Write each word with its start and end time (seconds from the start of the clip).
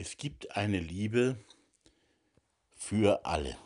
Es 0.00 0.16
gibt 0.16 0.56
eine 0.56 0.78
Liebe 0.78 1.44
für 2.76 3.26
alle. 3.26 3.56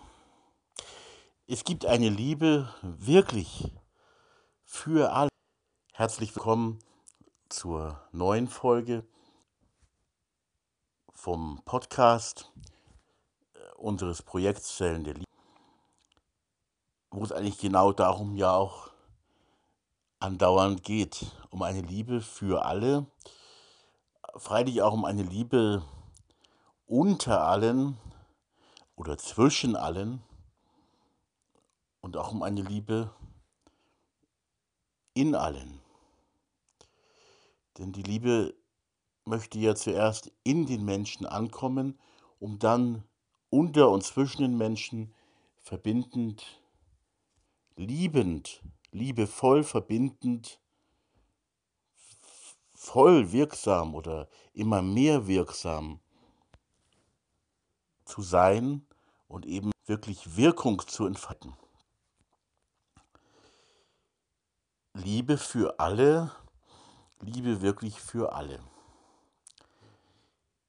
Es 1.46 1.62
gibt 1.62 1.84
eine 1.84 2.08
Liebe 2.08 2.74
wirklich 2.80 3.70
für 4.64 5.12
alle. 5.12 5.28
Herzlich 5.92 6.34
willkommen 6.34 6.78
zur 7.50 8.00
neuen 8.12 8.48
Folge 8.48 9.06
vom 11.12 11.60
Podcast 11.66 12.50
äh, 13.52 13.74
unseres 13.76 14.22
Projekts 14.22 14.78
Zellen 14.78 15.04
der 15.04 15.12
Liebe, 15.12 15.26
wo 17.10 17.22
es 17.24 17.32
eigentlich 17.32 17.58
genau 17.58 17.92
darum 17.92 18.36
ja 18.36 18.54
auch 18.54 18.90
andauernd 20.18 20.82
geht, 20.82 21.26
um 21.50 21.60
eine 21.60 21.82
Liebe 21.82 22.22
für 22.22 22.64
alle, 22.64 23.04
freilich 24.36 24.80
auch 24.80 24.94
um 24.94 25.04
eine 25.04 25.24
Liebe 25.24 25.84
unter 26.92 27.46
allen 27.46 27.96
oder 28.96 29.16
zwischen 29.16 29.76
allen 29.76 30.22
und 32.02 32.18
auch 32.18 32.32
um 32.32 32.42
eine 32.42 32.60
Liebe 32.60 33.10
in 35.14 35.34
allen. 35.34 35.80
Denn 37.78 37.92
die 37.92 38.02
Liebe 38.02 38.54
möchte 39.24 39.58
ja 39.58 39.74
zuerst 39.74 40.32
in 40.44 40.66
den 40.66 40.84
Menschen 40.84 41.24
ankommen, 41.24 41.98
um 42.38 42.58
dann 42.58 43.04
unter 43.48 43.88
und 43.88 44.04
zwischen 44.04 44.42
den 44.42 44.58
Menschen 44.58 45.14
verbindend, 45.56 46.60
liebend, 47.74 48.62
liebevoll 48.90 49.64
verbindend, 49.64 50.60
voll 52.74 53.32
wirksam 53.32 53.94
oder 53.94 54.28
immer 54.52 54.82
mehr 54.82 55.26
wirksam 55.26 56.01
zu 58.12 58.20
sein 58.20 58.86
und 59.26 59.46
eben 59.46 59.70
wirklich 59.86 60.36
Wirkung 60.36 60.86
zu 60.86 61.06
entfalten. 61.06 61.56
Liebe 64.92 65.38
für 65.38 65.80
alle, 65.80 66.30
Liebe 67.20 67.62
wirklich 67.62 67.98
für 67.98 68.34
alle. 68.34 68.62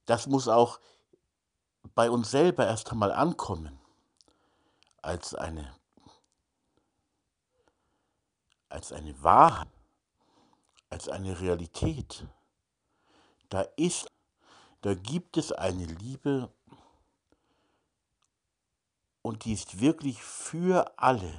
Das 0.05 0.27
muss 0.27 0.47
auch 0.47 0.79
bei 1.93 2.09
uns 2.09 2.31
selber 2.31 2.65
erst 2.65 2.91
einmal 2.91 3.11
ankommen 3.11 3.77
als 5.01 5.35
eine 5.35 5.75
als 8.69 8.91
eine 8.91 9.21
Wahrheit, 9.21 9.67
als 10.89 11.07
eine 11.07 11.39
Realität. 11.39 12.25
Da 13.49 13.61
ist, 13.75 14.07
da 14.81 14.95
gibt 14.95 15.37
es 15.37 15.51
eine 15.51 15.85
Liebe 15.85 16.51
und 19.23 19.45
die 19.45 19.53
ist 19.53 19.79
wirklich 19.79 20.21
für 20.21 20.93
alle 20.99 21.33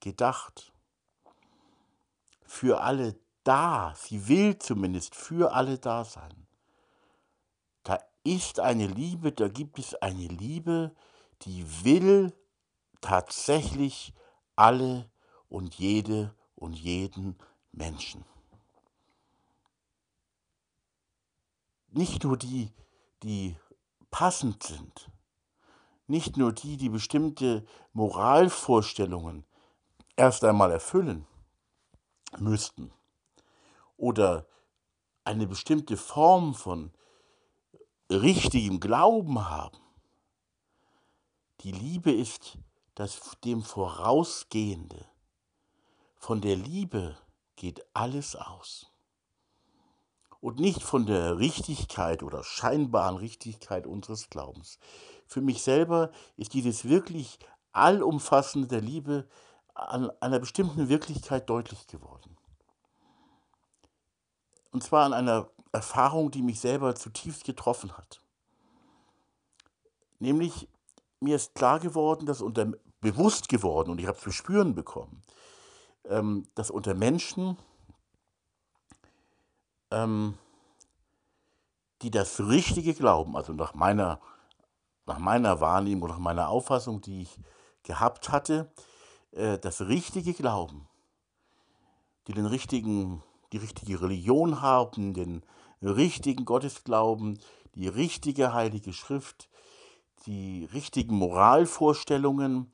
gedacht. 0.00 0.72
Für 2.42 2.80
alle 2.80 3.16
da. 3.44 3.94
Sie 3.96 4.26
will 4.26 4.58
zumindest 4.58 5.14
für 5.14 5.52
alle 5.52 5.78
da 5.78 6.04
sein. 6.04 6.46
Da 7.84 7.98
ist 8.24 8.58
eine 8.58 8.88
Liebe, 8.88 9.30
da 9.30 9.48
gibt 9.48 9.78
es 9.78 9.94
eine 9.94 10.26
Liebe, 10.26 10.96
die 11.42 11.84
will 11.84 12.32
tatsächlich 13.00 14.14
alle 14.56 15.08
und 15.48 15.74
jede 15.74 16.34
und 16.56 16.72
jeden 16.72 17.36
Menschen. 17.70 18.24
Nicht 21.88 22.24
nur 22.24 22.38
die, 22.38 22.72
die 23.22 23.56
passend 24.10 24.62
sind, 24.62 25.10
nicht 26.06 26.36
nur 26.36 26.52
die, 26.52 26.76
die 26.76 26.88
bestimmte 26.88 27.64
Moralvorstellungen 27.92 29.44
erst 30.16 30.44
einmal 30.44 30.70
erfüllen 30.70 31.26
müssten 32.38 32.92
oder 33.96 34.46
eine 35.24 35.46
bestimmte 35.46 35.96
Form 35.96 36.54
von 36.54 36.92
richtigem 38.10 38.80
Glauben 38.80 39.48
haben. 39.48 39.78
Die 41.60 41.72
Liebe 41.72 42.12
ist 42.12 42.58
das 42.94 43.20
dem 43.44 43.62
Vorausgehende. 43.62 45.06
Von 46.16 46.40
der 46.40 46.56
Liebe 46.56 47.16
geht 47.56 47.84
alles 47.94 48.36
aus. 48.36 48.90
Und 50.40 50.60
nicht 50.60 50.82
von 50.82 51.06
der 51.06 51.38
Richtigkeit 51.38 52.22
oder 52.22 52.44
scheinbaren 52.44 53.16
Richtigkeit 53.16 53.86
unseres 53.86 54.30
Glaubens. 54.30 54.78
Für 55.26 55.40
mich 55.40 55.62
selber 55.62 56.10
ist 56.36 56.54
dieses 56.54 56.88
wirklich 56.88 57.38
allumfassende 57.72 58.68
der 58.68 58.80
Liebe 58.80 59.28
an 59.74 60.10
einer 60.20 60.38
bestimmten 60.38 60.88
Wirklichkeit 60.88 61.50
deutlich 61.50 61.86
geworden. 61.86 62.36
Und 64.70 64.82
zwar 64.82 65.04
an 65.04 65.12
einer 65.12 65.50
Erfahrung, 65.72 66.30
die 66.30 66.42
mich 66.42 66.60
selber 66.60 66.94
zutiefst 66.94 67.44
getroffen 67.44 67.96
hat. 67.96 68.20
Nämlich, 70.18 70.68
mir 71.20 71.36
ist 71.36 71.54
klar 71.54 71.78
geworden, 71.80 72.24
dass 72.24 72.40
unter, 72.40 72.72
bewusst 73.00 73.48
geworden, 73.48 73.90
und 73.90 74.00
ich 74.00 74.06
habe 74.06 74.16
es 74.16 74.22
zu 74.22 74.32
spüren 74.32 74.74
bekommen, 74.74 75.22
ähm, 76.04 76.48
dass 76.54 76.70
unter 76.70 76.94
Menschen, 76.94 77.58
ähm, 79.90 80.38
die 82.02 82.10
das 82.10 82.40
Richtige 82.40 82.94
glauben, 82.94 83.36
also 83.36 83.52
nach 83.52 83.74
meiner 83.74 84.20
nach 85.06 85.18
meiner 85.18 85.60
Wahrnehmung, 85.60 86.08
nach 86.08 86.18
meiner 86.18 86.48
Auffassung, 86.48 87.00
die 87.00 87.22
ich 87.22 87.38
gehabt 87.82 88.30
hatte, 88.30 88.70
äh, 89.32 89.58
das 89.58 89.82
richtige 89.82 90.34
Glauben, 90.34 90.88
die 92.26 92.32
den 92.32 92.46
richtigen, 92.46 93.22
die 93.52 93.58
richtige 93.58 94.00
Religion 94.00 94.60
haben, 94.60 95.14
den 95.14 95.42
richtigen 95.80 96.44
Gottesglauben, 96.44 97.38
die 97.74 97.88
richtige 97.88 98.52
heilige 98.52 98.92
Schrift, 98.92 99.48
die 100.26 100.64
richtigen 100.72 101.16
Moralvorstellungen, 101.16 102.72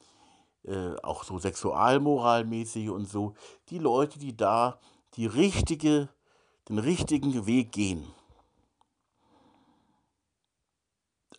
äh, 0.65 0.95
auch 1.03 1.25
so 1.25 1.39
sexualmoralmäßig 1.39 2.89
und 2.89 3.07
so, 3.07 3.35
die 3.69 3.79
Leute, 3.79 4.19
die 4.19 4.37
da 4.37 4.81
die 5.17 5.27
richtige, 5.27 6.09
den 6.69 6.79
richtigen 6.79 7.47
Weg 7.47 7.73
gehen. 7.73 8.07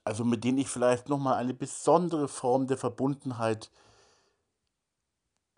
Also 0.04 0.26
mit 0.26 0.44
denen 0.44 0.58
ich 0.58 0.68
vielleicht 0.68 1.10
nochmal 1.10 1.36
eine 1.36 1.54
besondere 1.54 2.28
Form 2.28 2.68
der 2.68 2.78
Verbundenheit 2.78 3.72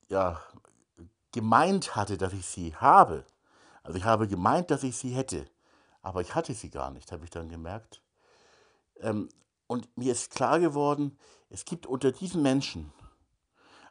ja, 0.08 0.42
gemeint 1.32 1.96
hatte, 1.96 2.18
dass 2.18 2.34
ich 2.34 2.46
sie 2.46 2.76
habe. 2.76 3.26
Also 3.84 3.98
ich 3.98 4.06
habe 4.06 4.28
gemeint, 4.28 4.72
dass 4.72 4.84
ich 4.84 4.98
sie 4.98 5.14
hätte, 5.14 5.46
aber 6.02 6.22
ich 6.22 6.36
hatte 6.36 6.54
sie 6.54 6.70
gar 6.70 6.92
nicht, 6.92 7.12
habe 7.12 7.24
ich 7.24 7.32
dann 7.32 7.50
gemerkt. 7.50 8.02
Ähm, 9.00 9.30
und 9.68 9.90
mir 9.98 10.12
ist 10.12 10.32
klar 10.32 10.60
geworden, 10.60 11.18
es 11.50 11.66
gibt 11.66 11.88
unter 11.88 12.12
diesen 12.12 12.42
Menschen, 12.42 12.92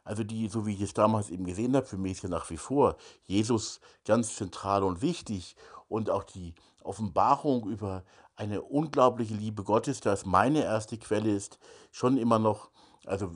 also 0.03 0.23
die, 0.23 0.47
so 0.47 0.65
wie 0.65 0.73
ich 0.73 0.81
es 0.81 0.93
damals 0.93 1.29
eben 1.29 1.45
gesehen 1.45 1.75
habe, 1.75 1.85
für 1.85 1.97
mich 1.97 2.13
ist 2.13 2.23
ja 2.23 2.29
nach 2.29 2.49
wie 2.49 2.57
vor 2.57 2.95
Jesus 3.23 3.79
ganz 4.05 4.35
zentral 4.35 4.83
und 4.83 5.01
wichtig 5.01 5.55
und 5.89 6.09
auch 6.09 6.23
die 6.23 6.53
Offenbarung 6.83 7.67
über 7.67 8.03
eine 8.35 8.61
unglaubliche 8.61 9.33
Liebe 9.33 9.63
Gottes, 9.63 10.01
das 10.01 10.25
meine 10.25 10.63
erste 10.63 10.97
Quelle 10.97 11.31
ist, 11.31 11.59
schon 11.91 12.17
immer 12.17 12.39
noch, 12.39 12.69
also 13.05 13.31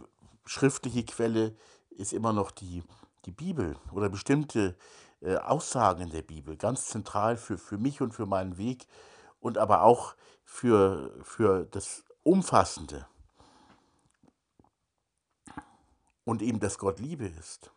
schriftliche 0.45 1.05
Quelle 1.05 1.55
ist 1.89 2.13
immer 2.13 2.33
noch 2.33 2.51
die, 2.51 2.83
die 3.25 3.31
Bibel 3.31 3.77
oder 3.91 4.09
bestimmte 4.09 4.75
äh, 5.21 5.35
Aussagen 5.35 6.09
der 6.09 6.21
Bibel, 6.21 6.57
ganz 6.57 6.87
zentral 6.87 7.37
für, 7.37 7.57
für 7.57 7.77
mich 7.77 8.01
und 8.01 8.13
für 8.13 8.25
meinen 8.25 8.57
Weg 8.57 8.87
und 9.39 9.57
aber 9.57 9.83
auch 9.83 10.15
für, 10.43 11.13
für 11.23 11.65
das 11.65 12.03
Umfassende. 12.23 13.07
Und 16.23 16.41
eben, 16.41 16.59
dass 16.59 16.77
Gott 16.77 16.99
Liebe 16.99 17.25
ist. 17.25 17.71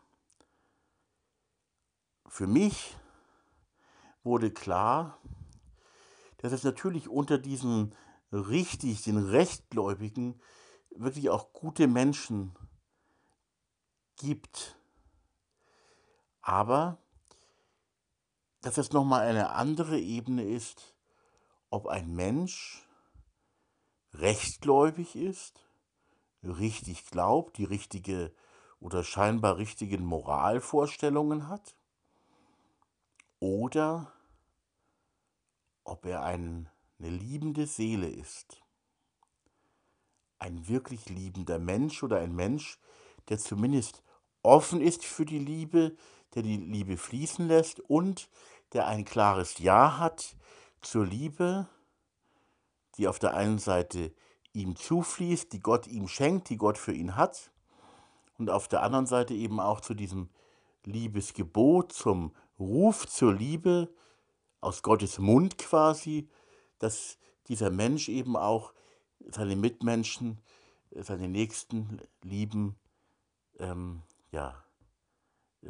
Für 2.28 2.46
mich 2.46 2.96
wurde 4.22 4.50
klar, 4.50 5.18
dass 6.42 6.52
es 6.52 6.64
natürlich 6.64 7.08
unter 7.08 7.38
diesen 7.38 7.94
richtig, 8.32 9.02
den 9.02 9.16
Rechtgläubigen, 9.16 10.40
wirklich 10.90 11.30
auch 11.30 11.52
gute 11.52 11.86
Menschen 11.86 12.58
gibt. 14.16 14.76
Aber 16.40 16.98
dass 18.60 18.76
es 18.76 18.92
nochmal 18.92 19.22
eine 19.22 19.50
andere 19.50 20.00
Ebene 20.00 20.44
ist, 20.44 20.96
ob 21.70 21.86
ein 21.86 22.12
Mensch 22.12 22.88
rechtgläubig 24.12 25.14
ist, 25.14 25.64
richtig 26.42 27.06
glaubt, 27.06 27.56
die 27.56 27.64
richtige 27.64 28.34
oder 28.80 29.04
scheinbar 29.04 29.58
richtigen 29.58 30.04
Moralvorstellungen 30.04 31.46
hat, 31.48 31.76
oder 33.38 34.12
ob 35.84 36.06
er 36.06 36.22
ein, 36.22 36.68
eine 36.98 37.10
liebende 37.10 37.66
Seele 37.66 38.08
ist. 38.08 38.62
ein 40.38 40.68
wirklich 40.68 41.08
liebender 41.08 41.58
Mensch 41.60 42.02
oder 42.02 42.18
ein 42.18 42.34
Mensch, 42.34 42.78
der 43.28 43.38
zumindest 43.38 44.02
offen 44.42 44.80
ist 44.80 45.04
für 45.04 45.24
die 45.24 45.38
Liebe, 45.38 45.96
der 46.34 46.42
die 46.42 46.56
Liebe 46.56 46.96
fließen 46.96 47.46
lässt 47.46 47.78
und 47.78 48.28
der 48.72 48.88
ein 48.88 49.04
klares 49.04 49.58
Ja 49.58 49.98
hat 49.98 50.36
zur 50.80 51.06
Liebe, 51.06 51.68
die 52.96 53.06
auf 53.06 53.20
der 53.20 53.34
einen 53.34 53.58
Seite 53.58 54.12
ihm 54.52 54.74
zufließt, 54.74 55.52
die 55.52 55.60
Gott 55.60 55.86
ihm 55.86 56.08
schenkt, 56.08 56.48
die 56.48 56.56
Gott 56.56 56.76
für 56.76 56.92
ihn 56.92 57.14
hat, 57.16 57.52
und 58.38 58.50
auf 58.50 58.66
der 58.66 58.82
anderen 58.82 59.06
Seite 59.06 59.34
eben 59.34 59.60
auch 59.60 59.80
zu 59.80 59.94
diesem 59.94 60.28
Liebesgebot, 60.84 61.92
zum 61.92 62.34
Ruf 62.58 63.06
zur 63.06 63.32
Liebe 63.32 63.94
aus 64.62 64.82
Gottes 64.82 65.18
Mund 65.18 65.58
quasi, 65.58 66.30
dass 66.78 67.18
dieser 67.48 67.70
Mensch 67.70 68.08
eben 68.08 68.36
auch 68.36 68.72
seine 69.28 69.56
Mitmenschen, 69.56 70.40
seine 70.90 71.28
Nächsten 71.28 72.00
lieben, 72.22 72.76
ähm, 73.58 74.02
ja, 74.30 74.64
äh, 75.62 75.68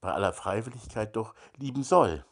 bei 0.00 0.12
aller 0.12 0.32
Freiwilligkeit 0.32 1.16
doch 1.16 1.34
lieben 1.56 1.82
soll. 1.82 2.24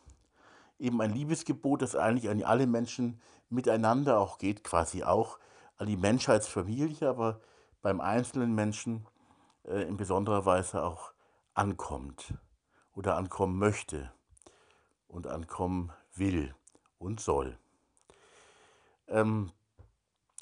Eben 0.78 1.00
ein 1.00 1.12
Liebesgebot, 1.12 1.82
das 1.82 1.96
eigentlich 1.96 2.28
an 2.28 2.42
alle 2.42 2.66
Menschen 2.66 3.20
miteinander 3.48 4.20
auch 4.20 4.38
geht, 4.38 4.62
quasi 4.62 5.02
auch 5.02 5.38
an 5.76 5.86
die 5.86 5.96
Menschheitsfamilie, 5.96 7.08
aber 7.08 7.40
beim 7.80 8.00
einzelnen 8.00 8.54
Menschen 8.54 9.06
äh, 9.64 9.82
in 9.82 9.96
besonderer 9.96 10.44
Weise 10.44 10.82
auch 10.82 11.12
ankommt 11.54 12.34
oder 12.92 13.16
ankommen 13.16 13.58
möchte 13.58 14.12
und 15.14 15.28
ankommen 15.28 15.93
will 16.14 16.55
und 16.99 17.20
soll. 17.20 17.56
Ähm, 19.08 19.52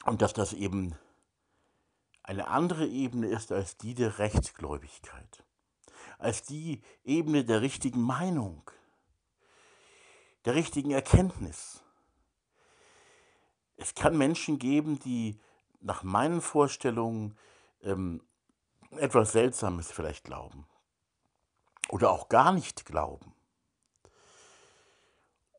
und 0.05 0.23
dass 0.23 0.33
das 0.33 0.55
eben 0.55 0.97
eine 2.23 2.49
andere 2.49 2.87
Ebene 2.87 3.27
ist 3.29 3.53
als 3.53 3.77
die 3.77 3.95
der 3.95 4.19
Rechtsgläubigkeit, 4.19 5.45
als 6.19 6.43
die 6.43 6.81
Ebene 7.05 7.45
der 7.45 7.61
richtigen 7.61 8.01
Meinung, 8.01 8.71
der 10.47 10.55
richtigen 10.55 10.91
Erkenntnis. 10.91 11.83
Es 13.77 13.95
kann 13.95 14.17
Menschen 14.17 14.59
geben, 14.59 14.99
die 15.01 15.39
nach 15.81 16.03
meinen 16.03 16.41
Vorstellungen 16.41 17.37
ähm, 17.83 18.23
etwas 18.93 19.33
Seltsames 19.33 19.91
vielleicht 19.91 20.25
glauben 20.25 20.67
oder 21.89 22.11
auch 22.11 22.29
gar 22.29 22.53
nicht 22.53 22.87
glauben 22.87 23.35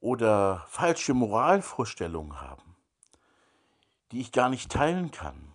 oder 0.04 0.66
falsche 0.68 1.14
Moralvorstellungen 1.14 2.42
haben, 2.42 2.76
die 4.12 4.20
ich 4.20 4.34
gar 4.34 4.50
nicht 4.50 4.70
teilen 4.70 5.12
kann, 5.12 5.54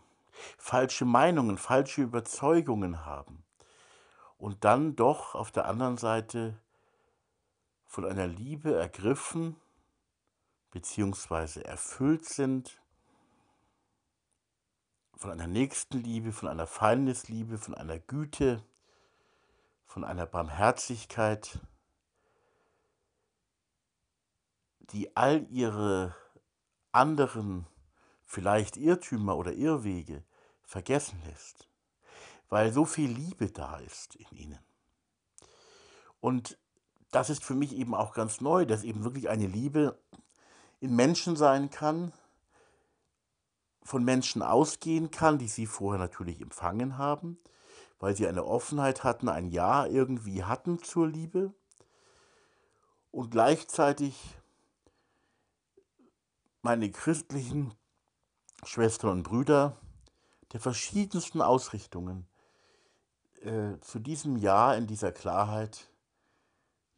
falsche 0.56 1.04
Meinungen, 1.04 1.58
falsche 1.58 2.00
Überzeugungen 2.00 3.04
haben 3.04 3.44
und 4.38 4.64
dann 4.64 4.96
doch 4.96 5.34
auf 5.34 5.52
der 5.52 5.66
anderen 5.66 5.98
Seite 5.98 6.58
von 7.84 8.06
einer 8.06 8.26
Liebe 8.26 8.74
ergriffen 8.74 9.54
bzw. 10.70 11.60
erfüllt 11.60 12.24
sind 12.24 12.80
von 15.14 15.30
einer 15.30 15.46
Nächstenliebe, 15.46 16.32
von 16.32 16.48
einer 16.48 16.66
Feindesliebe, 16.66 17.58
von 17.58 17.74
einer 17.74 17.98
Güte, 17.98 18.64
von 19.84 20.04
einer 20.04 20.24
Barmherzigkeit, 20.24 21.60
die 24.90 25.17
all 25.17 25.46
ihre 25.50 26.14
anderen 26.93 27.67
vielleicht 28.25 28.76
Irrtümer 28.76 29.37
oder 29.37 29.52
Irrwege 29.52 30.25
vergessen 30.62 31.20
lässt, 31.26 31.69
weil 32.49 32.73
so 32.73 32.85
viel 32.85 33.11
Liebe 33.11 33.50
da 33.50 33.79
ist 33.79 34.17
in 34.17 34.37
ihnen. 34.37 34.58
Und 36.20 36.58
das 37.11 37.31
ist 37.31 37.44
für 37.44 37.55
mich 37.55 37.75
eben 37.75 37.94
auch 37.94 38.12
ganz 38.12 38.40
neu, 38.40 38.67
dass 38.67 38.85
eben 38.85 39.05
wirklich 39.05 39.29
eine 39.29 39.46
Liebe 39.46 39.99
in 40.81 40.94
Menschen 40.94 41.37
sein 41.37 41.70
kann, 41.70 42.12
von 43.82 44.05
Menschen 44.05 44.43
ausgehen 44.43 45.11
kann, 45.11 45.38
die 45.38 45.49
sie 45.49 45.67
vorher 45.67 45.99
natürlich 45.99 46.43
empfangen 46.43 46.99
haben, 46.99 47.38
weil 47.99 48.14
sie 48.14 48.29
eine 48.29 48.44
Offenheit 48.44 49.02
hatten, 49.02 49.31
ein 49.31 49.49
Ja 49.49 49.87
irgendwie 49.87 50.44
hatten 50.44 50.82
zur 50.82 51.08
Liebe 51.08 51.55
und 53.11 53.31
gleichzeitig 53.31 54.38
meine 56.69 56.91
christlichen 56.91 57.73
Schwestern 58.62 59.09
und 59.09 59.23
Brüder 59.23 59.79
der 60.53 60.61
verschiedensten 60.61 61.41
Ausrichtungen 61.41 62.29
äh, 63.41 63.81
zu 63.81 63.99
diesem 63.99 64.37
Ja 64.37 64.75
in 64.75 64.87
dieser 64.87 65.11
Klarheit 65.11 65.91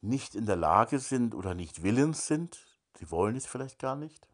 nicht 0.01 0.35
in 0.35 0.47
der 0.47 0.57
Lage 0.57 0.99
sind 0.99 1.37
oder 1.37 1.55
nicht 1.55 1.85
willens 1.85 2.27
sind, 2.27 2.67
sie 2.99 3.13
wollen 3.13 3.37
es 3.37 3.47
vielleicht 3.47 3.79
gar 3.79 3.95
nicht, 3.95 4.27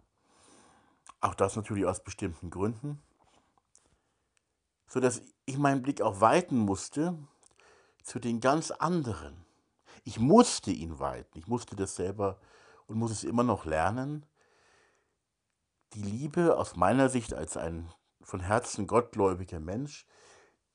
auch 1.21 1.35
das 1.35 1.55
natürlich 1.55 1.85
aus 1.85 2.03
bestimmten 2.03 2.49
Gründen. 2.49 3.03
Sodass 4.87 5.21
ich 5.45 5.59
meinen 5.59 5.83
Blick 5.83 6.01
auch 6.01 6.23
weiten 6.23 6.57
musste 6.57 7.15
zu 8.03 8.19
den 8.21 8.41
ganz 8.41 8.71
anderen. 8.71 9.45
Ich 10.03 10.19
musste 10.19 10.71
ihn 10.71 10.99
weiten. 10.99 11.39
Ich 11.39 11.47
musste 11.47 11.77
das 11.77 11.95
selber 11.95 12.41
und 12.87 12.97
muss 12.97 13.11
es 13.11 13.23
immer 13.23 13.43
noch 13.43 13.67
lernen. 13.67 14.25
Die 15.95 16.03
Liebe 16.03 16.57
aus 16.57 16.77
meiner 16.77 17.09
Sicht 17.09 17.35
als 17.35 17.57
ein 17.57 17.91
von 18.21 18.41
Herzen 18.41 18.87
gottgläubiger 18.87 19.61
Mensch, 19.61 20.07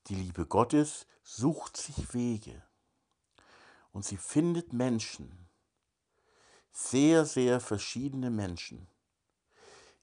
die 0.06 0.14
Liebe 0.14 0.46
Gottes 0.46 1.06
sucht 1.22 1.76
sich 1.76 2.14
Wege. 2.14 2.62
Und 3.92 4.04
sie 4.04 4.16
findet 4.16 4.72
Menschen, 4.72 5.48
sehr, 6.72 7.26
sehr 7.26 7.60
verschiedene 7.60 8.30
Menschen, 8.30 8.88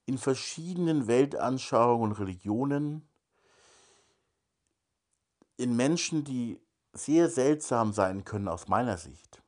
in 0.06 0.16
verschiedenen 0.16 1.08
Weltanschauungen 1.08 2.10
und 2.10 2.18
Religionen, 2.18 3.08
in 5.56 5.76
Menschen, 5.76 6.24
die 6.24 6.60
sehr 6.92 7.28
seltsam 7.28 7.92
sein 7.92 8.24
können 8.24 8.48
aus 8.48 8.68
meiner 8.68 8.96
Sicht, 8.96 9.42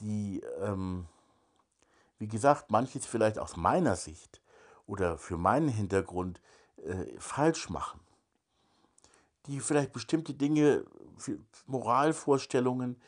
die, 0.00 0.40
ähm, 0.60 1.06
wie 2.18 2.28
gesagt, 2.28 2.70
manches 2.70 3.06
vielleicht 3.06 3.38
aus 3.38 3.56
meiner 3.56 3.96
Sicht 3.96 4.40
oder 4.86 5.18
für 5.18 5.36
meinen 5.36 5.68
Hintergrund 5.68 6.40
äh, 6.84 7.06
falsch 7.18 7.68
machen, 7.70 8.00
die 9.46 9.60
vielleicht 9.60 9.92
bestimmte 9.92 10.34
Dinge, 10.34 10.84
Moralvorstellungen 11.66 13.00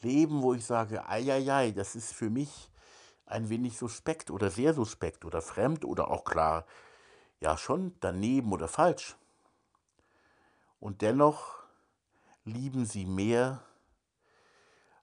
leben, 0.00 0.42
wo 0.42 0.54
ich 0.54 0.64
sage, 0.64 1.06
ei, 1.08 1.70
das 1.72 1.96
ist 1.96 2.12
für 2.12 2.30
mich 2.30 2.70
ein 3.26 3.48
wenig 3.48 3.76
suspekt 3.76 4.30
oder 4.30 4.50
sehr 4.50 4.72
suspekt 4.74 5.24
oder 5.24 5.42
fremd 5.42 5.84
oder 5.84 6.10
auch 6.10 6.24
klar, 6.24 6.64
ja 7.40 7.56
schon 7.56 7.94
daneben 8.00 8.52
oder 8.52 8.68
falsch. 8.68 9.16
Und 10.80 11.02
dennoch 11.02 11.58
lieben 12.44 12.86
sie 12.86 13.04
mehr 13.04 13.62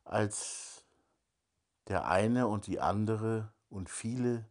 als 0.03 0.83
der 1.87 2.07
eine 2.07 2.47
und 2.47 2.67
die 2.67 2.79
andere 2.79 3.51
und 3.75 3.89
viele 3.89 4.45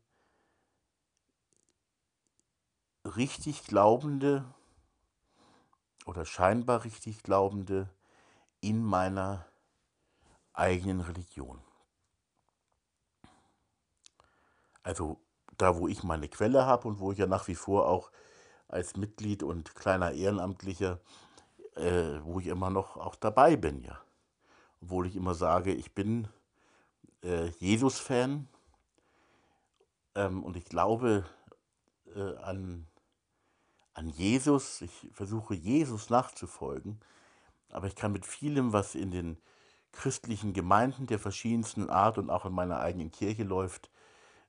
richtig 3.05 3.65
Glaubende 3.65 4.45
oder 6.07 6.25
scheinbar 6.25 6.85
richtig 6.85 7.23
Glaubende 7.23 7.89
in 8.61 8.85
meiner 8.85 9.47
eigenen 10.53 11.01
Religion. 11.01 11.61
also 14.85 15.19
da, 15.57 15.79
wo 15.79 15.89
ich 15.89 16.05
meine 16.05 16.29
Quelle 16.29 16.67
habe 16.67 16.87
und 16.87 17.01
wo 17.01 17.11
ich 17.11 17.19
ja 17.19 17.27
nach 17.27 17.49
wie 17.49 17.55
vor 17.57 17.89
auch 17.89 18.13
als 18.69 18.97
Mitglied 18.97 19.43
und 19.43 19.75
kleiner 19.75 20.13
Ehrenamtlicher, 20.13 21.01
äh, 21.75 22.21
wo 22.23 22.39
ich 22.39 22.47
immer 22.47 22.71
noch 22.71 22.97
auch 22.97 23.17
dabei 23.17 23.57
bin, 23.57 23.83
ja. 23.83 23.99
Obwohl 24.83 25.07
ich 25.07 25.17
immer 25.17 25.35
sage, 25.35 25.73
ich 25.73 25.95
bin 25.95 26.29
äh, 27.23 27.47
Jesus-Fan 27.59 28.49
ähm, 30.15 30.43
und 30.43 30.57
ich 30.57 30.65
glaube 30.65 31.25
äh, 32.15 32.37
an, 32.37 32.87
an 33.95 34.09
Jesus, 34.09 34.81
ich 34.81 35.09
versuche 35.13 35.55
Jesus 35.55 36.11
nachzufolgen, 36.11 37.01
aber 37.71 37.87
ich 37.87 37.97
kann 37.97 38.13
mit 38.13 38.27
vielem, 38.27 38.73
was 38.73 38.95
in 38.95 39.11
den 39.11 39.39
christlichen 39.93 40.53
Gemeinden 40.53 41.07
der 41.07 41.19
verschiedensten 41.19 41.89
Art 41.89 42.19
und 42.19 42.31
auch 42.31 42.45
in 42.45 42.53
meiner 42.53 42.81
eigenen 42.81 43.11
Kirche 43.11 43.45
läuft, 43.45 43.91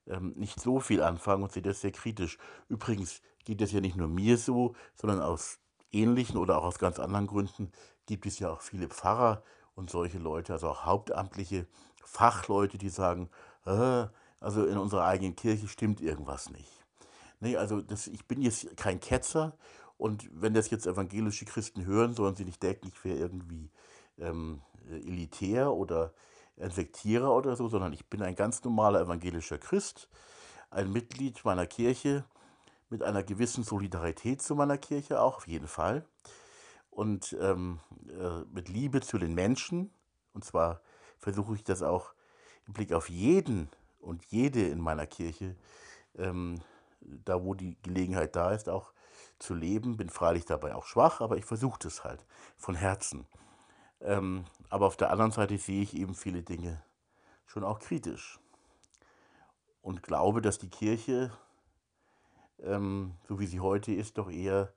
ähm, 0.07 0.34
nicht 0.36 0.60
so 0.60 0.79
viel 0.79 1.01
anfangen 1.01 1.43
und 1.43 1.51
sehe 1.51 1.63
das 1.63 1.81
sehr 1.81 1.91
kritisch. 1.91 2.38
Übrigens 2.67 3.22
geht 3.45 3.62
es 3.62 3.72
ja 3.72 3.81
nicht 3.81 3.95
nur 3.95 4.07
mir 4.07 4.38
so, 4.38 4.75
sondern 4.95 5.22
aus 5.22 5.60
ähnlichen 5.91 6.38
oder 6.38 6.57
auch 6.57 6.65
aus 6.65 6.79
ganz 6.79 7.00
anderen 7.00 7.27
Gründen 7.27 7.72
gibt 8.05 8.25
es 8.25 8.39
ja 8.39 8.51
auch 8.51 8.62
viele 8.62 8.88
Pfarrer 8.88 9.43
und 9.75 9.89
solche 9.89 10.19
Leute, 10.19 10.53
also 10.53 10.69
auch 10.69 10.86
hauptamtliche 10.86 11.67
Fachleute, 12.03 12.77
die 12.77 12.89
sagen, 12.89 13.29
äh, 13.65 14.05
also 14.39 14.65
in 14.65 14.77
unserer 14.77 15.06
eigenen 15.06 15.36
Kirche 15.36 15.68
stimmt 15.68 16.01
irgendwas 16.01 16.50
nicht. 16.50 16.72
Ne, 17.39 17.58
also 17.58 17.82
das 17.82 18.08
ich 18.08 18.25
bin 18.25 18.42
jetzt 18.42 18.77
kein 18.77 19.00
Ketzer 19.00 19.58
und 19.98 20.30
wenn 20.32 20.54
das 20.54 20.70
jetzt 20.70 20.88
evangelische 20.88 21.46
Christen 21.46 21.86
hören, 21.86 22.13
sollen 22.13 22.36
sie 22.36 22.46
nicht 22.46 22.62
denken, 22.63 22.88
ich 22.88 23.04
wäre 23.04 23.18
irgendwie, 23.18 23.70
ähm, 24.18 24.62
äh, 24.89 24.98
elitär 24.98 25.72
oder 25.74 26.13
ein 26.60 26.72
Sektierer 26.72 27.34
oder 27.34 27.56
so, 27.56 27.68
sondern 27.68 27.94
ich 27.94 28.06
bin 28.08 28.22
ein 28.22 28.36
ganz 28.36 28.63
normaler 28.63 29.01
evangelischer 29.01 29.58
Christ, 29.58 30.10
ein 30.70 30.92
Mitglied 30.92 31.44
meiner 31.44 31.65
Kirche 31.65 32.25
mit 32.89 33.04
einer 33.04 33.24
gewissen 33.24 33.63
Solidarität 33.63 34.42
zu 34.42 34.56
meiner 34.56 34.77
Kirche 34.77 35.22
auch, 35.22 35.38
auf 35.38 35.48
jeden 35.48 35.68
Fall. 35.68 36.06
Und 36.89 37.36
ähm, 37.42 37.80
äh, 38.08 38.42
mit 38.54 38.70
Liebe 38.70 39.01
zu 39.01 39.18
den 39.18 39.34
Menschen. 39.34 39.92
Und 40.34 40.46
zwar 40.46 40.82
versuche 41.18 41.56
ich 41.56 41.63
das 41.63 41.82
auch 41.82 42.13
im 42.68 42.74
Blick 42.74 42.94
auf 42.94 43.10
jeden 43.10 43.70
und 44.05 44.24
jede 44.25 44.67
in 44.67 44.79
meiner 44.79 45.07
Kirche 45.07 45.55
ähm, 46.17 46.62
da 47.01 47.43
wo 47.43 47.53
die 47.53 47.77
Gelegenheit 47.81 48.35
da 48.35 48.51
ist, 48.51 48.69
auch 48.69 48.91
zu 49.39 49.53
leben. 49.53 49.97
Bin 49.97 50.09
freilich 50.09 50.45
dabei 50.45 50.75
auch 50.75 50.85
schwach, 50.85 51.21
aber 51.21 51.38
ich 51.38 51.45
versuche 51.45 51.79
das 51.81 52.03
halt 52.03 52.25
von 52.57 52.75
Herzen. 52.75 53.25
Ähm, 54.01 54.45
aber 54.69 54.88
auf 54.88 54.97
der 54.97 55.12
anderen 55.12 55.31
Seite 55.31 55.57
sehe 55.57 55.81
ich 55.81 55.95
eben 55.95 56.15
viele 56.15 56.43
Dinge 56.43 56.83
schon 57.45 57.63
auch 57.63 57.79
kritisch 57.79 58.39
und 59.81 60.03
glaube, 60.03 60.41
dass 60.41 60.57
die 60.57 60.69
Kirche, 60.69 61.31
ähm, 62.59 63.15
so 63.27 63.39
wie 63.39 63.47
sie 63.47 63.59
heute 63.59 63.93
ist, 63.93 64.17
doch 64.17 64.29
eher 64.29 64.74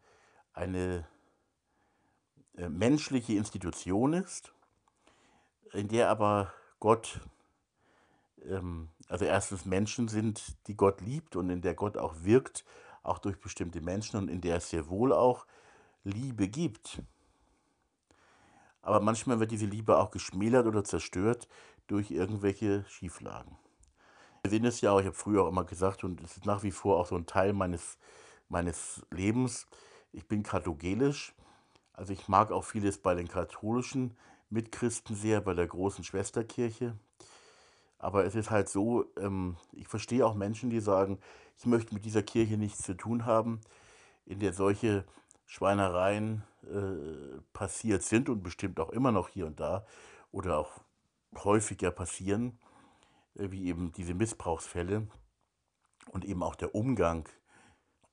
eine 0.53 1.07
äh, 2.57 2.69
menschliche 2.69 3.35
Institution 3.35 4.13
ist, 4.13 4.53
in 5.73 5.89
der 5.89 6.11
aber 6.11 6.53
Gott 6.79 7.21
ähm, 8.49 8.89
also 9.09 9.25
erstens 9.25 9.65
Menschen 9.65 10.09
sind, 10.09 10.57
die 10.67 10.77
Gott 10.77 11.01
liebt 11.01 11.37
und 11.37 11.51
in 11.51 11.63
der 11.63 11.75
Gott 11.75 11.97
auch 11.97 12.15
wirkt, 12.23 12.65
auch 13.03 13.19
durch 13.19 13.41
bestimmte 13.41 13.81
Menschen 13.81 14.19
und 14.19 14.29
in 14.29 14.41
der 14.41 14.57
es 14.57 14.71
sehr 14.71 14.89
wohl 14.89 15.13
auch 15.13 15.47
Liebe 16.05 16.49
gibt. 16.49 17.03
Aber 18.83 19.01
manchmal 19.01 19.41
wird 19.41 19.51
diese 19.51 19.67
Liebe 19.67 19.99
auch 19.99 20.11
geschmälert 20.11 20.67
oder 20.67 20.85
zerstört 20.85 21.49
durch 21.87 22.11
irgendwelche 22.11 22.85
Schieflagen. 22.89 23.57
Wir 24.43 24.51
sehen 24.51 24.65
es 24.65 24.81
ja 24.81 24.93
auch, 24.93 25.01
ich 25.01 25.07
habe 25.07 25.17
früher 25.17 25.45
auch 25.45 25.49
immer 25.49 25.65
gesagt, 25.65 26.05
und 26.05 26.23
es 26.23 26.37
ist 26.37 26.47
nach 26.47 26.63
wie 26.63 26.71
vor 26.71 26.99
auch 26.99 27.07
so 27.07 27.17
ein 27.17 27.27
Teil 27.27 27.53
meines, 27.53 27.99
meines 28.49 29.05
Lebens, 29.11 29.67
ich 30.13 30.27
bin 30.27 30.43
katholisch, 30.43 31.35
also 31.93 32.13
ich 32.13 32.29
mag 32.29 32.53
auch 32.53 32.65
vieles 32.65 32.99
bei 32.99 33.15
den 33.15 33.29
katholischen 33.29 34.17
Mitchristen 34.49 35.17
sehr, 35.17 35.41
bei 35.41 35.55
der 35.55 35.67
großen 35.67 36.05
Schwesterkirche. 36.05 36.97
Aber 37.99 38.25
es 38.25 38.35
ist 38.35 38.51
halt 38.51 38.69
so, 38.69 39.05
ähm, 39.17 39.57
ich 39.73 39.89
verstehe 39.89 40.25
auch 40.25 40.35
Menschen, 40.35 40.71
die 40.71 40.81
sagen, 40.81 41.19
ich 41.59 41.67
möchte 41.67 41.95
mit 41.95 42.05
dieser 42.05 42.23
Kirche 42.23 42.57
nichts 42.57 42.83
zu 42.83 42.95
tun 42.95 43.27
haben, 43.27 43.61
in 44.25 44.39
der 44.39 44.53
solche 44.53 45.05
Schweinereien 45.47 46.45
äh, 46.63 47.41
passiert 47.53 48.03
sind 48.03 48.29
und 48.29 48.43
bestimmt 48.43 48.79
auch 48.79 48.91
immer 48.91 49.11
noch 49.11 49.29
hier 49.29 49.47
und 49.47 49.59
da 49.59 49.87
oder 50.31 50.59
auch 50.59 50.81
häufiger 51.43 51.91
passieren, 51.91 52.59
äh, 53.35 53.51
wie 53.51 53.67
eben 53.67 53.93
diese 53.93 54.15
Missbrauchsfälle 54.15 55.09
und 56.13 56.25
eben 56.25 56.43
auch 56.43 56.55
der 56.55 56.75
Umgang 56.75 57.29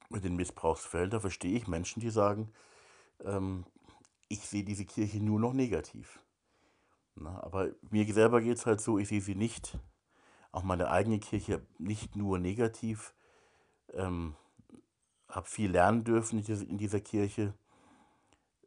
mit 0.09 0.23
den 0.23 0.35
Missbrauchsfällen. 0.35 1.09
Da 1.09 1.19
verstehe 1.19 1.57
ich 1.57 1.67
Menschen, 1.67 1.99
die 1.99 2.09
sagen, 2.09 2.51
ähm, 3.23 3.65
ich 4.29 4.47
sehe 4.47 4.63
diese 4.63 4.85
Kirche 4.85 5.19
nur 5.19 5.39
noch 5.39 5.53
negativ. 5.53 6.19
Na, 7.15 7.41
aber 7.43 7.71
mir 7.89 8.11
selber 8.13 8.41
geht 8.41 8.57
es 8.57 8.65
halt 8.65 8.81
so, 8.81 8.97
ich 8.97 9.07
sehe 9.07 9.21
sie 9.21 9.35
nicht, 9.35 9.77
auch 10.51 10.63
meine 10.63 10.89
eigene 10.89 11.19
Kirche, 11.19 11.61
nicht 11.77 12.15
nur 12.15 12.39
negativ. 12.39 13.13
Ähm, 13.93 14.35
habe 15.29 15.47
viel 15.47 15.71
lernen 15.71 16.03
dürfen 16.03 16.43
in 16.45 16.77
dieser 16.77 17.01
Kirche. 17.01 17.53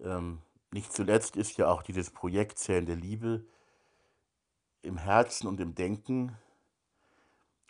Ähm, 0.01 0.41
nicht 0.71 0.93
zuletzt 0.93 1.37
ist 1.37 1.57
ja 1.57 1.69
auch 1.69 1.83
dieses 1.83 2.11
Projekt 2.11 2.59
Zellen 2.59 2.87
der 2.87 2.97
Liebe 2.97 3.45
im 4.83 4.99
Herzen 4.99 5.47
und 5.47 5.61
im 5.61 5.75
Denken 5.75 6.37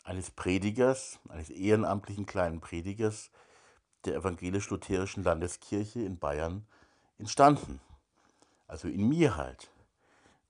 eines 0.04 0.30
Predigers, 0.30 1.20
eines 1.28 1.50
ehrenamtlichen 1.50 2.26
kleinen 2.26 2.60
Predigers 2.60 3.30
der 4.04 4.16
evangelisch-lutherischen 4.16 5.22
Landeskirche 5.22 6.00
in 6.00 6.18
Bayern 6.18 6.66
entstanden. 7.18 7.80
Also 8.66 8.88
in 8.88 9.08
mir 9.08 9.36
halt. 9.36 9.70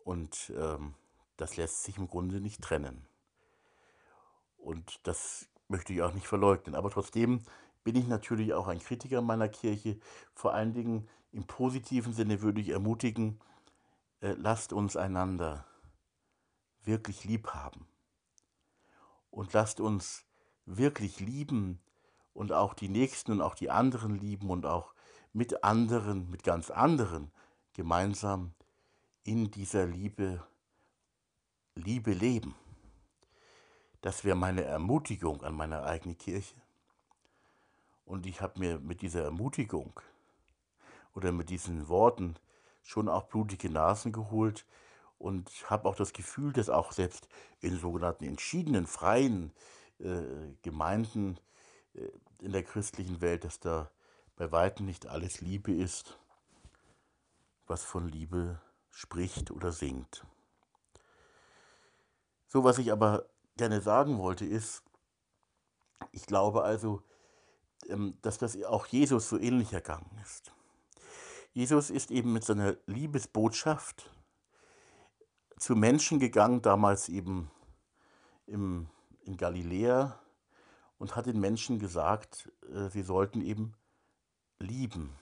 Und 0.09 0.55
ähm, 0.57 0.95
das 1.37 1.59
lässt 1.59 1.85
sich 1.85 1.99
im 1.99 2.09
Grunde 2.09 2.41
nicht 2.41 2.62
trennen. 2.62 3.07
Und 4.57 5.07
das 5.07 5.50
möchte 5.69 5.93
ich 5.93 6.00
auch 6.00 6.15
nicht 6.15 6.27
verleugnen. 6.27 6.75
Aber 6.75 6.88
trotzdem 6.88 7.43
bin 7.85 7.95
ich 7.95 8.07
natürlich 8.07 8.55
auch 8.55 8.69
ein 8.69 8.79
Kritiker 8.79 9.21
meiner 9.21 9.50
Kirche. 9.50 10.00
Vor 10.33 10.55
allen 10.55 10.73
Dingen 10.73 11.07
im 11.31 11.47
positiven 11.47 12.15
Sinne 12.15 12.41
würde 12.41 12.62
ich 12.62 12.71
ermutigen, 12.71 13.38
äh, 14.21 14.33
lasst 14.33 14.73
uns 14.73 14.97
einander 14.97 15.67
wirklich 16.85 17.25
lieb 17.25 17.49
haben. 17.49 17.87
Und 19.31 19.53
lasst 19.53 19.79
uns 19.79 20.25
wirklich 20.65 21.21
lieben 21.21 21.83
und 22.33 22.53
auch 22.53 22.73
die 22.73 22.88
Nächsten 22.88 23.31
und 23.31 23.43
auch 23.43 23.55
die 23.55 23.71
anderen 23.71 24.15
lieben 24.15 24.49
und 24.49 24.65
auch 24.65 24.95
mit 25.35 25.65
anderen, 25.65 26.31
mit 26.31 26.45
ganz 26.45 26.71
anderen 26.71 27.31
gemeinsam 27.75 28.55
in 29.28 29.50
dieser 29.50 29.85
Liebe, 29.85 30.42
Liebe 31.75 32.14
leben. 32.14 32.54
Das 34.00 34.25
wäre 34.25 34.37
meine 34.37 34.64
Ermutigung 34.64 35.42
an 35.42 35.54
meine 35.54 35.82
eigene 35.82 36.14
Kirche. 36.14 36.54
Und 38.06 38.25
ich 38.25 38.40
habe 38.40 38.58
mir 38.58 38.78
mit 38.78 39.02
dieser 39.02 39.25
Ermutigung 39.25 40.00
oder 41.14 41.30
mit 41.30 41.50
diesen 41.50 41.88
Worten 41.88 42.37
schon 42.82 43.06
auch 43.06 43.25
blutige 43.25 43.68
Nasen 43.68 44.12
geholt 44.12 44.64
und 45.18 45.50
habe 45.68 45.87
auch 45.90 45.97
das 45.97 46.14
Gefühl, 46.14 46.54
dass 46.54 46.70
auch 46.70 46.92
selbst 46.92 47.28
in 47.61 47.76
sogenannten 47.76 48.25
entschiedenen, 48.25 48.87
freien 48.87 49.52
äh, 49.99 50.23
Gemeinden 50.62 51.38
äh, 51.92 52.08
in 52.40 52.52
der 52.52 52.62
christlichen 52.62 53.20
Welt, 53.20 53.44
dass 53.44 53.61
da 53.61 53.90
bei 54.37 54.50
weitem 54.52 54.87
nicht 54.87 55.06
alles 55.06 55.42
Liebe 55.42 55.73
ist, 55.73 56.18
was 57.66 57.85
von 57.85 58.08
Liebe 58.08 58.58
spricht 58.99 59.52
oder 59.52 59.71
singt. 59.71 60.26
So, 62.49 62.64
was 62.64 62.78
ich 62.78 62.90
aber 62.90 63.28
gerne 63.57 63.81
sagen 63.81 64.19
wollte, 64.19 64.45
ist, 64.45 64.83
ich 66.11 66.26
glaube 66.26 66.64
also, 66.64 67.02
ähm, 67.88 68.19
dass 68.23 68.38
das 68.38 68.61
auch 68.64 68.87
Jesus 68.87 69.28
so 69.28 69.38
ähnlich 69.38 69.73
ergangen 69.73 70.11
ist. 70.25 70.52
Jesus 71.52 71.90
ist 71.90 72.11
eben 72.11 72.33
mit 72.33 72.43
seiner 72.43 72.76
Liebesbotschaft 72.87 74.11
zu 75.59 75.76
Menschen 75.76 76.19
gegangen, 76.19 76.61
damals 76.61 77.09
eben 77.09 77.52
im, 78.47 78.88
in 79.21 79.37
Galiläa, 79.37 80.19
und 80.99 81.14
hat 81.14 81.26
den 81.26 81.38
Menschen 81.38 81.78
gesagt, 81.78 82.50
äh, 82.75 82.88
sie 82.88 83.02
sollten 83.02 83.43
eben 83.43 83.75
lieben. 84.59 85.17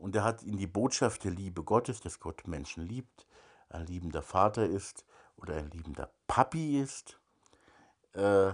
Und 0.00 0.16
er 0.16 0.24
hat 0.24 0.42
ihnen 0.42 0.56
die 0.56 0.66
Botschaft 0.66 1.24
der 1.24 1.30
Liebe 1.30 1.62
Gottes, 1.62 2.00
dass 2.00 2.20
Gott 2.20 2.46
Menschen 2.46 2.86
liebt, 2.88 3.26
ein 3.68 3.84
liebender 3.84 4.22
Vater 4.22 4.64
ist 4.64 5.04
oder 5.36 5.56
ein 5.56 5.70
liebender 5.70 6.10
Papi 6.26 6.80
ist, 6.80 7.20
äh, 8.14 8.52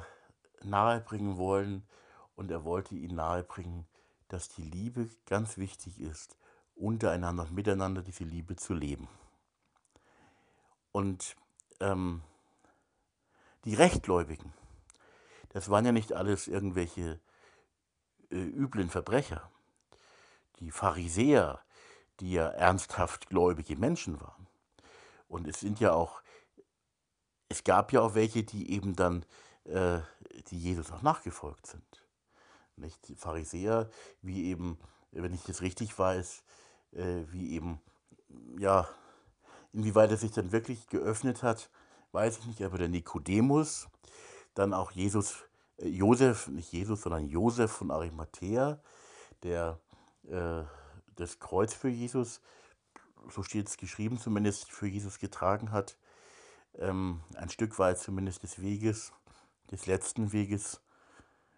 nahebringen 0.65 1.37
wollen. 1.37 1.87
Und 2.35 2.51
er 2.51 2.65
wollte 2.65 2.97
ihnen 2.97 3.15
nahebringen, 3.15 3.87
dass 4.27 4.49
die 4.49 4.65
Liebe 4.65 5.09
ganz 5.25 5.57
wichtig 5.57 6.01
ist, 6.01 6.37
untereinander 6.75 7.45
und 7.45 7.53
miteinander 7.53 8.03
diese 8.03 8.25
Liebe 8.25 8.57
zu 8.57 8.75
leben. 8.75 9.09
Und 10.91 11.37
ähm, 11.79 12.23
die 13.65 13.75
Rechtgläubigen, 13.75 14.53
das 15.51 15.71
waren 15.71 15.87
ja 15.87 15.93
nicht 15.93 16.13
alles 16.13 16.49
irgendwelche 16.49 17.21
äh, 18.33 18.37
üblen 18.37 18.91
Verbrecher 18.91 19.49
die 20.61 20.71
Pharisäer, 20.71 21.61
die 22.21 22.33
ja 22.33 22.49
ernsthaft 22.49 23.29
gläubige 23.29 23.77
Menschen 23.77 24.21
waren. 24.21 24.47
Und 25.29 25.47
es 25.47 25.61
sind 25.61 25.81
ja 25.81 25.93
auch, 25.93 26.23
es 27.49 27.65
gab 27.65 27.93
ja 27.93 28.01
auch 28.01 28.15
welche, 28.15 28.43
die 28.45 28.71
eben 28.73 28.97
dann, 28.97 29.25
äh, 29.65 30.01
die 30.49 30.59
Jesus 30.59 30.91
auch 30.93 31.03
nachgefolgt 31.03 31.67
sind. 31.67 32.07
Nicht? 32.77 33.09
Die 33.09 33.17
Pharisäer, 33.17 33.91
wie 34.23 34.47
eben, 34.47 34.79
wenn 35.11 35.35
ich 35.35 35.43
das 35.45 35.63
richtig 35.63 35.99
weiß, 35.99 36.43
äh, 36.93 37.25
wie 37.31 37.53
eben, 37.53 37.81
ja, 38.59 38.89
inwieweit 39.73 40.11
er 40.11 40.17
sich 40.17 40.33
dann 40.33 40.53
wirklich 40.53 40.87
geöffnet 40.89 41.43
hat, 41.43 41.71
weiß 42.13 42.39
ich 42.39 42.47
nicht, 42.47 42.63
aber 42.63 42.79
der 42.79 42.89
Nikodemus, 42.89 43.89
dann 44.55 44.73
auch 44.73 44.91
Jesus, 44.91 45.45
äh, 45.79 45.89
Josef, 45.89 46.49
nicht 46.49 46.73
Jesus, 46.73 47.03
sondern 47.03 47.29
Josef 47.29 47.73
von 47.73 47.91
Arimathea, 47.91 48.81
der 49.43 49.81
äh, 50.31 50.65
das 51.17 51.39
Kreuz 51.39 51.75
für 51.75 51.89
Jesus, 51.89 52.41
so 53.29 53.43
steht 53.43 53.69
es 53.69 53.77
geschrieben, 53.77 54.19
zumindest 54.19 54.71
für 54.71 54.87
Jesus 54.87 55.19
getragen 55.19 55.73
hat. 55.73 55.97
Ähm, 56.75 57.23
ein 57.35 57.49
Stück 57.49 57.79
weit 57.79 57.99
zumindest 57.99 58.43
des 58.43 58.61
Weges, 58.61 59.13
des 59.71 59.87
letzten 59.87 60.33
Weges. 60.33 60.81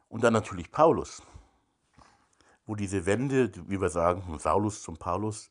Und 0.09 0.25
dann 0.25 0.33
natürlich 0.33 0.71
Paulus, 0.71 1.23
wo 2.67 2.75
diese 2.75 3.05
Wende, 3.07 3.53
wie 3.69 3.81
wir 3.81 3.91
sagen, 3.91 4.23
von 4.23 4.39
Saulus 4.39 4.83
zum 4.83 4.97
Paulus, 4.97 5.51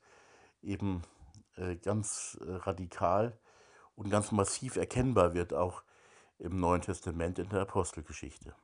eben 0.62 1.03
äh, 1.55 1.75
ganz 1.75 2.38
äh, 2.41 2.51
radikal 2.51 3.38
und 3.95 4.09
ganz 4.09 4.31
massiv 4.31 4.75
erkennbar 4.75 5.33
wird, 5.33 5.53
auch 5.53 5.83
im 6.39 6.59
Neuen 6.59 6.81
Testament 6.81 7.39
in 7.39 7.50
der 7.50 7.62
Apostelgeschichte. 7.62 8.55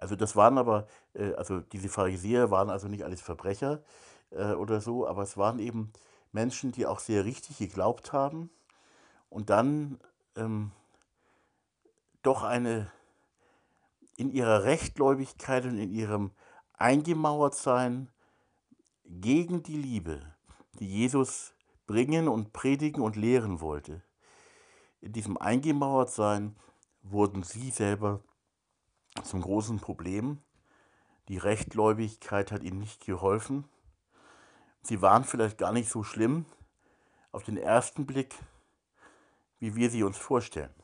Also 0.00 0.16
das 0.16 0.34
waren 0.34 0.56
aber, 0.56 0.86
äh, 1.14 1.34
also 1.34 1.60
diese 1.60 1.90
Pharisäer 1.90 2.50
waren 2.50 2.70
also 2.70 2.88
nicht 2.88 3.04
alles 3.04 3.20
Verbrecher 3.20 3.82
äh, 4.30 4.54
oder 4.54 4.80
so, 4.80 5.06
aber 5.06 5.22
es 5.22 5.36
waren 5.36 5.58
eben 5.58 5.92
Menschen, 6.32 6.72
die 6.72 6.86
auch 6.86 7.00
sehr 7.00 7.24
richtig 7.24 7.58
geglaubt 7.58 8.12
haben 8.12 8.50
und 9.28 9.50
dann 9.50 10.00
ähm, 10.36 10.72
doch 12.22 12.42
eine 12.42 12.90
in 14.16 14.30
ihrer 14.30 14.64
Rechtgläubigkeit 14.64 15.64
und 15.64 15.78
in 15.78 15.90
ihrem 15.90 16.30
Eingemauertsein 16.74 18.10
gegen 19.04 19.62
die 19.62 19.76
Liebe, 19.76 20.20
die 20.78 20.88
Jesus 20.88 21.52
bringen 21.86 22.28
und 22.28 22.52
predigen 22.52 23.02
und 23.02 23.16
lehren 23.16 23.60
wollte. 23.60 24.02
In 25.00 25.12
diesem 25.12 25.36
Eingemauertsein 25.36 26.56
wurden 27.02 27.42
sie 27.42 27.70
selber 27.70 28.20
zum 29.22 29.42
großen 29.42 29.80
Problem. 29.80 30.38
Die 31.28 31.38
Rechtgläubigkeit 31.38 32.52
hat 32.52 32.62
ihnen 32.62 32.78
nicht 32.78 33.04
geholfen. 33.04 33.64
Sie 34.82 35.02
waren 35.02 35.24
vielleicht 35.24 35.58
gar 35.58 35.72
nicht 35.72 35.90
so 35.90 36.02
schlimm 36.02 36.46
auf 37.32 37.44
den 37.44 37.56
ersten 37.56 38.06
Blick, 38.06 38.34
wie 39.58 39.74
wir 39.76 39.90
sie 39.90 40.02
uns 40.02 40.16
vorstellen. 40.16 40.74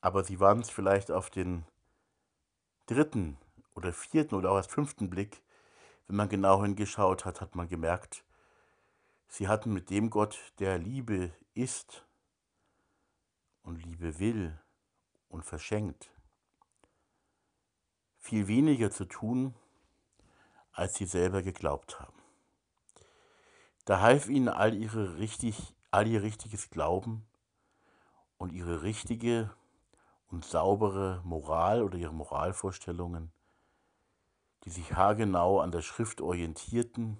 Aber 0.00 0.24
sie 0.24 0.40
waren 0.40 0.60
es 0.60 0.70
vielleicht 0.70 1.10
auf 1.10 1.30
den 1.30 1.64
dritten 2.86 3.36
oder 3.74 3.92
vierten 3.92 4.34
oder 4.34 4.52
auch 4.52 4.56
erst 4.56 4.70
fünften 4.70 5.10
Blick, 5.10 5.42
wenn 6.06 6.16
man 6.16 6.28
genau 6.28 6.62
hingeschaut 6.62 7.24
hat, 7.24 7.40
hat 7.40 7.54
man 7.54 7.68
gemerkt, 7.68 8.24
sie 9.28 9.46
hatten 9.46 9.72
mit 9.72 9.90
dem 9.90 10.08
Gott, 10.08 10.38
der 10.58 10.78
Liebe 10.78 11.32
ist 11.54 12.06
und 13.62 13.76
Liebe 13.84 14.18
will 14.18 14.58
und 15.28 15.44
verschenkt, 15.44 16.10
viel 18.28 18.46
weniger 18.46 18.90
zu 18.90 19.06
tun, 19.06 19.54
als 20.72 20.96
sie 20.96 21.06
selber 21.06 21.42
geglaubt 21.42 21.98
haben. 21.98 22.22
Da 23.86 24.02
half 24.02 24.28
ihnen 24.28 24.50
all, 24.50 24.74
ihre 24.74 25.16
richtig, 25.16 25.74
all 25.90 26.06
ihr 26.06 26.22
richtiges 26.22 26.68
Glauben 26.68 27.26
und 28.36 28.52
ihre 28.52 28.82
richtige 28.82 29.50
und 30.30 30.44
saubere 30.44 31.22
Moral 31.24 31.82
oder 31.82 31.96
ihre 31.96 32.12
Moralvorstellungen, 32.12 33.32
die 34.64 34.70
sich 34.70 34.92
haargenau 34.92 35.60
an 35.60 35.70
der 35.70 35.80
Schrift 35.80 36.20
orientierten, 36.20 37.18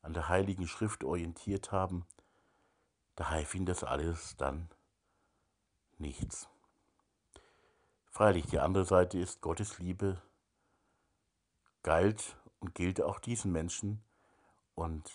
an 0.00 0.14
der 0.14 0.30
heiligen 0.30 0.66
Schrift 0.66 1.04
orientiert 1.04 1.72
haben, 1.72 2.06
da 3.16 3.28
half 3.28 3.54
ihnen 3.54 3.66
das 3.66 3.84
alles 3.84 4.34
dann 4.38 4.70
nichts. 5.98 6.48
Freilich, 8.12 8.44
die 8.44 8.58
andere 8.58 8.84
Seite 8.84 9.18
ist, 9.18 9.40
Gottes 9.40 9.78
Liebe 9.78 10.20
galt 11.82 12.36
und 12.60 12.74
gilt 12.74 13.00
auch 13.00 13.18
diesen 13.18 13.52
Menschen 13.52 14.04
und 14.74 15.10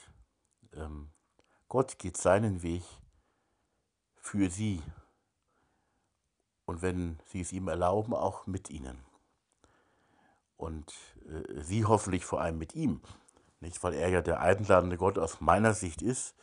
ähm, 0.74 1.12
Gott 1.70 2.00
geht 2.00 2.18
seinen 2.18 2.64
Weg 2.64 2.82
für 4.16 4.50
sie 4.50 4.82
und 6.66 6.82
wenn 6.82 7.20
sie 7.28 7.42
es 7.42 7.54
ihm 7.54 7.68
erlauben, 7.68 8.16
auch 8.16 8.48
mit 8.48 8.72
ihnen. 8.72 8.98
Und 10.58 10.92
äh, 11.30 11.62
sie 11.62 11.86
hoffentlich 11.86 12.26
vor 12.26 12.42
allem 12.42 12.58
mit 12.58 12.74
ihm, 12.74 13.02
nicht 13.60 13.84
weil 13.84 13.94
er 13.94 14.10
ja 14.10 14.22
der 14.24 14.42
einladende 14.42 14.98
Gott 14.98 15.20
aus 15.20 15.40
meiner 15.40 15.76
Sicht 15.76 16.02
ist 16.02 16.34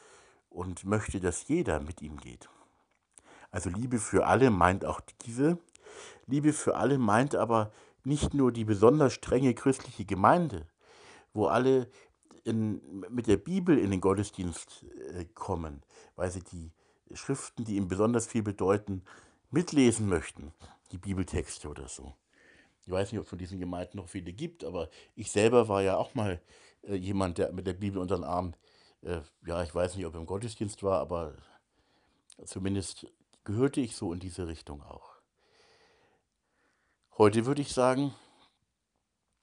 und 0.50 0.84
möchte, 0.84 1.18
dass 1.18 1.48
jeder 1.48 1.80
mit 1.80 2.00
ihm 2.00 2.16
geht. 2.18 2.48
Also 3.50 3.70
Liebe 3.70 3.98
für 3.98 4.28
alle 4.28 4.50
meint 4.50 4.84
auch 4.84 5.00
diese. 5.22 5.58
Liebe 6.26 6.52
für 6.52 6.76
alle 6.76 6.98
meint 6.98 7.34
aber 7.34 7.72
nicht 8.04 8.34
nur 8.34 8.52
die 8.52 8.64
besonders 8.64 9.12
strenge 9.12 9.54
christliche 9.54 10.04
Gemeinde, 10.04 10.66
wo 11.32 11.46
alle 11.46 11.88
in, 12.44 12.80
mit 13.10 13.26
der 13.26 13.38
Bibel 13.38 13.78
in 13.78 13.90
den 13.90 14.00
Gottesdienst 14.00 14.84
äh, 15.14 15.24
kommen, 15.34 15.82
weil 16.16 16.30
sie 16.30 16.42
die 16.42 16.72
Schriften, 17.14 17.64
die 17.64 17.76
ihm 17.76 17.88
besonders 17.88 18.26
viel 18.26 18.42
bedeuten, 18.42 19.02
mitlesen 19.50 20.08
möchten, 20.08 20.52
die 20.92 20.98
Bibeltexte 20.98 21.68
oder 21.68 21.88
so. 21.88 22.14
Ich 22.86 22.92
weiß 22.92 23.10
nicht, 23.10 23.18
ob 23.18 23.24
es 23.24 23.30
von 23.30 23.38
diesen 23.38 23.60
Gemeinden 23.60 23.96
noch 23.96 24.08
viele 24.08 24.32
gibt, 24.32 24.64
aber 24.64 24.90
ich 25.14 25.30
selber 25.30 25.68
war 25.68 25.82
ja 25.82 25.96
auch 25.96 26.14
mal 26.14 26.40
äh, 26.82 26.94
jemand, 26.94 27.38
der 27.38 27.52
mit 27.52 27.66
der 27.66 27.72
Bibel 27.72 27.98
unter 27.98 28.16
den 28.16 28.24
Arm, 28.24 28.54
äh, 29.02 29.20
ja, 29.46 29.62
ich 29.62 29.74
weiß 29.74 29.96
nicht, 29.96 30.04
ob 30.06 30.14
im 30.14 30.26
Gottesdienst 30.26 30.82
war, 30.82 31.00
aber 31.00 31.34
zumindest 32.44 33.06
gehörte 33.44 33.80
ich 33.80 33.96
so 33.96 34.12
in 34.12 34.20
diese 34.20 34.46
Richtung 34.46 34.82
auch. 34.82 35.13
Heute 37.16 37.46
würde 37.46 37.62
ich 37.62 37.72
sagen, 37.72 38.12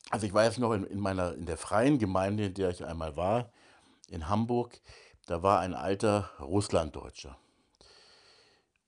also 0.09 0.25
ich 0.25 0.33
weiß 0.33 0.57
noch 0.57 0.73
in, 0.73 0.83
in 0.83 0.99
meiner 0.99 1.35
in 1.35 1.45
der 1.45 1.55
freien 1.55 1.99
Gemeinde, 1.99 2.47
in 2.47 2.53
der 2.53 2.69
ich 2.69 2.83
einmal 2.83 3.15
war, 3.15 3.53
in 4.09 4.27
Hamburg, 4.27 4.81
da 5.25 5.41
war 5.41 5.61
ein 5.61 5.73
alter 5.73 6.31
Russlanddeutscher. 6.41 7.37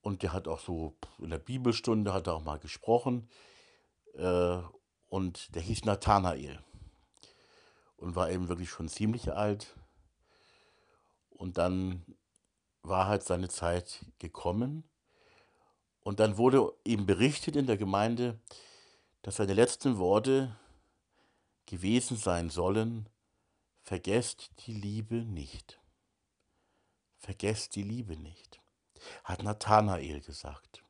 Und 0.01 0.21
der 0.21 0.33
hat 0.33 0.49
auch 0.49 0.59
so 0.59 0.97
in 1.19 1.29
der 1.29 1.39
Bibelstunde 1.39 2.11
hat 2.11 2.27
er 2.27 2.33
auch 2.33 2.43
mal 2.43 2.59
gesprochen. 2.59 3.29
Äh, 4.15 4.57
und 5.07 5.55
der 5.55 5.61
hieß 5.61 5.85
Nathanael. 5.85 6.61
Und 7.95 8.17
war 8.17 8.29
eben 8.31 8.49
wirklich 8.49 8.69
schon 8.69 8.89
ziemlich 8.89 9.31
alt. 9.31 9.77
Und 11.29 11.57
dann 11.57 12.05
war 12.81 13.07
halt 13.07 13.23
seine 13.23 13.47
Zeit 13.47 14.05
gekommen. 14.19 14.83
Und 16.01 16.19
dann 16.19 16.37
wurde 16.37 16.73
ihm 16.83 17.05
berichtet 17.05 17.55
in 17.55 17.65
der 17.65 17.77
Gemeinde, 17.77 18.41
dass 19.23 19.37
seine 19.37 19.53
letzten 19.53 19.97
Worte 19.97 20.55
gewesen 21.65 22.17
sein 22.17 22.49
sollen, 22.49 23.09
vergesst 23.81 24.51
die 24.65 24.73
Liebe 24.73 25.15
nicht. 25.15 25.79
Vergesst 27.17 27.75
die 27.75 27.83
Liebe 27.83 28.17
nicht, 28.17 28.61
hat 29.23 29.43
Nathanael 29.43 30.19
gesagt. 30.19 30.83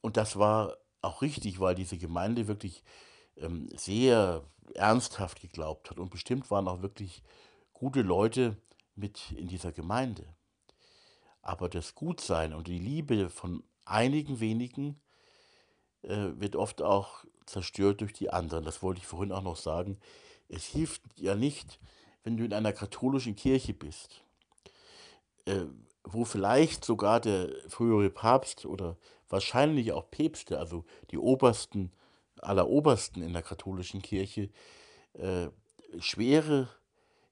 Und 0.00 0.16
das 0.16 0.38
war 0.38 0.78
auch 1.02 1.20
richtig, 1.20 1.58
weil 1.58 1.74
diese 1.74 1.98
Gemeinde 1.98 2.46
wirklich 2.46 2.84
ähm, 3.36 3.68
sehr 3.76 4.44
ernsthaft 4.74 5.40
geglaubt 5.40 5.90
hat. 5.90 5.98
Und 5.98 6.10
bestimmt 6.10 6.48
waren 6.52 6.68
auch 6.68 6.80
wirklich 6.80 7.24
gute 7.72 8.02
Leute 8.02 8.56
mit 8.94 9.32
in 9.32 9.48
dieser 9.48 9.72
Gemeinde. 9.72 10.32
Aber 11.42 11.68
das 11.68 11.96
Gutsein 11.96 12.54
und 12.54 12.68
die 12.68 12.78
Liebe 12.78 13.30
von 13.30 13.64
einigen 13.84 14.38
wenigen 14.38 15.00
äh, 16.02 16.30
wird 16.34 16.56
oft 16.56 16.82
auch 16.82 17.24
zerstört 17.46 18.00
durch 18.00 18.12
die 18.12 18.30
anderen. 18.30 18.64
Das 18.64 18.82
wollte 18.82 19.00
ich 19.00 19.06
vorhin 19.06 19.32
auch 19.32 19.42
noch 19.42 19.56
sagen. 19.56 19.98
Es 20.48 20.64
hilft 20.64 21.02
ja 21.16 21.34
nicht, 21.34 21.78
wenn 22.22 22.36
du 22.36 22.44
in 22.44 22.52
einer 22.52 22.72
katholischen 22.72 23.36
Kirche 23.36 23.74
bist, 23.74 24.22
äh, 25.46 25.64
wo 26.04 26.24
vielleicht 26.24 26.84
sogar 26.84 27.20
der 27.20 27.50
frühere 27.68 28.10
Papst 28.10 28.64
oder 28.66 28.96
wahrscheinlich 29.28 29.92
auch 29.92 30.10
Päpste, 30.10 30.58
also 30.58 30.84
die 31.10 31.18
Obersten 31.18 31.92
aller 32.40 32.68
Obersten 32.68 33.22
in 33.22 33.32
der 33.32 33.42
katholischen 33.42 34.00
Kirche, 34.00 34.50
äh, 35.14 35.48
schwere, 35.98 36.68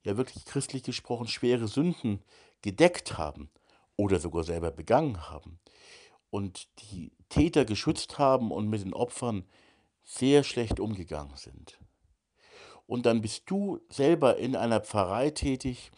ja 0.03 0.17
wirklich 0.17 0.45
christlich 0.45 0.83
gesprochen, 0.83 1.29
schwere 1.29 1.69
Sünden 1.69 2.23
gedeckt 2.63 3.17
haben 3.17 3.51
oder 3.97 4.19
sogar 4.19 4.45
selber 4.45 4.71
begangen 4.71 5.31
haben 5.31 5.59
und 6.31 6.69
die 6.91 7.13
Täter 7.29 7.65
geschützt 7.65 8.19
haben 8.19 8.51
und 8.51 8.69
mit 8.69 8.83
den 8.83 8.95
Opfern 8.95 9.45
sehr 10.03 10.45
schlecht 10.45 10.81
umgegangen 10.81 11.37
sind. 11.37 11.81
Und 12.87 13.07
dann 13.07 13.21
bist 13.21 13.51
du 13.51 13.81
selber 13.89 14.37
in 14.37 14.55
einer 14.55 14.81
Pfarrei 14.81 15.31
tätig, 15.31 15.91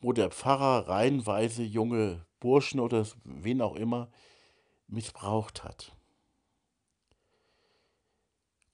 wo 0.00 0.12
der 0.12 0.30
Pfarrer 0.30 0.88
reihenweise 0.88 1.62
junge 1.62 2.24
Burschen 2.40 2.80
oder 2.80 3.06
wen 3.24 3.60
auch 3.60 3.76
immer 3.76 4.10
missbraucht 4.86 5.64
hat. 5.64 5.96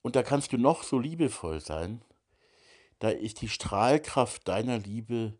Und 0.01 0.15
da 0.15 0.23
kannst 0.23 0.51
du 0.51 0.57
noch 0.57 0.83
so 0.83 0.99
liebevoll 0.99 1.59
sein, 1.59 2.03
da 2.99 3.09
ist 3.09 3.41
die 3.41 3.49
Strahlkraft 3.49 4.47
deiner 4.47 4.77
Liebe 4.77 5.37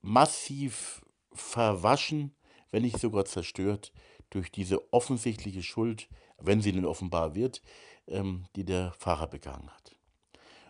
massiv 0.00 1.04
verwaschen, 1.32 2.34
wenn 2.70 2.82
nicht 2.82 2.98
sogar 2.98 3.24
zerstört, 3.24 3.92
durch 4.34 4.50
diese 4.50 4.92
offensichtliche 4.92 5.62
Schuld, 5.62 6.08
wenn 6.38 6.60
sie 6.60 6.72
denn 6.72 6.84
offenbar 6.84 7.34
wird, 7.34 7.62
ähm, 8.08 8.46
die 8.56 8.64
der 8.64 8.92
Pfarrer 8.92 9.28
begangen 9.28 9.70
hat. 9.70 9.94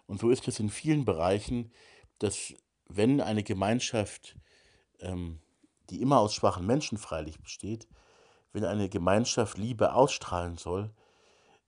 Und 0.06 0.20
so 0.20 0.30
ist 0.30 0.46
es 0.48 0.60
in 0.60 0.68
vielen 0.68 1.04
Bereichen, 1.04 1.72
dass 2.18 2.54
wenn 2.88 3.20
eine 3.20 3.42
Gemeinschaft, 3.42 4.36
ähm, 5.00 5.40
die 5.90 6.02
immer 6.02 6.18
aus 6.18 6.34
schwachen 6.34 6.66
Menschen 6.66 6.98
freilich 6.98 7.40
besteht, 7.40 7.88
wenn 8.52 8.64
eine 8.64 8.88
Gemeinschaft 8.88 9.56
Liebe 9.56 9.94
ausstrahlen 9.94 10.58
soll, 10.58 10.90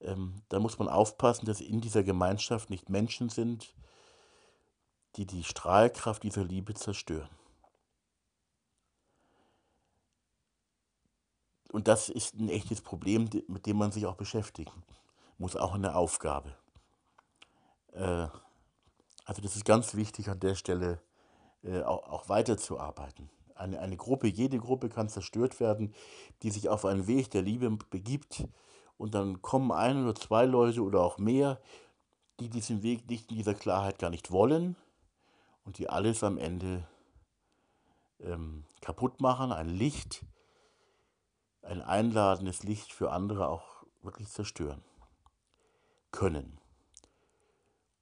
ähm, 0.00 0.42
dann 0.50 0.62
muss 0.62 0.78
man 0.78 0.88
aufpassen, 0.88 1.46
dass 1.46 1.60
in 1.60 1.80
dieser 1.80 2.04
Gemeinschaft 2.04 2.68
nicht 2.68 2.90
Menschen 2.90 3.30
sind, 3.30 3.74
die 5.16 5.26
die 5.26 5.44
Strahlkraft 5.44 6.22
dieser 6.22 6.44
Liebe 6.44 6.74
zerstören. 6.74 7.30
Und 11.76 11.88
das 11.88 12.08
ist 12.08 12.32
ein 12.36 12.48
echtes 12.48 12.80
Problem, 12.80 13.28
mit 13.48 13.66
dem 13.66 13.76
man 13.76 13.92
sich 13.92 14.06
auch 14.06 14.14
beschäftigen 14.14 14.72
muss, 15.36 15.56
auch 15.56 15.74
eine 15.74 15.94
Aufgabe. 15.94 16.56
Äh, 17.92 18.28
also 19.26 19.42
das 19.42 19.56
ist 19.56 19.66
ganz 19.66 19.94
wichtig 19.94 20.30
an 20.30 20.40
der 20.40 20.54
Stelle 20.54 21.02
äh, 21.62 21.82
auch, 21.82 22.08
auch 22.08 22.30
weiterzuarbeiten. 22.30 23.28
Eine, 23.54 23.78
eine 23.80 23.98
Gruppe, 23.98 24.26
jede 24.26 24.58
Gruppe 24.58 24.88
kann 24.88 25.10
zerstört 25.10 25.60
werden, 25.60 25.92
die 26.42 26.48
sich 26.48 26.70
auf 26.70 26.86
einen 26.86 27.08
Weg 27.08 27.30
der 27.32 27.42
Liebe 27.42 27.68
begibt 27.90 28.48
und 28.96 29.14
dann 29.14 29.42
kommen 29.42 29.70
ein 29.70 30.02
oder 30.02 30.14
zwei 30.14 30.46
Leute 30.46 30.80
oder 30.82 31.02
auch 31.02 31.18
mehr, 31.18 31.60
die 32.40 32.48
diesen 32.48 32.82
Weg 32.82 33.06
nicht 33.10 33.30
in 33.30 33.36
dieser 33.36 33.52
Klarheit 33.52 33.98
gar 33.98 34.08
nicht 34.08 34.30
wollen 34.30 34.76
und 35.62 35.76
die 35.76 35.90
alles 35.90 36.24
am 36.24 36.38
Ende 36.38 36.88
ähm, 38.20 38.64
kaputt 38.80 39.20
machen, 39.20 39.52
ein 39.52 39.68
Licht, 39.68 40.24
ein 41.66 41.82
einladendes 41.82 42.62
Licht 42.62 42.92
für 42.92 43.10
andere 43.10 43.48
auch 43.48 43.84
wirklich 44.02 44.28
zerstören 44.28 44.82
können. 46.12 46.58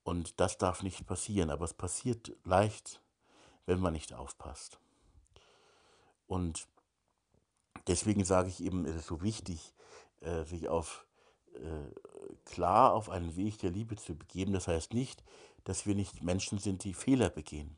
Und 0.05 0.38
das 0.38 0.59
darf 0.59 0.83
nicht 0.83 1.07
passieren, 1.07 1.50
aber 1.50 1.64
es 1.64 1.74
passiert 1.74 2.37
leicht, 2.44 3.00
wenn 3.66 3.81
man 3.81 3.94
nicht 3.94 4.12
aufpasst. 4.12 4.79
Und 6.27 6.68
deswegen 7.87 8.24
sage 8.24 8.48
ich 8.48 8.62
eben, 8.62 8.85
es 8.85 8.96
ist 8.96 9.07
so 9.07 9.22
wichtig, 9.22 9.74
äh, 10.20 10.44
sich 10.44 10.68
auf 10.68 11.07
äh, 11.55 11.90
klar 12.44 12.92
auf 12.92 13.09
einen 13.09 13.37
Weg 13.37 13.59
der 13.59 13.70
Liebe 13.70 13.96
zu 13.96 14.14
begeben. 14.14 14.53
Das 14.53 14.68
heißt 14.68 14.92
nicht, 14.92 15.24
dass 15.64 15.87
wir 15.87 15.94
nicht 15.94 16.22
Menschen 16.22 16.59
sind, 16.59 16.85
die 16.85 16.94
Fehler 16.94 17.31
begehen. 17.31 17.77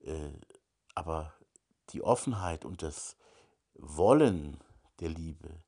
Äh, 0.00 0.30
aber 0.94 1.32
die 1.90 2.02
Offenheit 2.02 2.64
und 2.64 2.82
das 2.82 3.16
Wollen 3.78 4.58
der 5.00 5.10
Liebe, 5.10 5.62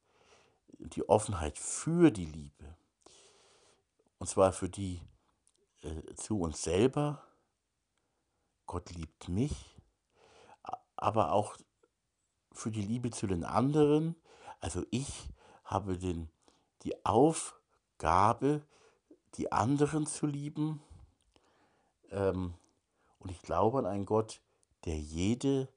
die 0.78 1.08
Offenheit 1.08 1.58
für 1.58 2.10
die 2.10 2.26
Liebe, 2.26 2.76
und 4.18 4.26
zwar 4.26 4.52
für 4.52 4.68
die 4.68 5.00
äh, 5.82 6.14
zu 6.14 6.40
uns 6.40 6.62
selber, 6.62 7.22
Gott 8.66 8.90
liebt 8.90 9.28
mich, 9.28 9.76
aber 10.96 11.32
auch 11.32 11.56
für 12.52 12.70
die 12.70 12.82
Liebe 12.82 13.10
zu 13.10 13.26
den 13.26 13.44
anderen. 13.44 14.16
Also 14.60 14.84
ich 14.90 15.28
habe 15.64 15.96
den, 15.96 16.28
die 16.82 17.04
Aufgabe, 17.06 18.66
die 19.34 19.52
anderen 19.52 20.06
zu 20.06 20.26
lieben. 20.26 20.82
Ähm, 22.10 22.54
und 23.20 23.30
ich 23.30 23.40
glaube 23.42 23.78
an 23.78 23.86
einen 23.86 24.06
Gott, 24.06 24.42
der 24.84 24.98
jede 24.98 25.68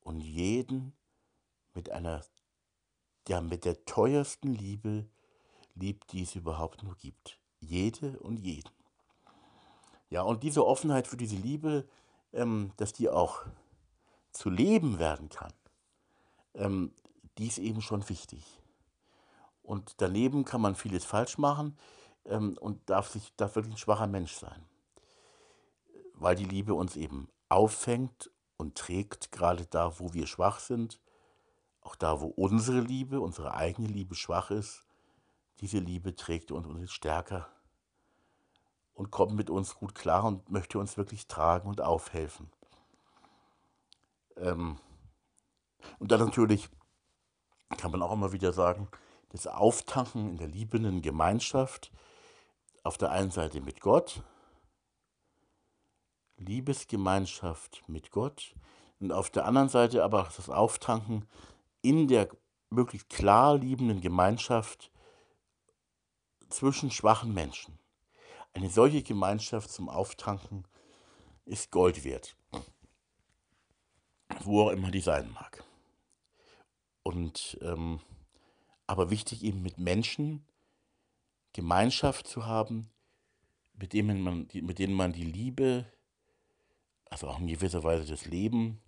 und 0.00 0.20
jeden 0.20 0.92
mit 1.74 1.90
einer, 1.90 2.24
ja, 3.28 3.40
mit 3.40 3.64
der 3.64 3.84
teuersten 3.84 4.54
Liebe 4.54 5.08
liebt, 5.74 6.12
die 6.12 6.22
es 6.22 6.34
überhaupt 6.34 6.82
nur 6.82 6.96
gibt 6.96 7.40
jede 7.60 8.18
und 8.20 8.38
jeden. 8.38 8.70
Ja, 10.08 10.22
und 10.22 10.42
diese 10.42 10.66
Offenheit 10.66 11.06
für 11.06 11.16
diese 11.16 11.36
Liebe, 11.36 11.86
ähm, 12.32 12.72
dass 12.76 12.92
die 12.92 13.08
auch 13.08 13.44
zu 14.32 14.50
leben 14.50 14.98
werden 14.98 15.28
kann, 15.28 15.52
ähm, 16.54 16.92
die 17.38 17.46
ist 17.46 17.58
eben 17.58 17.80
schon 17.80 18.08
wichtig. 18.08 18.44
Und 19.62 20.00
daneben 20.00 20.44
kann 20.44 20.60
man 20.60 20.74
vieles 20.74 21.04
falsch 21.04 21.38
machen 21.38 21.76
ähm, 22.24 22.56
und 22.60 22.90
darf, 22.90 23.08
sich, 23.08 23.34
darf 23.36 23.54
wirklich 23.54 23.74
ein 23.74 23.78
schwacher 23.78 24.08
Mensch 24.08 24.34
sein. 24.34 24.64
Weil 26.14 26.34
die 26.34 26.44
Liebe 26.44 26.74
uns 26.74 26.96
eben 26.96 27.28
auffängt 27.48 28.30
und 28.56 28.76
trägt, 28.76 29.32
gerade 29.32 29.66
da, 29.66 29.98
wo 30.00 30.12
wir 30.12 30.26
schwach 30.26 30.58
sind, 30.58 31.00
auch 31.90 31.96
da, 31.96 32.20
wo 32.20 32.26
unsere 32.26 32.80
Liebe, 32.80 33.20
unsere 33.20 33.54
eigene 33.54 33.88
Liebe 33.88 34.14
schwach 34.14 34.50
ist, 34.50 34.86
diese 35.60 35.78
Liebe 35.78 36.14
trägt 36.14 36.52
uns 36.52 36.66
und 36.66 36.80
ist 36.80 36.92
stärker 36.92 37.48
und 38.94 39.10
kommt 39.10 39.32
mit 39.34 39.50
uns 39.50 39.74
gut 39.74 39.94
klar 39.94 40.24
und 40.24 40.48
möchte 40.50 40.78
uns 40.78 40.96
wirklich 40.96 41.26
tragen 41.26 41.68
und 41.68 41.80
aufhelfen. 41.80 42.48
Ähm 44.36 44.78
und 45.98 46.12
dann 46.12 46.20
natürlich 46.20 46.68
kann 47.76 47.90
man 47.90 48.02
auch 48.02 48.12
immer 48.12 48.32
wieder 48.32 48.52
sagen, 48.52 48.88
das 49.30 49.48
Auftanken 49.48 50.30
in 50.30 50.36
der 50.36 50.48
liebenden 50.48 51.02
Gemeinschaft, 51.02 51.90
auf 52.84 52.98
der 52.98 53.10
einen 53.10 53.30
Seite 53.30 53.60
mit 53.60 53.80
Gott, 53.80 54.22
Liebesgemeinschaft 56.36 57.82
mit 57.88 58.10
Gott 58.12 58.54
und 59.00 59.12
auf 59.12 59.30
der 59.30 59.44
anderen 59.44 59.68
Seite 59.68 60.04
aber 60.04 60.28
das 60.36 60.48
Auftanken 60.48 61.26
in 61.82 62.08
der 62.08 62.28
möglichst 62.70 63.08
klar 63.08 63.58
liebenden 63.58 64.00
Gemeinschaft 64.00 64.90
zwischen 66.48 66.90
schwachen 66.90 67.32
Menschen. 67.32 67.78
Eine 68.52 68.70
solche 68.70 69.02
Gemeinschaft 69.02 69.70
zum 69.70 69.88
Auftanken 69.88 70.66
ist 71.44 71.70
Gold 71.70 72.04
wert, 72.04 72.36
wo 74.42 74.62
auch 74.62 74.70
immer 74.70 74.90
die 74.90 75.00
sein 75.00 75.30
mag. 75.32 75.64
Und 77.02 77.58
ähm, 77.62 78.00
aber 78.86 79.10
wichtig 79.10 79.44
eben 79.44 79.62
mit 79.62 79.78
Menschen 79.78 80.44
Gemeinschaft 81.52 82.26
zu 82.26 82.46
haben, 82.46 82.90
mit 83.74 83.92
denen 83.92 84.20
man, 84.20 84.48
mit 84.52 84.78
denen 84.78 84.94
man 84.94 85.12
die 85.12 85.24
Liebe, 85.24 85.86
also 87.06 87.28
auch 87.28 87.38
in 87.38 87.46
gewisser 87.46 87.82
Weise 87.82 88.04
das 88.04 88.26
Leben, 88.26 88.80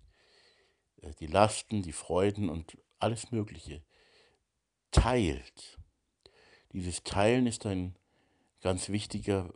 äh, 1.01 1.13
die 1.19 1.27
Lasten, 1.27 1.81
die 1.81 1.91
Freuden 1.91 2.49
und 2.49 2.77
alles 3.03 3.31
Mögliche 3.31 3.83
teilt. 4.91 5.77
Dieses 6.71 7.03
Teilen 7.03 7.45
ist 7.45 7.65
ein 7.65 7.95
ganz 8.61 8.89
wichtiger, 8.89 9.53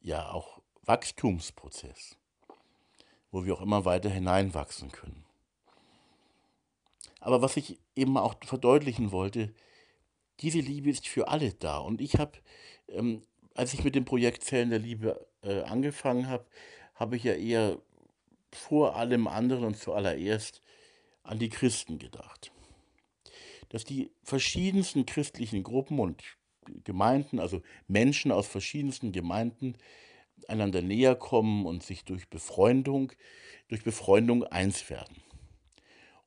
ja 0.00 0.30
auch 0.30 0.60
Wachstumsprozess, 0.82 2.16
wo 3.30 3.44
wir 3.44 3.54
auch 3.54 3.62
immer 3.62 3.84
weiter 3.84 4.10
hineinwachsen 4.10 4.92
können. 4.92 5.24
Aber 7.20 7.40
was 7.40 7.56
ich 7.56 7.80
eben 7.96 8.18
auch 8.18 8.34
verdeutlichen 8.44 9.10
wollte, 9.10 9.54
diese 10.40 10.60
Liebe 10.60 10.90
ist 10.90 11.08
für 11.08 11.28
alle 11.28 11.54
da. 11.54 11.78
Und 11.78 12.02
ich 12.02 12.16
habe, 12.16 12.32
ähm, 12.88 13.22
als 13.54 13.72
ich 13.72 13.82
mit 13.82 13.94
dem 13.94 14.04
Projekt 14.04 14.44
Zellen 14.44 14.70
der 14.70 14.78
Liebe 14.78 15.26
äh, 15.42 15.62
angefangen 15.62 16.28
habe, 16.28 16.44
habe 16.94 17.16
ich 17.16 17.24
ja 17.24 17.32
eher 17.32 17.78
vor 18.52 18.96
allem 18.96 19.26
anderen 19.26 19.64
und 19.64 19.78
zuallererst 19.78 20.62
an 21.24 21.38
die 21.38 21.48
Christen 21.48 21.98
gedacht 21.98 22.52
dass 23.74 23.82
die 23.82 24.12
verschiedensten 24.22 25.04
christlichen 25.04 25.64
Gruppen 25.64 25.98
und 25.98 26.22
Gemeinden, 26.84 27.40
also 27.40 27.60
Menschen 27.88 28.30
aus 28.30 28.46
verschiedensten 28.46 29.10
Gemeinden, 29.10 29.76
einander 30.46 30.80
näher 30.80 31.16
kommen 31.16 31.66
und 31.66 31.82
sich 31.82 32.04
durch 32.04 32.28
Befreundung, 32.28 33.10
durch 33.66 33.82
Befreundung 33.82 34.44
eins 34.44 34.88
werden. 34.90 35.16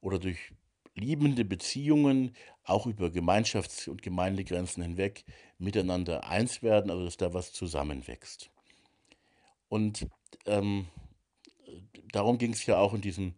Oder 0.02 0.20
durch 0.20 0.52
liebende 0.94 1.46
Beziehungen 1.46 2.36
auch 2.66 2.86
über 2.86 3.08
Gemeinschafts- 3.08 3.88
und 3.88 4.02
Gemeindegrenzen 4.02 4.84
hinweg 4.84 5.24
miteinander 5.58 6.28
eins 6.28 6.62
werden, 6.62 6.92
also 6.92 7.06
dass 7.06 7.16
da 7.16 7.34
was 7.34 7.54
zusammenwächst. 7.54 8.52
Und 9.70 10.06
ähm, 10.46 10.88
darum 12.12 12.38
ging 12.38 12.52
es 12.52 12.66
ja 12.66 12.78
auch 12.78 12.94
in 12.94 13.00
diesem 13.02 13.36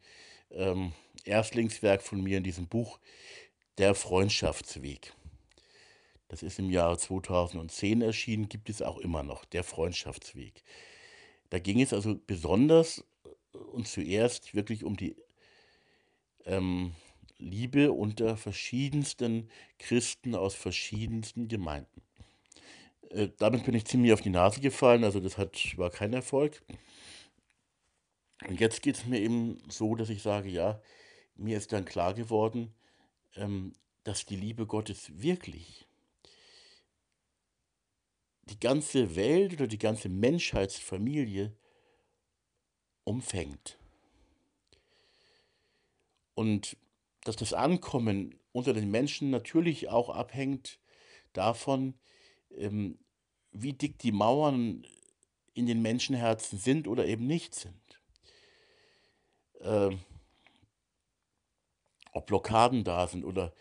ähm, 0.50 0.94
Erstlingswerk 1.26 2.02
von 2.02 2.22
mir, 2.22 2.38
in 2.38 2.44
diesem 2.44 2.68
Buch 2.68 3.00
der 3.78 3.96
Freundschaftsweg. 3.96 5.14
Das 6.28 6.44
ist 6.44 6.60
im 6.60 6.70
Jahre 6.70 6.98
2010 6.98 8.02
erschienen, 8.02 8.50
gibt 8.50 8.70
es 8.70 8.82
auch 8.82 9.00
immer 9.00 9.24
noch, 9.24 9.46
der 9.46 9.64
Freundschaftsweg. 9.64 10.64
Da 11.50 11.60
ging 11.60 11.82
es 11.82 11.92
also 11.92 12.20
besonders 12.28 13.04
und 13.74 13.88
zuerst 13.88 14.54
wirklich 14.54 14.84
um 14.84 14.96
die 14.96 15.16
ähm, 16.46 16.94
Liebe 17.40 17.92
unter 17.92 18.38
verschiedensten 18.38 19.50
Christen 19.80 20.36
aus 20.36 20.54
verschiedensten 20.54 21.48
Gemeinden. 21.48 22.02
Äh, 23.10 23.30
damit 23.38 23.66
bin 23.66 23.74
ich 23.74 23.86
ziemlich 23.86 24.14
auf 24.14 24.22
die 24.22 24.30
Nase 24.30 24.62
gefallen, 24.62 25.04
also 25.04 25.20
das 25.20 25.38
hat, 25.38 25.58
war 25.78 25.90
kein 25.90 26.14
Erfolg. 26.14 26.62
Und 28.48 28.60
jetzt 28.60 28.82
geht 28.82 28.96
es 28.96 29.06
mir 29.06 29.20
eben 29.20 29.58
so, 29.68 29.96
dass 29.96 30.10
ich 30.10 30.22
sage, 30.22 30.50
ja, 30.50 30.80
mir 31.40 31.58
ist 31.58 31.72
dann 31.74 31.86
klar 31.86 32.14
geworden, 32.14 32.74
ähm, 33.36 33.74
dass 34.04 34.26
die 34.26 34.36
Liebe 34.36 34.66
Gottes 34.66 35.22
wirklich 35.22 35.88
die 38.44 38.60
ganze 38.60 39.16
Welt 39.16 39.54
oder 39.54 39.68
die 39.68 39.78
ganze 39.78 40.10
Menschheitsfamilie 40.10 41.56
umfängt. 43.04 43.78
Und 46.34 46.78
dass 47.24 47.36
das 47.36 47.54
Ankommen 47.54 48.40
unter 48.52 48.74
den 48.74 48.90
Menschen 48.90 49.30
natürlich 49.30 49.90
auch 49.90 50.10
abhängt 50.10 50.80
davon, 51.34 51.94
ähm, 52.56 52.98
wie 53.52 53.74
dick 53.74 54.00
die 54.00 54.12
Mauern 54.12 54.86
in 55.54 55.66
den 55.66 55.82
Menschenherzen 55.82 56.58
sind 56.58 56.88
oder 56.88 57.06
eben 57.06 57.28
nicht 57.28 57.54
sind. 57.54 58.02
Blockaden 62.22 62.84
da 62.84 63.08
sind 63.08 63.24
oder 63.26 63.54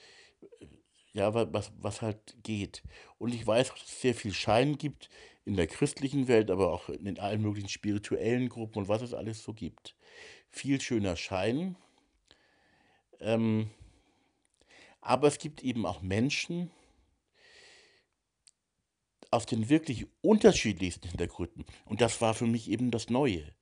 äh, 0.61 0.66
ja, 1.12 1.35
was, 1.53 1.73
was 1.79 2.03
halt 2.03 2.37
geht. 2.42 2.83
Und 3.18 3.35
ich 3.35 3.47
weiß, 3.47 3.71
dass 3.71 3.83
es 3.83 4.01
sehr 4.01 4.14
viel 4.14 4.33
Schein 4.33 4.79
gibt 4.79 5.09
in 5.44 5.57
der 5.57 5.66
christlichen 5.66 6.29
Welt, 6.29 6.51
aber 6.51 6.73
auch 6.73 6.88
in 6.88 7.18
allen 7.18 7.42
möglichen 7.42 7.68
spirituellen 7.68 8.49
Gruppen 8.49 8.79
und 8.79 8.88
was 8.88 9.03
es 9.03 9.14
alles 9.14 9.42
so 9.42 9.53
gibt. 9.53 9.97
Viel 10.51 10.81
schöner 10.81 11.16
Schein. 11.16 11.77
Ähm, 13.21 13.71
aber 15.01 15.27
es 15.29 15.38
gibt 15.38 15.64
eben 15.64 15.87
auch 15.87 16.03
Menschen 16.03 16.71
aus 19.31 19.47
den 19.47 19.68
wirklich 19.68 20.07
unterschiedlichsten 20.21 21.09
Hintergründen. 21.09 21.64
Und 21.85 22.01
das 22.01 22.21
war 22.21 22.35
für 22.35 22.47
mich 22.47 22.71
eben 22.71 22.90
das 22.90 23.11
Neue, 23.11 23.53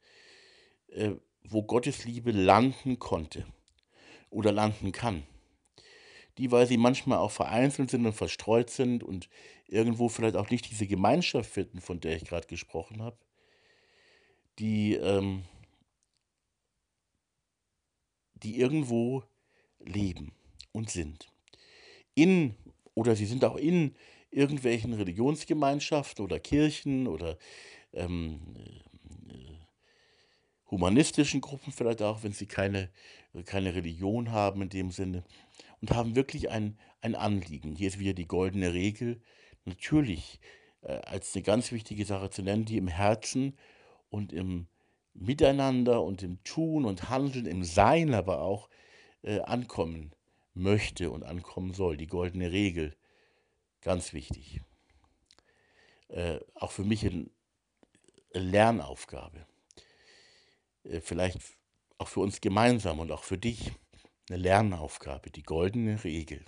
äh, 0.89 1.13
wo 1.45 1.63
Gottes 1.63 2.05
Liebe 2.05 2.33
landen 2.33 2.99
konnte 2.99 3.47
oder 4.31 4.53
landen 4.53 4.93
kann. 4.93 5.23
Die, 6.39 6.51
weil 6.51 6.67
sie 6.67 6.77
manchmal 6.77 7.19
auch 7.19 7.31
vereinzelt 7.31 7.91
sind 7.91 8.05
und 8.05 8.13
verstreut 8.13 8.69
sind 8.69 9.03
und 9.03 9.29
irgendwo 9.69 10.09
vielleicht 10.09 10.37
auch 10.37 10.51
nicht 10.51 10.71
diese 10.71 10.87
Gemeinschaft 10.87 11.51
finden, 11.51 11.81
von 11.81 12.01
der 12.01 12.17
ich 12.17 12.25
gerade 12.25 12.47
gesprochen 12.47 13.03
habe, 13.03 13.17
die, 14.59 14.95
ähm, 14.95 15.45
die 18.35 18.61
irgendwo 18.61 19.25
leben 19.81 20.33
und 20.73 20.91
sind. 20.91 21.33
In, 22.15 22.55
oder 22.95 23.17
sie 23.17 23.27
sind 23.27 23.45
auch 23.45 23.57
in 23.57 23.95
irgendwelchen 24.31 24.93
Religionsgemeinschaften 24.93 26.25
oder 26.25 26.39
Kirchen 26.39 27.07
oder 27.07 27.39
ähm, 27.93 28.41
äh, 29.29 29.57
humanistischen 30.71 31.41
Gruppen 31.41 31.73
vielleicht 31.73 32.03
auch, 32.03 32.23
wenn 32.23 32.33
sie 32.33 32.47
keine, 32.47 32.91
keine 33.45 33.75
Religion 33.75 34.31
haben 34.31 34.63
in 34.63 34.69
dem 34.69 34.91
Sinne 34.91 35.25
und 35.81 35.91
haben 35.93 36.17
wirklich 36.17 36.51
ein, 36.51 36.79
ein 37.01 37.15
Anliegen. 37.15 37.77
Hier 37.77 37.89
ist 37.89 37.99
wieder 37.99 38.15
die 38.15 38.29
goldene 38.29 38.73
Regel, 38.73 39.21
natürlich 39.65 40.41
äh, 40.83 40.93
als 40.93 41.35
eine 41.35 41.43
ganz 41.43 41.73
wichtige 41.73 42.05
Sache 42.05 42.31
zu 42.31 42.43
nennen, 42.43 42.65
die 42.65 42.79
im 42.79 42.89
Herzen 42.89 43.59
und 44.09 44.33
im 44.33 44.69
Miteinander 45.15 46.03
und 46.03 46.23
im 46.23 46.43
Tun 46.45 46.85
und 46.85 47.09
Handeln, 47.09 47.47
im 47.47 47.65
Sein 47.65 48.15
aber 48.15 48.43
auch 48.43 48.69
äh, 49.23 49.41
ankommen 49.41 50.13
möchte 50.55 51.11
und 51.11 51.25
ankommen 51.25 51.75
soll. 51.75 51.97
Die 51.97 52.07
goldene 52.07 52.53
Regel, 52.53 52.97
ganz 53.81 54.13
wichtig. 54.13 54.61
Äh, 56.09 56.41
auch 56.55 56.71
für 56.71 56.85
mich 56.85 57.05
eine 57.05 57.29
Lernaufgabe. 58.33 59.47
Äh, 60.85 61.01
vielleicht 61.01 61.56
auch 61.99 62.09
für 62.09 62.21
uns 62.21 62.41
gemeinsam 62.41 63.01
und 63.01 63.11
auch 63.13 63.25
für 63.25 63.39
dich 63.39 63.73
eine 64.29 64.39
Lernaufgabe, 64.39 65.31
die 65.31 65.43
goldene 65.43 66.03
Regel. 66.05 66.45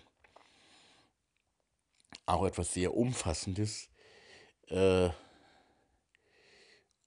Auch 2.27 2.45
etwas 2.45 2.75
sehr 2.75 2.95
Umfassendes 2.95 3.89
äh, 4.67 5.11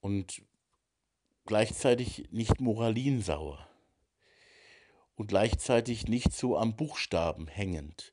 und 0.00 0.42
gleichzeitig 1.46 2.28
nicht 2.30 2.60
moralinsauer 2.60 3.68
und 5.14 5.28
gleichzeitig 5.28 6.08
nicht 6.08 6.32
so 6.32 6.56
am 6.56 6.74
Buchstaben 6.74 7.46
hängend, 7.46 8.12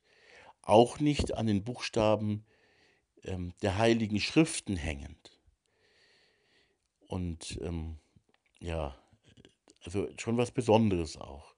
auch 0.62 1.00
nicht 1.00 1.34
an 1.34 1.48
den 1.48 1.64
Buchstaben 1.64 2.46
ähm, 3.24 3.54
der 3.62 3.78
heiligen 3.78 4.20
Schriften 4.20 4.76
hängend. 4.76 5.40
Und 7.08 7.60
ähm, 7.62 7.98
ja, 8.60 8.96
also 9.84 10.08
schon 10.18 10.38
was 10.38 10.52
Besonderes 10.52 11.18
auch. 11.18 11.56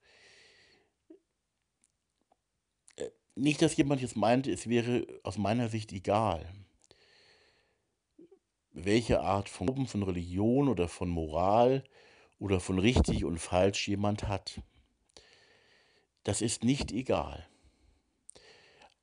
Äh, 2.96 3.10
nicht, 3.36 3.62
dass 3.62 3.76
jemand 3.78 4.02
jetzt 4.02 4.16
meinte, 4.16 4.52
es 4.52 4.68
wäre 4.68 5.08
aus 5.24 5.38
meiner 5.38 5.70
Sicht 5.70 5.92
egal, 5.92 6.52
welche 8.72 9.22
Art 9.22 9.50
von 9.50 9.88
von 9.88 10.04
Religion 10.04 10.70
oder 10.70 10.88
von 10.88 11.10
Moral 11.10 11.84
oder 12.40 12.60
von 12.60 12.80
richtig 12.80 13.26
und 13.26 13.38
falsch 13.38 13.88
jemand 13.88 14.28
hat. 14.28 14.62
Das 16.24 16.42
ist 16.42 16.64
nicht 16.64 16.92
egal. 16.92 17.48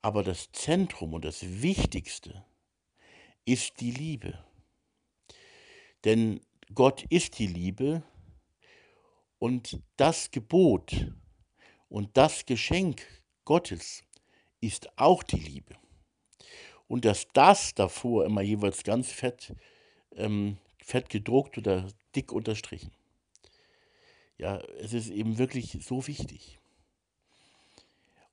Aber 0.01 0.23
das 0.23 0.51
Zentrum 0.51 1.13
und 1.13 1.25
das 1.25 1.61
Wichtigste 1.61 2.45
ist 3.45 3.81
die 3.81 3.91
Liebe. 3.91 4.43
Denn 6.05 6.39
Gott 6.73 7.03
ist 7.09 7.39
die 7.39 7.47
Liebe 7.47 8.03
und 9.39 9.81
das 9.97 10.31
Gebot 10.31 11.11
und 11.87 12.15
das 12.15 12.45
Geschenk 12.45 13.01
Gottes 13.45 14.03
ist 14.61 14.89
auch 14.97 15.23
die 15.23 15.39
Liebe. 15.39 15.75
Und 16.87 17.05
dass 17.05 17.27
das 17.33 17.73
davor 17.73 18.25
immer 18.25 18.41
jeweils 18.41 18.83
ganz 18.83 19.11
fett, 19.11 19.55
ähm, 20.15 20.57
fett 20.81 21.09
gedruckt 21.09 21.57
oder 21.57 21.87
dick 22.15 22.31
unterstrichen. 22.31 22.91
Ja, 24.37 24.57
es 24.79 24.93
ist 24.93 25.09
eben 25.09 25.37
wirklich 25.37 25.77
so 25.81 26.07
wichtig. 26.07 26.59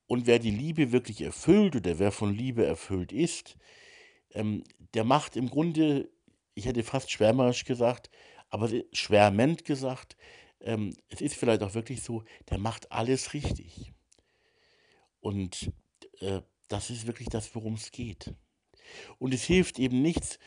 Und 0.07 0.27
wer 0.27 0.39
die 0.39 0.51
Liebe 0.51 0.93
wirklich 0.93 1.21
erfüllt 1.21 1.77
oder 1.77 1.99
wer 1.99 2.13
von 2.13 2.33
Liebe 2.33 2.65
erfüllt 2.65 3.13
ist, 3.13 3.57
ähm, 4.33 4.63
der 4.95 5.05
macht 5.05 5.37
im 5.37 5.51
Grunde, 5.51 6.09
ich 6.55 6.67
hätte 6.67 6.83
fast 6.83 7.11
schwärmerisch 7.11 7.65
gesagt, 7.65 8.11
aber 8.49 8.71
schwärmend 8.93 9.65
gesagt, 9.65 10.17
ähm, 10.61 10.95
es 11.09 11.21
ist 11.21 11.35
vielleicht 11.35 11.63
auch 11.63 11.75
wirklich 11.75 12.03
so, 12.03 12.25
der 12.51 12.59
macht 12.59 12.93
alles 12.93 13.35
richtig. 13.35 13.93
Und 15.21 15.73
äh, 16.21 16.41
das 16.69 16.91
ist 16.91 17.07
wirklich 17.07 17.29
das, 17.29 17.55
worum 17.55 17.75
es 17.75 17.91
geht. 17.91 18.35
Und 19.19 19.35
es 19.35 19.45
hilft 19.45 19.79
eben 19.79 20.03
nichts. 20.03 20.39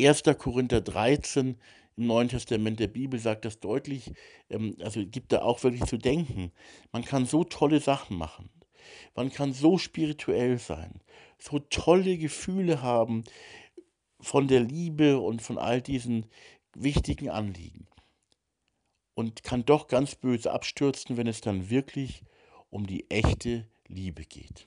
1. 0.00 0.22
Korinther 0.38 0.80
13 0.80 1.56
im 1.96 2.06
Neuen 2.06 2.28
Testament 2.28 2.80
der 2.80 2.88
Bibel 2.88 3.20
sagt 3.20 3.44
das 3.44 3.60
deutlich, 3.60 4.12
ähm, 4.50 4.76
also 4.80 5.04
gibt 5.06 5.32
da 5.32 5.42
auch 5.42 5.62
wirklich 5.62 5.84
zu 5.84 5.98
denken. 5.98 6.50
Man 6.92 7.04
kann 7.04 7.26
so 7.26 7.44
tolle 7.44 7.80
Sachen 7.80 8.16
machen. 8.16 8.50
Man 9.14 9.30
kann 9.30 9.52
so 9.52 9.78
spirituell 9.78 10.58
sein, 10.58 11.00
so 11.38 11.58
tolle 11.58 12.18
Gefühle 12.18 12.82
haben 12.82 13.24
von 14.20 14.48
der 14.48 14.60
Liebe 14.60 15.18
und 15.18 15.40
von 15.40 15.58
all 15.58 15.80
diesen 15.80 16.26
wichtigen 16.74 17.30
Anliegen. 17.30 17.86
Und 19.14 19.44
kann 19.44 19.64
doch 19.64 19.86
ganz 19.86 20.16
böse 20.16 20.50
abstürzen, 20.50 21.16
wenn 21.16 21.26
es 21.26 21.40
dann 21.40 21.70
wirklich 21.70 22.24
um 22.70 22.86
die 22.86 23.08
echte 23.10 23.68
Liebe 23.86 24.24
geht. 24.24 24.66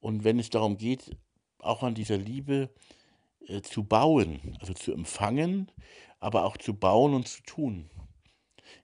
Und 0.00 0.24
wenn 0.24 0.38
es 0.38 0.50
darum 0.50 0.78
geht, 0.78 1.16
auch 1.58 1.82
an 1.82 1.94
dieser 1.94 2.16
Liebe 2.16 2.70
äh, 3.46 3.62
zu 3.62 3.84
bauen, 3.84 4.56
also 4.60 4.72
zu 4.72 4.92
empfangen, 4.92 5.70
aber 6.20 6.44
auch 6.44 6.56
zu 6.56 6.74
bauen 6.74 7.14
und 7.14 7.28
zu 7.28 7.42
tun. 7.42 7.90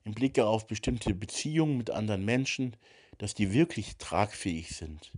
Im 0.05 0.13
Blick 0.13 0.39
auf 0.39 0.67
bestimmte 0.67 1.15
Beziehungen 1.15 1.77
mit 1.77 1.91
anderen 1.91 2.25
Menschen, 2.25 2.77
dass 3.19 3.35
die 3.35 3.53
wirklich 3.53 3.97
tragfähig 3.97 4.77
sind 4.77 5.13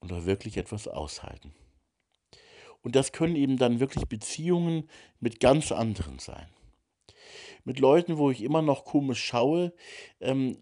und 0.00 0.12
auch 0.12 0.26
wirklich 0.26 0.56
etwas 0.56 0.88
aushalten. 0.88 1.54
Und 2.82 2.96
das 2.96 3.12
können 3.12 3.36
eben 3.36 3.56
dann 3.56 3.80
wirklich 3.80 4.06
Beziehungen 4.06 4.88
mit 5.20 5.40
ganz 5.40 5.72
anderen 5.72 6.18
sein. 6.18 6.48
Mit 7.64 7.78
Leuten, 7.78 8.18
wo 8.18 8.30
ich 8.30 8.42
immer 8.42 8.62
noch 8.62 8.84
komisch 8.84 9.22
schaue, 9.22 9.72
ähm, 10.20 10.58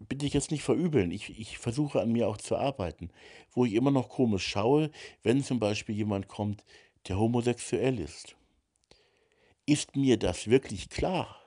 bitte 0.00 0.26
ich 0.26 0.32
jetzt 0.32 0.50
nicht 0.50 0.62
verübeln. 0.62 1.10
Ich, 1.10 1.38
ich 1.38 1.58
versuche 1.58 2.00
an 2.00 2.12
mir 2.12 2.28
auch 2.28 2.38
zu 2.38 2.56
arbeiten. 2.56 3.10
Wo 3.52 3.64
ich 3.64 3.74
immer 3.74 3.90
noch 3.90 4.08
komisch 4.08 4.46
schaue, 4.46 4.90
wenn 5.22 5.42
zum 5.42 5.60
Beispiel 5.60 5.94
jemand 5.94 6.28
kommt, 6.28 6.64
der 7.08 7.18
homosexuell 7.18 7.98
ist. 7.98 8.36
Ist 9.66 9.96
mir 9.96 10.18
das 10.18 10.48
wirklich 10.48 10.88
klar, 10.88 11.40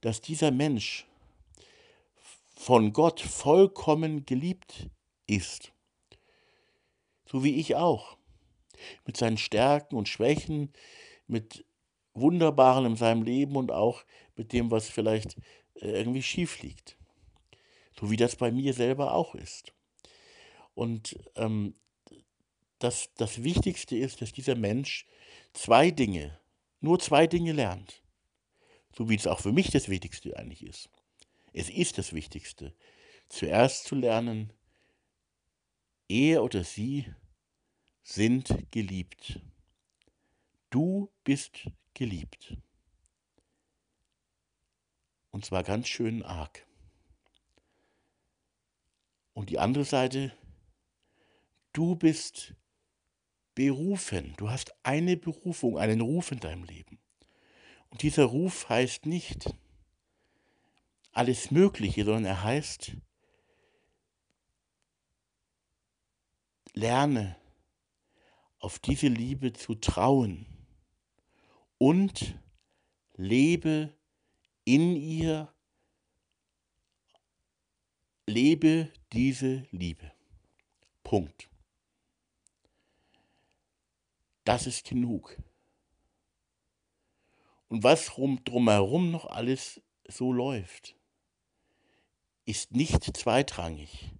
dass 0.00 0.20
dieser 0.20 0.50
Mensch 0.50 1.06
von 2.54 2.92
Gott 2.92 3.20
vollkommen 3.20 4.24
geliebt 4.24 4.88
ist. 5.26 5.72
So 7.26 7.44
wie 7.44 7.56
ich 7.56 7.76
auch. 7.76 8.16
Mit 9.04 9.16
seinen 9.16 9.38
Stärken 9.38 9.96
und 9.96 10.08
Schwächen, 10.08 10.72
mit 11.26 11.64
Wunderbaren 12.20 12.86
in 12.86 12.96
seinem 12.96 13.22
Leben 13.22 13.56
und 13.56 13.70
auch 13.70 14.04
mit 14.36 14.52
dem, 14.52 14.70
was 14.70 14.88
vielleicht 14.88 15.36
äh, 15.76 15.90
irgendwie 15.90 16.22
schief 16.22 16.62
liegt. 16.62 16.96
So 17.98 18.10
wie 18.10 18.16
das 18.16 18.36
bei 18.36 18.50
mir 18.52 18.72
selber 18.74 19.14
auch 19.14 19.34
ist. 19.34 19.72
Und 20.74 21.18
ähm, 21.34 21.74
das, 22.78 23.10
das 23.16 23.42
Wichtigste 23.42 23.96
ist, 23.96 24.22
dass 24.22 24.32
dieser 24.32 24.54
Mensch 24.54 25.06
zwei 25.52 25.90
Dinge, 25.90 26.38
nur 26.80 27.00
zwei 27.00 27.26
Dinge 27.26 27.52
lernt. 27.52 28.02
So 28.96 29.08
wie 29.08 29.16
es 29.16 29.26
auch 29.26 29.40
für 29.40 29.52
mich 29.52 29.70
das 29.70 29.88
Wichtigste 29.88 30.36
eigentlich 30.36 30.64
ist. 30.64 30.88
Es 31.52 31.70
ist 31.70 31.98
das 31.98 32.12
Wichtigste, 32.12 32.74
zuerst 33.28 33.84
zu 33.84 33.94
lernen, 33.94 34.52
er 36.08 36.42
oder 36.42 36.64
sie 36.64 37.06
sind 38.02 38.70
geliebt. 38.70 39.40
Du 40.70 41.10
bist 41.24 41.64
geliebt. 41.98 42.56
Und 45.30 45.44
zwar 45.44 45.62
ganz 45.64 45.88
schön 45.88 46.22
arg. 46.22 46.66
Und 49.34 49.50
die 49.50 49.58
andere 49.58 49.84
Seite, 49.84 50.32
du 51.72 51.96
bist 51.96 52.54
berufen. 53.54 54.34
Du 54.36 54.48
hast 54.48 54.74
eine 54.84 55.16
Berufung, 55.16 55.78
einen 55.78 56.00
Ruf 56.00 56.32
in 56.32 56.40
deinem 56.40 56.64
Leben. 56.64 56.98
Und 57.90 58.02
dieser 58.02 58.24
Ruf 58.24 58.68
heißt 58.68 59.06
nicht 59.06 59.54
alles 61.12 61.50
Mögliche, 61.50 62.04
sondern 62.04 62.26
er 62.26 62.42
heißt, 62.44 62.92
lerne 66.74 67.36
auf 68.60 68.78
diese 68.78 69.08
Liebe 69.08 69.52
zu 69.52 69.74
trauen 69.74 70.57
und 71.78 72.38
lebe 73.14 73.94
in 74.64 74.96
ihr, 74.96 75.52
lebe 78.26 78.92
diese 79.12 79.66
Liebe. 79.70 80.12
Punkt. 81.02 81.48
Das 84.44 84.66
ist 84.66 84.86
genug. 84.86 85.36
Und 87.68 87.82
was 87.82 88.16
rum, 88.18 88.42
drumherum 88.44 89.10
noch 89.10 89.26
alles 89.26 89.80
so 90.06 90.32
läuft, 90.32 90.96
ist 92.44 92.72
nicht 92.72 93.16
zweitrangig, 93.16 94.10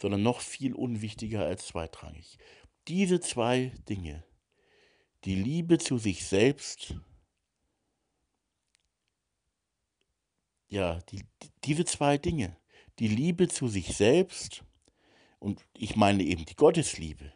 sondern 0.00 0.22
noch 0.22 0.40
viel 0.40 0.74
unwichtiger 0.74 1.46
als 1.46 1.68
zweitrangig. 1.68 2.38
Diese 2.88 3.20
zwei 3.20 3.72
Dinge, 3.88 4.24
die 5.24 5.34
Liebe 5.34 5.78
zu 5.78 5.98
sich 5.98 6.26
selbst, 6.26 6.94
ja, 10.68 10.98
die, 11.10 11.22
diese 11.64 11.84
zwei 11.84 12.18
Dinge, 12.18 12.56
die 12.98 13.08
Liebe 13.08 13.48
zu 13.48 13.68
sich 13.68 13.96
selbst 13.96 14.64
und 15.38 15.64
ich 15.76 15.96
meine 15.96 16.22
eben 16.22 16.44
die 16.44 16.56
Gottesliebe, 16.56 17.32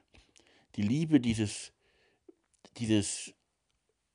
die 0.77 0.83
Liebe 0.83 1.21
dieses, 1.21 1.73
dieses 2.77 3.35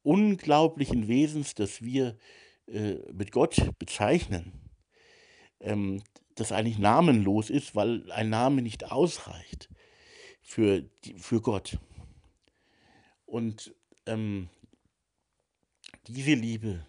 unglaublichen 0.04 1.08
Wesens, 1.08 1.56
das 1.56 1.82
wir 1.82 2.18
äh, 2.68 2.96
mit 3.12 3.32
Gott 3.32 3.56
bezeichnen, 3.80 4.70
ähm, 5.60 6.04
das 6.36 6.52
eigentlich 6.52 6.80
namenlos 6.80 7.50
ist, 7.50 7.76
weil 7.76 8.12
ein 8.12 8.30
Name 8.30 8.62
nicht 8.62 8.92
ausreicht 8.92 9.70
für, 10.42 10.90
für 11.18 11.42
Gott. 11.42 11.80
Und 13.34 13.74
ähm, 14.06 14.48
diese 16.06 16.36
Liebe 16.36 16.86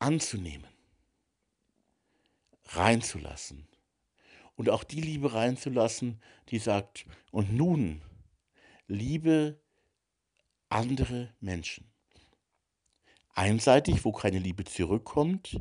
anzunehmen, 0.00 0.66
reinzulassen. 2.64 3.68
Und 4.56 4.70
auch 4.70 4.82
die 4.82 5.00
Liebe 5.00 5.34
reinzulassen, 5.34 6.20
die 6.48 6.58
sagt, 6.58 7.06
und 7.30 7.52
nun 7.52 8.02
liebe 8.88 9.60
andere 10.68 11.32
Menschen. 11.38 11.88
Einseitig, 13.34 14.04
wo 14.04 14.10
keine 14.10 14.40
Liebe 14.40 14.64
zurückkommt, 14.64 15.60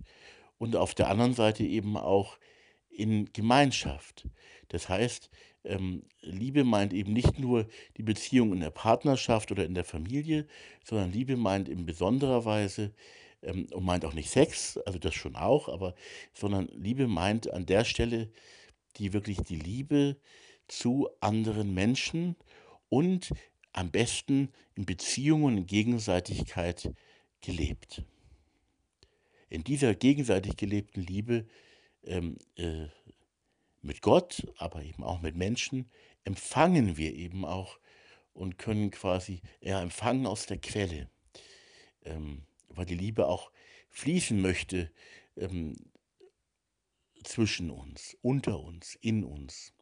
und 0.57 0.75
auf 0.75 0.95
der 0.95 1.09
anderen 1.09 1.35
Seite 1.35 1.63
eben 1.63 1.95
auch 1.95 2.39
in 2.95 3.31
Gemeinschaft. 3.33 4.27
Das 4.69 4.89
heißt, 4.89 5.29
ähm, 5.63 6.03
Liebe 6.21 6.63
meint 6.63 6.93
eben 6.93 7.13
nicht 7.13 7.39
nur 7.39 7.67
die 7.97 8.03
Beziehung 8.03 8.53
in 8.53 8.59
der 8.59 8.71
Partnerschaft 8.71 9.51
oder 9.51 9.65
in 9.65 9.73
der 9.73 9.83
Familie, 9.83 10.47
sondern 10.83 11.11
Liebe 11.11 11.37
meint 11.37 11.69
in 11.69 11.85
besonderer 11.85 12.45
Weise 12.45 12.93
ähm, 13.41 13.67
und 13.71 13.83
meint 13.83 14.05
auch 14.05 14.13
nicht 14.13 14.29
Sex, 14.29 14.77
also 14.85 14.99
das 14.99 15.15
schon 15.15 15.35
auch, 15.35 15.69
aber 15.69 15.95
sondern 16.33 16.67
Liebe 16.73 17.07
meint 17.07 17.51
an 17.51 17.65
der 17.65 17.85
Stelle 17.85 18.29
die 18.97 19.13
wirklich 19.13 19.39
die 19.39 19.57
Liebe 19.57 20.17
zu 20.67 21.09
anderen 21.19 21.73
Menschen 21.73 22.35
und 22.89 23.31
am 23.73 23.91
besten 23.91 24.49
in 24.75 24.85
Beziehungen 24.85 25.57
und 25.57 25.67
Gegenseitigkeit 25.67 26.93
gelebt. 27.41 28.03
In 29.49 29.63
dieser 29.63 29.93
gegenseitig 29.95 30.57
gelebten 30.57 31.01
Liebe 31.01 31.45
ähm, 32.05 32.37
äh, 32.55 32.87
mit 33.81 34.01
Gott, 34.01 34.47
aber 34.57 34.83
eben 34.83 35.03
auch 35.03 35.21
mit 35.21 35.35
Menschen, 35.35 35.89
empfangen 36.23 36.97
wir 36.97 37.13
eben 37.13 37.45
auch 37.45 37.79
und 38.33 38.57
können 38.57 38.91
quasi 38.91 39.41
ja, 39.61 39.81
empfangen 39.81 40.25
aus 40.25 40.45
der 40.45 40.57
Quelle, 40.57 41.09
ähm, 42.03 42.43
weil 42.69 42.85
die 42.85 42.95
Liebe 42.95 43.27
auch 43.27 43.51
fließen 43.89 44.41
möchte 44.41 44.91
ähm, 45.37 45.75
zwischen 47.23 47.69
uns, 47.69 48.17
unter 48.21 48.59
uns, 48.59 48.97
in 49.01 49.23
uns. 49.23 49.73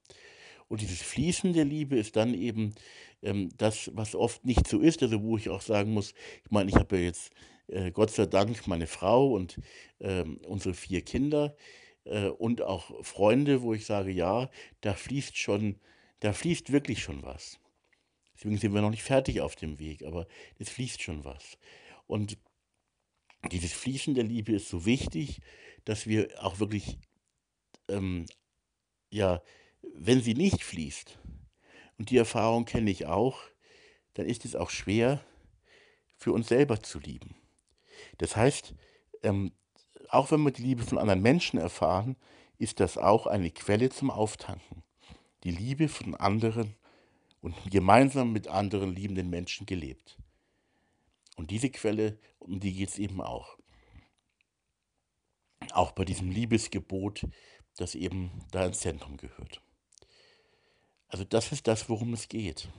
Und 0.68 0.82
dieses 0.82 1.02
Fließen 1.02 1.54
der 1.54 1.66
Liebe 1.66 1.98
ist 1.98 2.16
dann 2.16 2.34
eben 2.34 2.76
ähm, 3.22 3.50
das, 3.58 3.92
was 3.94 4.16
oft 4.16 4.46
nicht 4.46 4.68
so 4.68 4.80
ist, 4.80 5.02
also 5.02 5.22
wo 5.22 5.38
ich 5.38 5.50
auch 5.50 5.62
sagen 5.62 5.94
muss, 5.94 6.14
ich 6.44 6.52
meine, 6.52 6.70
ich 6.70 6.76
habe 6.76 6.98
ja 6.98 7.04
jetzt 7.04 7.32
äh, 7.68 7.92
Gott 7.92 8.12
sei 8.12 8.26
Dank 8.26 8.68
meine 8.68 8.88
Frau 8.88 9.34
und 9.34 9.60
äh, 10.00 10.24
unsere 10.46 10.74
vier 10.74 11.02
Kinder 11.02 11.56
äh, 12.06 12.28
und 12.28 12.62
auch 12.62 13.04
Freunde, 13.04 13.62
wo 13.62 13.74
ich 13.74 13.86
sage, 13.86 14.12
ja, 14.12 14.50
da 14.82 14.94
fließt 14.94 15.38
schon, 15.38 15.80
da 16.20 16.34
fließt 16.34 16.72
wirklich 16.72 17.02
schon 17.02 17.24
was. 17.24 17.60
Deswegen 18.36 18.58
sind 18.58 18.74
wir 18.74 18.82
noch 18.82 18.90
nicht 18.90 19.04
fertig 19.04 19.42
auf 19.42 19.56
dem 19.56 19.80
Weg, 19.80 20.04
aber 20.04 20.28
es 20.58 20.70
fließt 20.70 21.02
schon 21.02 21.24
was. 21.24 21.58
Und 22.08 22.38
dieses 23.52 23.74
Fließen 23.74 24.16
der 24.16 24.24
Liebe 24.24 24.54
ist 24.54 24.70
so 24.70 24.86
wichtig, 24.86 25.42
dass 25.86 26.08
wir 26.08 26.30
auch 26.44 26.60
wirklich, 26.60 26.98
ähm, 27.90 28.26
ja, 29.10 29.42
wenn 29.94 30.22
sie 30.22 30.34
nicht 30.34 30.64
fließt, 30.64 31.20
und 31.98 32.10
die 32.10 32.18
Erfahrung 32.18 32.66
kenne 32.66 32.90
ich 32.90 33.06
auch, 33.06 33.40
dann 34.14 34.26
ist 34.26 34.46
es 34.46 34.56
auch 34.56 34.70
schwer 34.70 35.24
für 36.18 36.32
uns 36.32 36.48
selber 36.48 36.82
zu 36.82 37.00
lieben. 37.00 37.36
Das 38.18 38.36
heißt, 38.36 38.74
ähm, 39.22 39.54
auch 40.14 40.32
wenn 40.32 40.44
wir 40.44 40.52
die 40.52 40.62
Liebe 40.62 40.84
von 40.84 40.98
anderen 40.98 41.22
Menschen 41.22 41.60
erfahren, 41.60 42.16
ist 42.58 42.80
das 42.80 42.98
auch 42.98 43.26
eine 43.26 43.50
Quelle 43.52 43.90
zum 43.90 44.12
Auftanken. 44.12 44.84
Die 45.44 45.52
Liebe 45.52 45.90
von 45.90 46.16
anderen 46.16 46.76
und 47.42 47.56
gemeinsam 47.70 48.32
mit 48.32 48.48
anderen 48.48 48.94
liebenden 48.94 49.30
Menschen 49.30 49.66
gelebt. 49.66 50.18
Und 51.36 51.50
diese 51.50 51.70
Quelle, 51.70 52.20
um 52.40 52.60
die 52.60 52.74
geht 52.74 52.90
es 52.90 53.00
eben 53.00 53.22
auch. 53.22 53.58
Auch 55.72 55.92
bei 55.92 56.06
diesem 56.06 56.30
Liebesgebot, 56.30 57.26
das 57.76 57.96
eben 57.96 58.32
da 58.52 58.66
ins 58.66 58.82
Zentrum 58.82 59.18
gehört. 59.18 59.62
Also 61.08 61.24
das 61.24 61.52
ist 61.52 61.68
das, 61.68 61.90
worum 61.90 62.14
es 62.14 62.30
geht. 62.30 62.70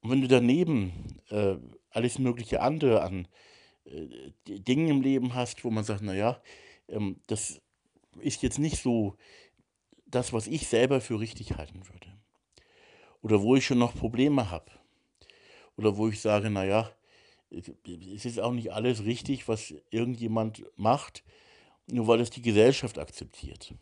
Und 0.00 0.10
wenn 0.10 0.20
du 0.20 0.28
daneben 0.28 1.20
äh, 1.30 1.56
alles 1.90 2.18
mögliche 2.18 2.60
andere 2.60 3.02
an 3.02 3.26
äh, 3.86 4.32
Dingen 4.46 4.88
im 4.88 5.02
Leben 5.02 5.34
hast, 5.34 5.64
wo 5.64 5.70
man 5.70 5.84
sagt, 5.84 6.02
naja, 6.02 6.40
ähm, 6.88 7.20
das 7.26 7.60
ist 8.20 8.42
jetzt 8.42 8.58
nicht 8.58 8.82
so 8.82 9.16
das, 10.06 10.32
was 10.32 10.46
ich 10.46 10.66
selber 10.68 11.00
für 11.00 11.20
richtig 11.20 11.56
halten 11.56 11.82
würde. 11.88 12.12
Oder 13.22 13.42
wo 13.42 13.56
ich 13.56 13.66
schon 13.66 13.78
noch 13.78 13.94
Probleme 13.94 14.50
habe. 14.50 14.70
Oder 15.76 15.96
wo 15.96 16.08
ich 16.08 16.20
sage, 16.20 16.50
naja, 16.50 16.90
es 17.50 18.24
ist 18.24 18.40
auch 18.40 18.52
nicht 18.52 18.72
alles 18.72 19.04
richtig, 19.04 19.48
was 19.48 19.74
irgendjemand 19.90 20.64
macht, 20.76 21.24
nur 21.86 22.06
weil 22.06 22.20
es 22.20 22.30
die 22.30 22.42
Gesellschaft 22.42 22.98
akzeptiert. 22.98 23.74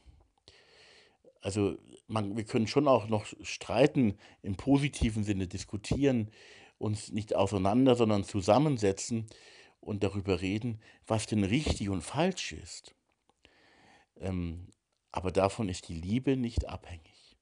Also 1.41 1.77
man, 2.07 2.37
wir 2.37 2.45
können 2.45 2.67
schon 2.67 2.89
auch 2.89 3.09
noch 3.09 3.27
streiten, 3.43 4.17
im 4.43 4.57
positiven 4.57 5.25
Sinne 5.25 5.47
diskutieren, 5.47 6.31
uns 6.79 7.13
nicht 7.13 7.35
auseinander, 7.35 7.95
sondern 7.95 8.25
zusammensetzen 8.25 9.27
und 9.83 10.03
darüber 10.03 10.41
reden, 10.41 10.81
was 11.07 11.27
denn 11.27 11.45
richtig 11.45 11.89
und 11.91 12.03
falsch 12.03 12.53
ist. 12.53 12.95
Ähm, 14.17 14.73
aber 15.11 15.33
davon 15.33 15.69
ist 15.69 15.89
die 15.89 15.95
Liebe 15.95 16.37
nicht 16.37 16.69
abhängig. 16.69 17.37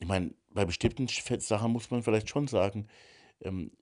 Ich 0.00 0.06
meine, 0.06 0.32
bei 0.50 0.64
bestimmten 0.64 1.08
Sachen 1.08 1.72
muss 1.72 1.90
man 1.90 2.02
vielleicht 2.02 2.28
schon 2.28 2.46
sagen, 2.46 2.88
ähm, 3.40 3.72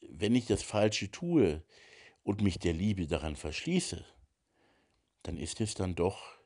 wenn 0.00 0.34
ich 0.34 0.46
das 0.46 0.62
Falsche 0.62 1.10
tue 1.10 1.62
und 2.22 2.40
mich 2.40 2.58
der 2.58 2.72
Liebe 2.72 3.06
daran 3.06 3.36
verschließe, 3.36 4.04
dann 5.22 5.36
ist 5.36 5.60
es 5.60 5.74
dann 5.74 5.94
doch 5.94 6.36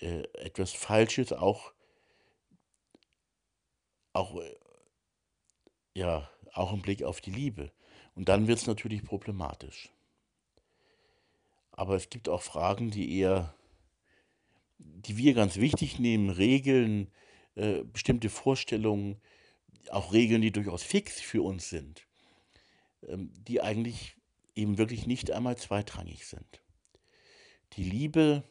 äh, 0.00 0.24
etwas 0.34 0.72
Falsches, 0.72 1.32
auch, 1.32 1.72
auch, 4.12 4.38
äh, 4.38 4.54
ja, 5.94 6.28
auch 6.52 6.72
im 6.72 6.82
Blick 6.82 7.02
auf 7.02 7.20
die 7.20 7.30
Liebe. 7.30 7.72
Und 8.14 8.28
dann 8.28 8.46
wird 8.46 8.58
es 8.58 8.66
natürlich 8.66 9.04
problematisch. 9.04 9.90
Aber 11.72 11.96
es 11.96 12.08
gibt 12.08 12.28
auch 12.28 12.42
Fragen, 12.42 12.90
die 12.90 13.18
eher, 13.18 13.54
die 14.78 15.16
wir 15.16 15.34
ganz 15.34 15.56
wichtig 15.56 15.98
nehmen, 15.98 16.30
Regeln, 16.30 17.10
äh, 17.56 17.82
bestimmte 17.82 18.30
Vorstellungen, 18.30 19.20
auch 19.90 20.12
Regeln, 20.12 20.42
die 20.42 20.52
durchaus 20.52 20.82
fix 20.82 21.20
für 21.20 21.42
uns 21.42 21.68
sind, 21.68 22.06
ähm, 23.08 23.32
die 23.36 23.60
eigentlich 23.60 24.16
eben 24.54 24.78
wirklich 24.78 25.06
nicht 25.06 25.32
einmal 25.32 25.56
zweitrangig 25.56 26.26
sind. 26.26 26.62
Die 27.72 27.84
Liebe 27.84 28.44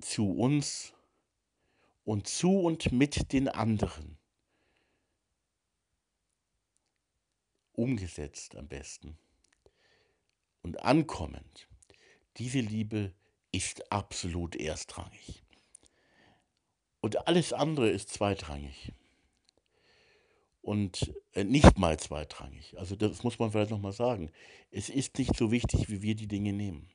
zu 0.00 0.32
uns 0.32 0.92
und 2.04 2.26
zu 2.26 2.60
und 2.60 2.92
mit 2.92 3.32
den 3.32 3.48
anderen. 3.48 4.19
Umgesetzt 7.80 8.56
am 8.56 8.68
besten 8.68 9.16
und 10.60 10.82
ankommend. 10.82 11.66
Diese 12.36 12.60
Liebe 12.60 13.14
ist 13.52 13.90
absolut 13.90 14.54
erstrangig. 14.54 15.42
Und 17.00 17.26
alles 17.26 17.54
andere 17.54 17.88
ist 17.88 18.10
zweitrangig. 18.10 18.92
Und 20.60 21.14
äh, 21.32 21.42
nicht 21.42 21.78
mal 21.78 21.98
zweitrangig. 21.98 22.78
Also 22.78 22.96
das 22.96 23.24
muss 23.24 23.38
man 23.38 23.50
vielleicht 23.50 23.70
nochmal 23.70 23.92
sagen. 23.92 24.30
Es 24.70 24.90
ist 24.90 25.18
nicht 25.18 25.34
so 25.34 25.50
wichtig, 25.50 25.88
wie 25.88 26.02
wir 26.02 26.14
die 26.14 26.28
Dinge 26.28 26.52
nehmen. 26.52 26.90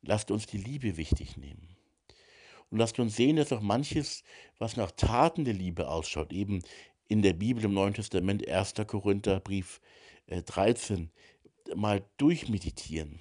Lasst 0.00 0.30
uns 0.30 0.46
die 0.46 0.56
Liebe 0.56 0.96
wichtig 0.96 1.36
nehmen. 1.36 1.76
Und 2.70 2.78
lasst 2.78 2.98
uns 2.98 3.16
sehen, 3.16 3.36
dass 3.36 3.52
auch 3.52 3.60
manches, 3.60 4.22
was 4.58 4.76
nach 4.76 4.92
Taten 4.92 5.44
der 5.44 5.52
Liebe 5.52 5.90
ausschaut, 5.90 6.32
eben 6.32 6.62
in 7.10 7.22
der 7.22 7.32
Bibel 7.32 7.64
im 7.64 7.74
Neuen 7.74 7.92
Testament, 7.92 8.48
1. 8.48 8.74
Korintherbrief 8.86 9.80
äh, 10.26 10.42
13, 10.42 11.10
mal 11.74 12.04
durchmeditieren, 12.18 13.18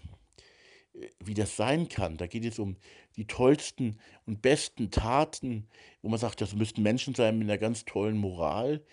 äh, 0.94 1.10
wie 1.20 1.34
das 1.34 1.56
sein 1.56 1.90
kann. 1.90 2.16
Da 2.16 2.28
geht 2.28 2.46
es 2.46 2.60
um 2.60 2.78
die 3.16 3.26
tollsten 3.26 4.00
und 4.26 4.44
besten 4.44 4.92
Taten, 4.92 5.68
wo 6.04 6.10
man 6.10 6.20
sagt, 6.20 6.40
das 6.40 6.54
müssten 6.54 6.84
Menschen 6.84 7.16
sein 7.16 7.40
mit 7.40 7.50
einer 7.50 7.58
ganz 7.58 7.84
tollen 7.84 8.18
Moral. 8.18 8.86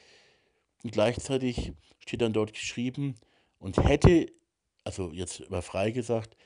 Und 0.83 0.93
gleichzeitig 0.93 1.73
steht 1.99 2.23
dann 2.23 2.33
dort 2.33 2.55
geschrieben, 2.55 3.17
und 3.59 3.79
hätte, 3.83 4.33
also 4.85 5.13
jetzt 5.13 5.41
überfrei 5.41 5.91
gesagt, 5.91 6.37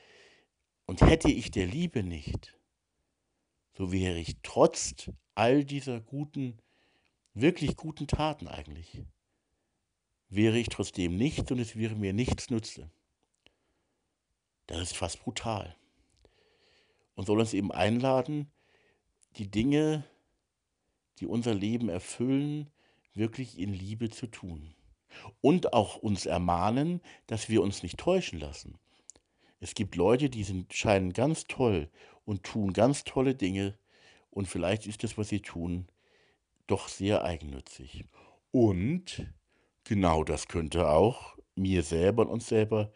und 0.85 1.01
hätte 1.01 1.29
ich 1.29 1.51
der 1.51 1.67
Liebe 1.67 2.03
nicht, 2.03 2.57
so 3.73 3.91
wäre 3.91 4.17
ich 4.17 4.37
trotz 4.43 5.11
all 5.35 5.63
dieser 5.63 6.01
guten, 6.01 6.57
wirklich 7.33 7.75
guten 7.75 8.07
Taten 8.07 8.47
eigentlich, 8.47 9.03
wäre 10.29 10.57
ich 10.57 10.69
trotzdem 10.69 11.17
nichts 11.17 11.51
und 11.51 11.59
es 11.59 11.75
wäre 11.75 11.95
mir 11.95 12.13
nichts 12.13 12.49
nütze. 12.49 12.89
Das 14.67 14.81
ist 14.81 14.97
fast 14.97 15.21
brutal. 15.21 15.75
Und 17.15 17.25
soll 17.25 17.39
uns 17.39 17.53
eben 17.53 17.71
einladen, 17.71 18.51
die 19.37 19.49
Dinge, 19.49 20.03
die 21.19 21.27
unser 21.27 21.53
Leben 21.53 21.89
erfüllen, 21.89 22.71
wirklich 23.13 23.59
in 23.59 23.73
Liebe 23.73 24.09
zu 24.09 24.27
tun. 24.27 24.73
Und 25.41 25.73
auch 25.73 25.97
uns 25.97 26.25
ermahnen, 26.25 27.01
dass 27.27 27.49
wir 27.49 27.61
uns 27.61 27.83
nicht 27.83 27.97
täuschen 27.97 28.39
lassen. 28.39 28.79
Es 29.59 29.75
gibt 29.75 29.95
Leute, 29.95 30.29
die 30.29 30.43
sind, 30.43 30.73
scheinen 30.73 31.11
ganz 31.11 31.45
toll 31.47 31.89
und 32.25 32.43
tun 32.43 32.73
ganz 32.73 33.03
tolle 33.03 33.35
Dinge 33.35 33.77
und 34.31 34.47
vielleicht 34.47 34.87
ist 34.87 35.03
das, 35.03 35.17
was 35.17 35.29
sie 35.29 35.41
tun, 35.41 35.87
doch 36.71 36.87
sehr 36.87 37.23
eigennützig. 37.23 38.05
Und 38.51 39.27
genau 39.83 40.23
das 40.23 40.47
könnte 40.47 40.89
auch 40.89 41.37
mir 41.55 41.83
selber 41.83 42.23
und 42.23 42.29
uns 42.29 42.47
selber 42.47 42.91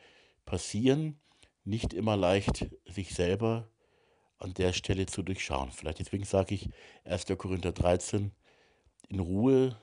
passieren, 0.46 1.20
nicht 1.66 1.94
immer 1.94 2.16
leicht 2.16 2.68
sich 2.86 3.14
selber 3.14 3.70
an 4.38 4.54
der 4.54 4.74
Stelle 4.74 5.08
zu 5.08 5.24
durchschauen. 5.24 5.72
Vielleicht 5.72 6.00
deswegen 6.00 6.24
sage 6.24 6.56
ich 6.56 6.70
1. 7.04 7.26
Korinther 7.38 7.74
13, 7.74 8.32
in 9.10 9.20
Ruhe 9.20 9.78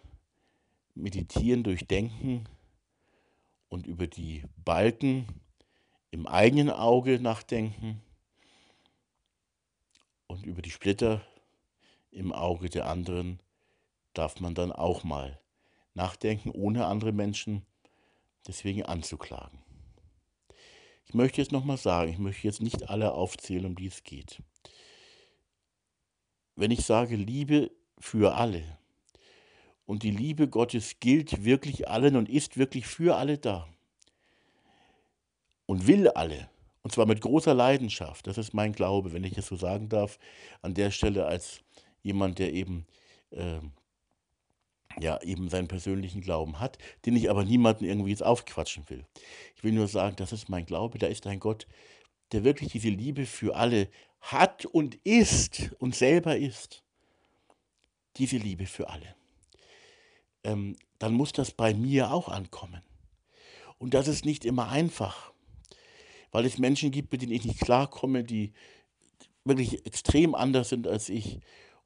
meditieren, 0.95 1.62
durchdenken 1.62 2.49
und 3.68 3.86
über 3.86 4.07
die 4.07 4.45
Balken 4.57 5.26
im 6.11 6.26
eigenen 6.26 6.70
Auge 6.70 7.18
nachdenken 7.18 8.01
und 10.26 10.47
über 10.47 10.62
die 10.62 10.70
Splitter 10.70 11.26
im 12.11 12.32
Auge 12.32 12.68
der 12.68 12.86
anderen 12.86 13.41
darf 14.14 14.40
man 14.40 14.54
dann 14.54 14.72
auch 14.72 15.04
mal 15.04 15.40
nachdenken, 15.94 16.50
ohne 16.50 16.86
andere 16.86 17.12
Menschen 17.12 17.64
deswegen 18.46 18.84
anzuklagen. 18.84 19.58
Ich 21.06 21.14
möchte 21.14 21.40
jetzt 21.40 21.52
nochmal 21.52 21.76
sagen, 21.76 22.10
ich 22.10 22.18
möchte 22.18 22.46
jetzt 22.46 22.62
nicht 22.62 22.88
alle 22.88 23.12
aufzählen, 23.12 23.66
um 23.66 23.74
die 23.74 23.86
es 23.86 24.02
geht. 24.02 24.42
Wenn 26.56 26.70
ich 26.70 26.84
sage 26.84 27.16
Liebe 27.16 27.70
für 27.98 28.34
alle 28.34 28.78
und 29.86 30.02
die 30.02 30.10
Liebe 30.10 30.48
Gottes 30.48 31.00
gilt 31.00 31.44
wirklich 31.44 31.88
allen 31.88 32.16
und 32.16 32.28
ist 32.28 32.56
wirklich 32.56 32.86
für 32.86 33.16
alle 33.16 33.38
da 33.38 33.68
und 35.66 35.86
will 35.86 36.08
alle, 36.08 36.48
und 36.82 36.92
zwar 36.92 37.06
mit 37.06 37.20
großer 37.20 37.54
Leidenschaft, 37.54 38.26
das 38.26 38.38
ist 38.38 38.54
mein 38.54 38.72
Glaube, 38.72 39.12
wenn 39.12 39.24
ich 39.24 39.36
es 39.36 39.46
so 39.46 39.56
sagen 39.56 39.88
darf, 39.88 40.18
an 40.62 40.74
der 40.74 40.90
Stelle 40.90 41.26
als 41.26 41.60
jemand, 42.02 42.38
der 42.38 42.52
eben 42.52 42.86
äh, 43.30 43.60
ja, 45.01 45.20
eben 45.22 45.49
seinen 45.49 45.68
persönlichen 45.68 46.20
Glauben 46.20 46.61
hat, 46.61 46.78
den 47.07 47.16
ich 47.16 47.30
aber 47.30 47.45
niemanden 47.45 47.84
irgendwie 47.84 48.11
jetzt 48.11 48.22
aufquatschen 48.22 48.84
will. 48.88 49.05
Ich 49.57 49.64
will 49.64 49.72
nur 49.72 49.88
sagen, 49.88 50.16
das 50.16 50.32
ist 50.32 50.49
mein 50.49 50.66
Glaube, 50.66 50.99
da 50.99 51.07
ist 51.07 51.26
ein 51.26 51.40
Gott, 51.40 51.66
der 52.32 52.45
wirklich 52.45 52.72
diese 52.72 52.88
Liebe 52.88 53.26
für 53.26 53.57
alle 53.57 53.88
hat 54.20 54.64
und 54.66 54.95
ist 55.05 55.70
und 55.78 55.95
selber 55.95 56.36
ist. 56.36 56.82
Diese 58.16 58.36
Liebe 58.36 58.66
für 58.66 58.88
alle. 58.88 59.14
Ähm, 60.45 60.76
dann 60.99 61.14
muss 61.14 61.32
das 61.32 61.51
bei 61.51 61.74
mir 61.74 62.12
auch 62.12 62.28
ankommen. 62.28 62.82
Und 63.78 63.95
das 63.95 64.07
ist 64.07 64.24
nicht 64.24 64.45
immer 64.45 64.68
einfach, 64.68 65.32
weil 66.30 66.47
es 66.47 66.59
Menschen 66.59 66.90
gibt, 66.90 67.11
mit 67.11 67.22
denen 67.22 67.32
ich 67.32 67.45
nicht 67.45 67.61
klarkomme, 67.61 68.22
die 68.22 68.53
wirklich 69.45 69.84
extrem 69.86 70.34
anders 70.34 70.68
sind 70.68 70.86
als 70.86 71.09
ich 71.09 71.40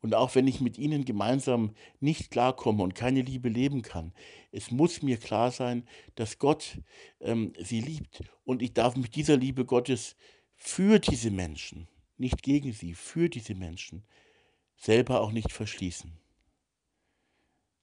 und 0.07 0.15
auch 0.15 0.37
wenn 0.37 0.47
ich 0.47 0.61
mit 0.61 0.79
ihnen 0.79 1.05
gemeinsam 1.05 1.75
nicht 1.99 2.31
klarkomme 2.31 2.85
und 2.85 2.95
keine 2.95 3.23
Liebe 3.23 3.49
leben 3.49 3.83
kann, 3.83 4.13
es 4.53 4.71
muss 4.71 5.03
mir 5.03 5.17
klar 5.17 5.51
sein, 5.51 5.89
dass 6.15 6.39
Gott 6.39 6.79
ähm, 7.19 7.53
sie 7.59 7.81
liebt. 7.81 8.23
Und 8.45 8.63
ich 8.63 8.73
darf 8.73 8.95
mich 8.95 9.11
dieser 9.11 9.37
Liebe 9.37 9.65
Gottes 9.65 10.15
für 10.55 11.01
diese 11.01 11.33
Menschen, 11.33 11.89
nicht 12.19 12.45
gegen 12.45 12.73
sie, 12.73 12.95
für 12.95 13.29
diese 13.29 13.57
Menschen, 13.57 14.05
selber 14.77 15.23
auch 15.23 15.33
nicht 15.33 15.51
verschließen. 15.51 16.17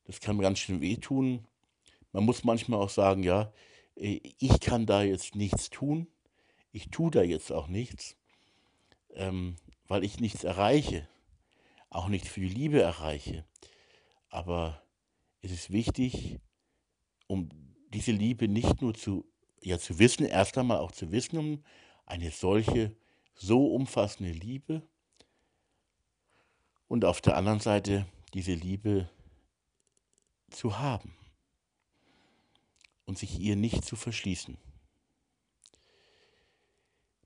Das 0.06 0.22
kann 0.22 0.40
ganz 0.40 0.60
schön 0.60 0.80
wehtun. 0.80 1.46
Man 2.14 2.24
muss 2.24 2.46
manchmal 2.46 2.80
auch 2.80 2.90
sagen, 2.90 3.24
ja, 3.24 3.52
äh, 3.98 4.22
ich 4.40 4.62
kann 4.62 4.86
da 4.86 5.04
jetzt 5.04 5.36
nichts 5.36 5.70
tun. 5.70 6.08
Ich 6.72 6.90
tue 6.90 7.12
da 7.12 7.22
jetzt 7.22 7.52
auch 7.52 7.68
nichts, 7.68 8.16
ähm, 9.14 9.58
weil 9.90 10.06
ich 10.06 10.22
nichts 10.22 10.46
erreiche 10.46 11.10
auch 11.94 12.08
nicht 12.08 12.28
viel 12.28 12.52
Liebe 12.52 12.82
erreiche. 12.82 13.46
Aber 14.30 14.82
es 15.42 15.52
ist 15.52 15.72
wichtig, 15.72 16.40
um 17.28 17.50
diese 17.90 18.12
Liebe 18.12 18.48
nicht 18.48 18.82
nur 18.82 18.94
zu, 18.94 19.26
ja, 19.62 19.78
zu 19.78 20.00
wissen, 20.00 20.26
erst 20.26 20.58
einmal 20.58 20.80
auch 20.80 20.92
zu 20.92 21.12
wissen, 21.12 21.38
um 21.38 21.64
eine 22.06 22.32
solche, 22.32 22.96
so 23.36 23.68
umfassende 23.68 24.32
Liebe 24.32 24.82
und 26.88 27.06
auf 27.06 27.22
der 27.22 27.38
anderen 27.38 27.60
Seite 27.60 28.06
diese 28.34 28.54
Liebe 28.54 29.10
zu 30.50 30.80
haben 30.80 31.16
und 33.06 33.18
sich 33.18 33.40
ihr 33.40 33.56
nicht 33.56 33.86
zu 33.86 33.96
verschließen. 33.96 34.58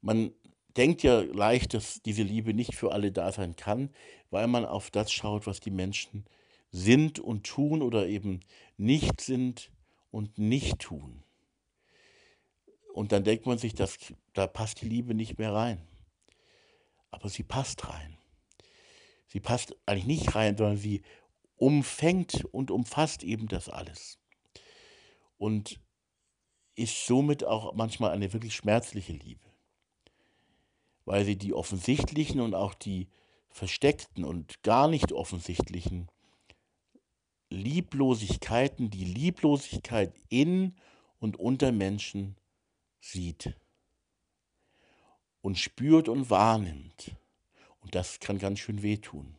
Man 0.02 0.34
denkt 0.78 1.04
ja 1.04 1.22
leicht, 1.22 1.74
dass 1.74 2.02
diese 2.04 2.24
Liebe 2.24 2.54
nicht 2.54 2.76
für 2.76 2.92
alle 2.92 3.12
da 3.12 3.32
sein 3.32 3.56
kann, 3.56 3.90
weil 4.30 4.48
man 4.48 4.66
auf 4.66 4.92
das 4.92 5.12
schaut, 5.12 5.48
was 5.48 5.60
die 5.60 5.72
Menschen 5.72 6.26
sind 6.72 7.20
und 7.20 7.46
tun 7.46 7.82
oder 7.82 8.08
eben 8.08 8.42
nicht 8.78 9.22
sind 9.22 9.72
und 10.12 10.38
nicht 10.38 10.80
tun. 10.80 11.24
Und 12.94 13.12
dann 13.12 13.24
denkt 13.24 13.46
man 13.46 13.58
sich, 13.58 13.74
dass, 13.74 13.98
da 14.34 14.48
passt 14.48 14.82
die 14.82 14.90
Liebe 14.90 15.14
nicht 15.14 15.38
mehr 15.38 15.54
rein. 15.54 15.82
Aber 17.12 17.30
sie 17.30 17.44
passt 17.44 17.90
rein. 17.90 18.18
Sie 19.28 19.40
passt 19.40 19.76
eigentlich 19.86 20.06
nicht 20.06 20.36
rein, 20.36 20.58
sondern 20.58 20.78
sie 20.78 21.02
umfängt 21.56 22.46
und 22.46 22.72
umfasst 22.72 23.24
eben 23.24 23.48
das 23.48 23.70
alles. 23.70 24.20
Und 25.38 25.80
ist 26.76 27.06
somit 27.06 27.44
auch 27.44 27.74
manchmal 27.74 28.12
eine 28.12 28.34
wirklich 28.34 28.56
schmerzliche 28.56 29.14
Liebe 29.14 29.47
weil 31.08 31.24
sie 31.24 31.38
die 31.38 31.54
offensichtlichen 31.54 32.42
und 32.42 32.54
auch 32.54 32.74
die 32.74 33.08
versteckten 33.48 34.26
und 34.26 34.62
gar 34.62 34.90
nicht 34.90 35.14
offensichtlichen 35.14 36.12
Lieblosigkeiten, 37.50 38.90
die 38.90 39.06
Lieblosigkeit 39.06 40.14
in 40.28 40.76
und 41.20 41.40
unter 41.40 41.72
Menschen 41.72 42.36
sieht 43.00 43.56
und 45.40 45.58
spürt 45.58 46.10
und 46.10 46.30
wahrnimmt. 46.30 47.16
Und 47.80 47.96
das 47.96 48.20
kann 48.20 48.38
ganz 48.38 48.60
schön 48.60 48.84
wehtun. 48.84 49.38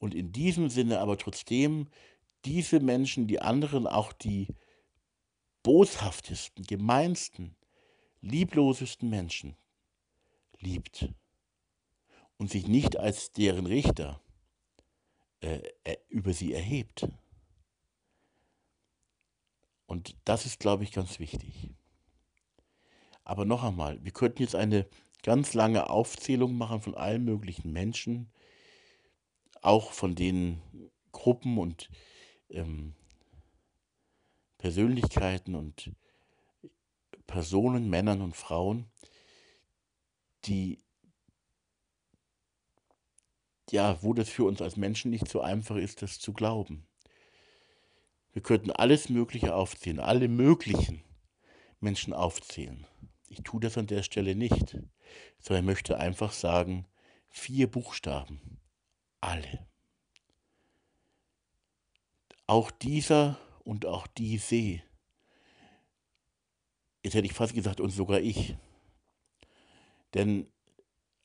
Und 0.00 0.12
in 0.12 0.32
diesem 0.32 0.70
Sinne 0.70 0.98
aber 0.98 1.18
trotzdem 1.18 1.86
diese 2.44 2.80
Menschen, 2.80 3.28
die 3.28 3.40
anderen, 3.40 3.86
auch 3.86 4.12
die 4.12 4.48
boshaftesten, 5.62 6.64
gemeinsten, 6.64 7.54
lieblosesten 8.22 9.08
Menschen 9.08 9.56
liebt 10.60 11.08
und 12.36 12.50
sich 12.50 12.66
nicht 12.66 12.96
als 12.96 13.32
deren 13.32 13.66
Richter 13.66 14.20
äh, 15.40 15.60
über 16.08 16.32
sie 16.32 16.52
erhebt. 16.52 17.08
Und 19.86 20.16
das 20.24 20.46
ist, 20.46 20.60
glaube 20.60 20.84
ich, 20.84 20.92
ganz 20.92 21.18
wichtig. 21.18 21.70
Aber 23.24 23.44
noch 23.44 23.62
einmal, 23.62 24.02
wir 24.04 24.12
könnten 24.12 24.42
jetzt 24.42 24.54
eine 24.54 24.88
ganz 25.22 25.54
lange 25.54 25.90
Aufzählung 25.90 26.56
machen 26.56 26.80
von 26.80 26.94
allen 26.94 27.24
möglichen 27.24 27.72
Menschen, 27.72 28.30
auch 29.60 29.92
von 29.92 30.14
den 30.14 30.62
Gruppen 31.12 31.58
und 31.58 31.90
ähm, 32.50 32.94
Persönlichkeiten 34.58 35.54
und 35.54 35.92
Personen, 37.26 37.90
Männern 37.90 38.22
und 38.22 38.36
Frauen, 38.36 38.90
die 40.44 40.78
ja, 43.70 44.02
wo 44.02 44.14
das 44.14 44.28
für 44.28 44.44
uns 44.44 44.62
als 44.62 44.76
Menschen 44.76 45.10
nicht 45.10 45.28
so 45.28 45.40
einfach 45.40 45.76
ist, 45.76 46.02
das 46.02 46.18
zu 46.18 46.32
glauben. 46.32 46.86
Wir 48.32 48.42
könnten 48.42 48.70
alles 48.70 49.08
Mögliche 49.08 49.54
aufzählen, 49.54 50.00
alle 50.00 50.28
möglichen 50.28 51.02
Menschen 51.80 52.12
aufzählen. 52.12 52.86
Ich 53.28 53.42
tue 53.42 53.60
das 53.60 53.76
an 53.76 53.86
der 53.86 54.02
Stelle 54.02 54.34
nicht, 54.34 54.78
sondern 55.38 55.64
möchte 55.66 55.98
einfach 55.98 56.32
sagen, 56.32 56.86
vier 57.28 57.70
Buchstaben, 57.70 58.60
alle. 59.20 59.66
Auch 62.46 62.70
dieser 62.70 63.38
und 63.64 63.84
auch 63.84 64.06
diese, 64.06 64.56
jetzt 67.02 67.14
hätte 67.14 67.26
ich 67.26 67.34
fast 67.34 67.54
gesagt, 67.54 67.80
und 67.80 67.90
sogar 67.90 68.20
ich. 68.20 68.56
Denn 70.14 70.50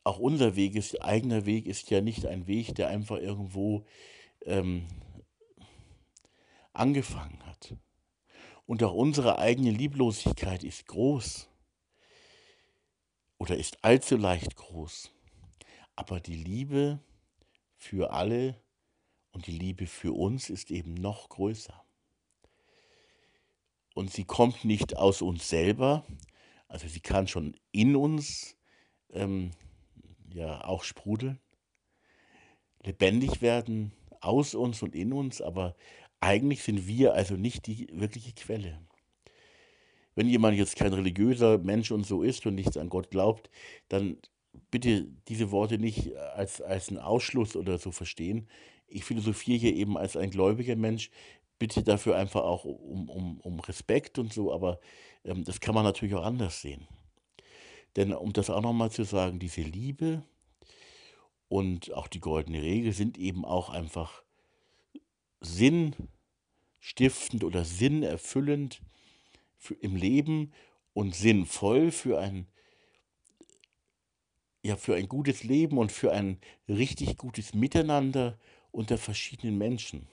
auch 0.03 0.19
unser 0.19 0.55
Weg 0.55 0.75
ist, 0.75 1.01
eigener 1.01 1.45
Weg 1.45 1.65
ist 1.65 1.89
ja 1.89 2.01
nicht 2.01 2.25
ein 2.25 2.47
Weg, 2.47 2.75
der 2.75 2.89
einfach 2.89 3.17
irgendwo 3.17 3.85
ähm, 4.45 4.87
angefangen 6.73 7.45
hat. 7.45 7.75
Und 8.65 8.83
auch 8.83 8.93
unsere 8.93 9.39
eigene 9.39 9.71
Lieblosigkeit 9.71 10.63
ist 10.63 10.87
groß 10.87 11.49
oder 13.37 13.57
ist 13.57 13.83
allzu 13.83 14.17
leicht 14.17 14.55
groß. 14.55 15.11
Aber 15.95 16.19
die 16.19 16.35
Liebe 16.35 16.99
für 17.75 18.11
alle 18.11 18.61
und 19.31 19.47
die 19.47 19.57
Liebe 19.57 19.87
für 19.87 20.13
uns 20.13 20.49
ist 20.49 20.71
eben 20.71 20.93
noch 20.93 21.29
größer. 21.29 21.83
Und 23.93 24.11
sie 24.11 24.23
kommt 24.23 24.65
nicht 24.65 24.97
aus 24.97 25.21
uns 25.21 25.49
selber, 25.49 26.05
also 26.67 26.87
sie 26.87 27.01
kann 27.01 27.27
schon 27.27 27.55
in 27.71 27.95
uns 27.95 28.57
ähm, 29.13 29.51
ja 30.33 30.63
auch 30.65 30.83
sprudeln, 30.83 31.39
lebendig 32.83 33.41
werden 33.41 33.91
aus 34.21 34.55
uns 34.55 34.81
und 34.81 34.95
in 34.95 35.13
uns, 35.13 35.41
aber 35.41 35.75
eigentlich 36.19 36.63
sind 36.63 36.87
wir 36.87 37.13
also 37.13 37.35
nicht 37.35 37.67
die 37.67 37.87
wirkliche 37.91 38.33
Quelle. 38.33 38.79
Wenn 40.15 40.29
jemand 40.29 40.57
jetzt 40.57 40.75
kein 40.75 40.93
religiöser 40.93 41.57
Mensch 41.57 41.91
und 41.91 42.05
so 42.05 42.23
ist 42.23 42.45
und 42.45 42.55
nichts 42.55 42.77
an 42.77 42.89
Gott 42.89 43.09
glaubt, 43.09 43.49
dann 43.89 44.17
bitte 44.71 45.07
diese 45.27 45.51
Worte 45.51 45.77
nicht 45.77 46.15
als, 46.15 46.61
als 46.61 46.89
einen 46.89 46.99
Ausschluss 46.99 47.55
oder 47.55 47.77
so 47.77 47.91
verstehen. 47.91 48.47
Ich 48.87 49.03
philosophiere 49.03 49.59
hier 49.59 49.75
eben 49.75 49.97
als 49.97 50.15
ein 50.15 50.29
gläubiger 50.29 50.75
Mensch, 50.75 51.09
bitte 51.57 51.83
dafür 51.83 52.15
einfach 52.15 52.43
auch 52.43 52.65
um, 52.65 53.09
um, 53.09 53.39
um 53.41 53.59
Respekt 53.61 54.19
und 54.19 54.31
so, 54.31 54.53
aber 54.53 54.79
ähm, 55.23 55.43
das 55.43 55.59
kann 55.59 55.73
man 55.73 55.83
natürlich 55.83 56.15
auch 56.15 56.25
anders 56.25 56.61
sehen. 56.61 56.87
Denn 57.95 58.13
um 58.13 58.33
das 58.33 58.49
auch 58.49 58.61
nochmal 58.61 58.91
zu 58.91 59.03
sagen, 59.03 59.39
diese 59.39 59.61
Liebe 59.61 60.23
und 61.47 61.93
auch 61.93 62.07
die 62.07 62.19
goldene 62.19 62.61
Regel 62.61 62.93
sind 62.93 63.17
eben 63.17 63.45
auch 63.45 63.69
einfach 63.69 64.23
sinnstiftend 65.41 67.43
oder 67.43 67.65
sinnerfüllend 67.65 68.81
im 69.81 69.95
Leben 69.95 70.53
und 70.93 71.15
sinnvoll 71.15 71.91
für 71.91 72.19
ein, 72.19 72.47
ja, 74.63 74.77
für 74.77 74.95
ein 74.95 75.07
gutes 75.07 75.43
Leben 75.43 75.77
und 75.77 75.91
für 75.91 76.11
ein 76.11 76.39
richtig 76.67 77.17
gutes 77.17 77.53
Miteinander 77.53 78.39
unter 78.71 78.97
verschiedenen 78.97 79.57
Menschen. 79.57 80.07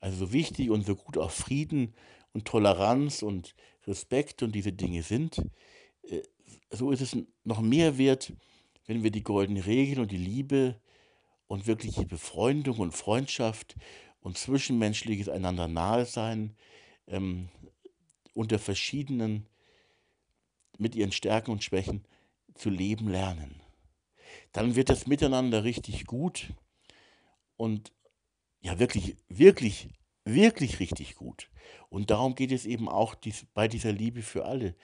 Also 0.00 0.26
so 0.26 0.32
wichtig 0.32 0.70
und 0.70 0.84
so 0.84 0.96
gut 0.96 1.16
auch 1.16 1.30
Frieden 1.30 1.94
und 2.32 2.46
Toleranz 2.46 3.22
und 3.22 3.54
Respekt 3.86 4.42
und 4.42 4.52
diese 4.52 4.72
Dinge 4.72 5.02
sind, 5.02 5.42
so 6.70 6.90
ist 6.90 7.00
es 7.00 7.16
noch 7.44 7.60
mehr 7.60 7.98
wert, 7.98 8.32
wenn 8.86 9.02
wir 9.02 9.10
die 9.10 9.22
goldene 9.22 9.66
Regel 9.66 10.00
und 10.00 10.10
die 10.10 10.16
Liebe 10.16 10.80
und 11.46 11.66
wirkliche 11.66 12.06
Befreundung 12.06 12.78
und 12.78 12.92
Freundschaft 12.92 13.76
und 14.20 14.38
zwischenmenschliches 14.38 15.28
einander 15.28 15.68
nahe 15.68 16.06
sein 16.06 16.56
ähm, 17.06 17.48
unter 18.34 18.58
verschiedenen, 18.58 19.46
mit 20.78 20.94
ihren 20.94 21.12
Stärken 21.12 21.50
und 21.50 21.62
Schwächen 21.62 22.04
zu 22.54 22.70
leben 22.70 23.08
lernen. 23.08 23.60
Dann 24.52 24.74
wird 24.74 24.88
das 24.88 25.06
Miteinander 25.06 25.64
richtig 25.64 26.06
gut 26.06 26.52
und 27.56 27.92
ja 28.60 28.78
wirklich, 28.78 29.16
wirklich, 29.28 29.90
wirklich 30.24 30.80
richtig 30.80 31.16
gut. 31.16 31.50
Und 31.88 32.10
darum 32.10 32.34
geht 32.34 32.52
es 32.52 32.64
eben 32.64 32.88
auch 32.88 33.14
dies, 33.14 33.46
bei 33.52 33.68
dieser 33.68 33.92
Liebe 33.92 34.22
für 34.22 34.46
alle 34.46 34.74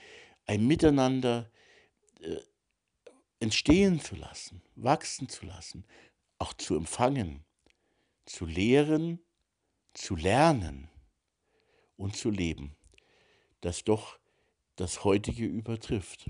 ein 0.48 0.66
Miteinander 0.66 1.50
äh, 2.20 2.38
entstehen 3.38 4.00
zu 4.00 4.16
lassen, 4.16 4.62
wachsen 4.74 5.28
zu 5.28 5.46
lassen, 5.46 5.84
auch 6.38 6.54
zu 6.54 6.74
empfangen, 6.74 7.44
zu 8.24 8.46
lehren, 8.46 9.20
zu 9.92 10.16
lernen 10.16 10.88
und 11.96 12.16
zu 12.16 12.30
leben, 12.30 12.76
das 13.60 13.84
doch 13.84 14.18
das 14.76 15.04
heutige 15.04 15.44
übertrifft. 15.44 16.26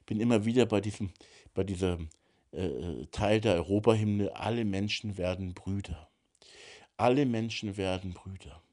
Ich 0.00 0.06
bin 0.06 0.20
immer 0.20 0.44
wieder 0.44 0.66
bei 0.66 0.80
diesem, 0.80 1.12
bei 1.54 1.64
dieser 1.64 1.98
äh, 2.52 2.66
äh 2.66 3.06
Teil 3.06 3.40
der 3.40 3.54
Europahymne, 3.54 4.34
alle 4.34 4.64
Menschen 4.64 5.16
werden 5.16 5.54
Brüder. 5.54 6.10
Alle 6.96 7.26
Menschen 7.26 7.76
werden 7.76 8.14
Brüder. 8.14 8.63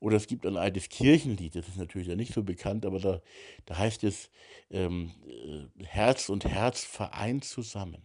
Oder 0.00 0.16
es 0.16 0.26
gibt 0.26 0.46
ein 0.46 0.56
altes 0.56 0.88
Kirchenlied, 0.88 1.54
das 1.54 1.68
ist 1.68 1.76
natürlich 1.76 2.08
ja 2.08 2.16
nicht 2.16 2.34
so 2.34 2.42
bekannt, 2.42 2.84
aber 2.84 2.98
da, 2.98 3.22
da 3.66 3.78
heißt 3.78 4.04
es 4.04 4.30
ähm, 4.70 5.12
äh, 5.26 5.84
Herz 5.84 6.28
und 6.28 6.44
Herz 6.44 6.84
vereint 6.84 7.44
zusammen. 7.44 8.02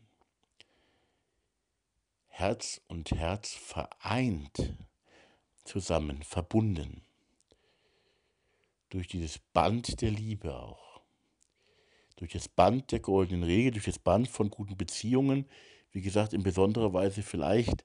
Herz 2.27 2.81
und 2.87 3.11
Herz 3.11 3.51
vereint 3.53 4.73
zusammen, 5.65 6.23
verbunden. 6.23 7.01
Durch 8.89 9.07
dieses 9.07 9.39
Band 9.39 10.01
der 10.01 10.11
Liebe 10.11 10.55
auch. 10.55 11.01
Durch 12.15 12.31
das 12.31 12.47
Band 12.47 12.91
der 12.91 13.01
goldenen 13.01 13.43
Regel, 13.43 13.71
durch 13.71 13.85
das 13.85 13.99
Band 13.99 14.29
von 14.29 14.49
guten 14.49 14.77
Beziehungen, 14.77 15.45
wie 15.91 16.01
gesagt, 16.01 16.33
in 16.33 16.43
besonderer 16.43 16.93
Weise 16.93 17.23
vielleicht 17.23 17.83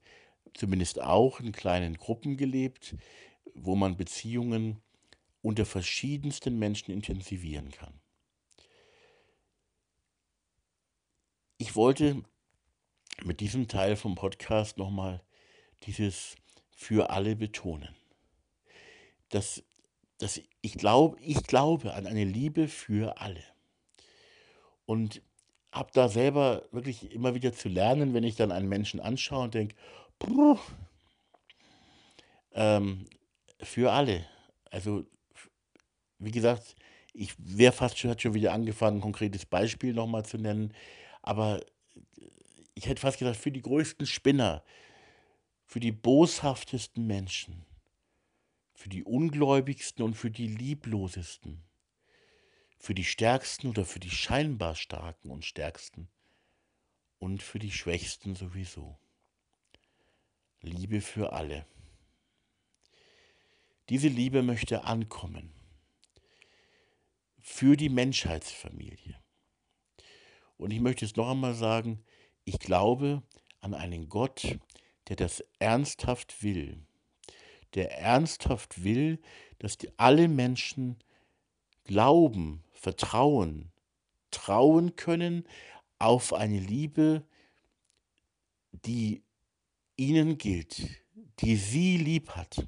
zumindest 0.55 1.01
auch 1.01 1.41
in 1.41 1.53
kleinen 1.53 1.97
Gruppen 1.97 2.37
gelebt, 2.37 2.95
wo 3.55 3.75
man 3.77 3.97
Beziehungen 3.97 4.83
unter 5.43 5.65
verschiedensten 5.65 6.59
Menschen 6.59 6.93
intensivieren 6.93 7.71
kann. 7.71 8.01
Ich 11.59 11.77
wollte 11.77 12.23
mit 13.23 13.41
diesem 13.41 13.69
Teil 13.69 13.97
vom 13.97 14.17
Podcast 14.17 14.77
nochmal 14.79 15.23
dieses 15.85 16.37
für 16.75 17.11
alle 17.11 17.37
betonen. 17.37 17.95
Dass, 19.29 19.63
dass 20.19 20.41
ich, 20.61 20.75
glaub, 20.75 21.17
ich 21.21 21.43
glaube 21.45 21.95
an 21.95 22.07
eine 22.07 22.25
Liebe 22.25 22.69
für 22.69 23.21
alle. 23.21 23.43
Und 24.87 25.23
habe 25.73 25.91
da 25.93 26.09
selber 26.09 26.69
wirklich 26.71 27.11
immer 27.13 27.35
wieder 27.35 27.53
zu 27.53 27.69
lernen, 27.69 28.15
wenn 28.15 28.25
ich 28.25 28.37
dann 28.37 28.53
einen 28.53 28.69
Menschen 28.69 29.01
anschaue 29.01 29.45
und 29.45 29.55
denke, 29.55 29.75
ähm, 32.53 33.07
für 33.65 33.93
alle. 33.93 34.27
Also, 34.71 35.07
wie 36.19 36.31
gesagt, 36.31 36.77
ich 37.13 37.35
wäre 37.39 37.73
fast 37.73 37.99
schon, 37.99 38.11
hat 38.11 38.23
schon 38.23 38.35
wieder 38.35 38.53
angefangen, 38.53 38.99
ein 38.99 39.03
konkretes 39.03 39.47
Beispiel 39.47 39.95
nochmal 39.95 40.25
zu 40.25 40.37
nennen. 40.37 40.75
Aber 41.23 41.65
ich 42.75 42.87
hätte 42.87 43.01
fast 43.01 43.19
gesagt, 43.19 43.37
für 43.37 43.53
die 43.53 43.63
größten 43.63 44.07
Spinner, 44.07 44.65
für 45.65 45.81
die 45.81 45.93
boshaftesten 45.93 47.07
Menschen, 47.07 47.65
für 48.75 48.89
die 48.89 49.05
ungläubigsten 49.05 50.05
und 50.05 50.15
für 50.15 50.31
die 50.31 50.49
lieblosesten, 50.49 51.63
für 52.77 52.95
die 52.95 53.05
Stärksten 53.05 53.69
oder 53.69 53.85
für 53.85 54.01
die 54.01 54.11
scheinbar 54.11 54.75
Starken 54.75 55.31
und 55.31 55.45
Stärksten 55.45 56.09
und 57.19 57.43
für 57.43 57.59
die 57.59 57.71
Schwächsten 57.71 58.35
sowieso. 58.35 58.99
Liebe 60.61 61.01
für 61.01 61.33
alle. 61.33 61.65
Diese 63.91 64.09
Liebe 64.09 64.43
möchte 64.43 64.85
ankommen 64.85 65.53
für 67.41 67.77
die 67.77 67.91
Menschheitsfamilie. 67.91 69.19
Und 70.57 70.71
ich 70.71 70.81
möchte 70.81 71.05
es 71.05 71.17
noch 71.17 71.29
einmal 71.29 71.55
sagen, 71.55 72.03
ich 72.45 72.59
glaube 72.59 73.23
an 73.61 73.75
einen 73.75 74.09
Gott, 74.09 74.59
der 75.09 75.17
das 75.17 75.45
ernsthaft 75.59 76.43
will, 76.43 76.87
der 77.75 77.99
ernsthaft 77.99 78.85
will, 78.85 79.21
dass 79.59 79.77
alle 79.99 80.29
Menschen 80.29 80.97
glauben, 81.85 82.65
vertrauen, 82.73 83.71
trauen 84.31 84.97
können 84.97 85.47
auf 85.99 86.33
eine 86.33 86.59
Liebe, 86.59 87.27
die 88.73 89.23
ihnen 89.97 90.39
gilt, 90.39 90.89
die 91.41 91.57
sie 91.57 91.99
lieb 91.99 92.31
hat. 92.31 92.67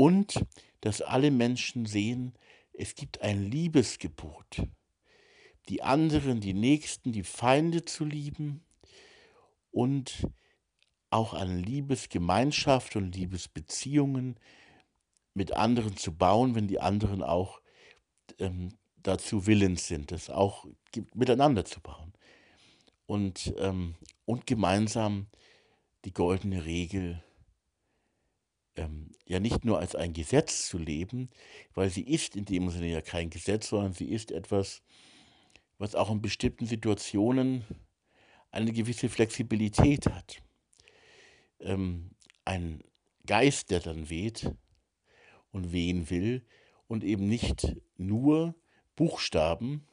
Und 0.00 0.46
dass 0.80 1.02
alle 1.02 1.30
Menschen 1.30 1.84
sehen, 1.84 2.32
es 2.72 2.94
gibt 2.94 3.20
ein 3.20 3.50
Liebesgebot, 3.50 4.62
die 5.68 5.82
anderen, 5.82 6.40
die 6.40 6.54
Nächsten, 6.54 7.12
die 7.12 7.22
Feinde 7.22 7.84
zu 7.84 8.06
lieben 8.06 8.64
und 9.70 10.26
auch 11.10 11.34
an 11.34 11.62
Liebesgemeinschaft 11.62 12.96
und 12.96 13.14
Liebesbeziehungen 13.14 14.40
mit 15.34 15.52
anderen 15.52 15.98
zu 15.98 16.16
bauen, 16.16 16.54
wenn 16.54 16.66
die 16.66 16.80
anderen 16.80 17.22
auch 17.22 17.60
ähm, 18.38 18.70
dazu 19.02 19.46
willens 19.46 19.86
sind, 19.86 20.12
das 20.12 20.30
auch 20.30 20.64
miteinander 21.12 21.66
zu 21.66 21.78
bauen. 21.82 22.14
Und, 23.04 23.52
ähm, 23.58 23.96
und 24.24 24.46
gemeinsam 24.46 25.26
die 26.06 26.14
goldene 26.14 26.64
Regel 26.64 27.22
ähm, 28.80 29.10
ja 29.26 29.40
nicht 29.40 29.64
nur 29.64 29.78
als 29.78 29.94
ein 29.94 30.12
Gesetz 30.12 30.68
zu 30.68 30.78
leben, 30.78 31.30
weil 31.74 31.90
sie 31.90 32.02
ist 32.02 32.36
in 32.36 32.44
dem 32.44 32.70
Sinne 32.70 32.88
ja 32.88 33.00
kein 33.00 33.30
Gesetz, 33.30 33.68
sondern 33.68 33.92
sie 33.92 34.08
ist 34.10 34.32
etwas, 34.32 34.82
was 35.78 35.94
auch 35.94 36.10
in 36.10 36.22
bestimmten 36.22 36.66
Situationen 36.66 37.64
eine 38.50 38.72
gewisse 38.72 39.08
Flexibilität 39.08 40.06
hat. 40.06 40.42
Ähm, 41.60 42.10
ein 42.44 42.82
Geist, 43.26 43.70
der 43.70 43.80
dann 43.80 44.10
weht 44.10 44.50
und 45.52 45.72
wehen 45.72 46.10
will 46.10 46.44
und 46.88 47.04
eben 47.04 47.28
nicht 47.28 47.76
nur 47.96 48.54
Buchstaben, 48.96 49.86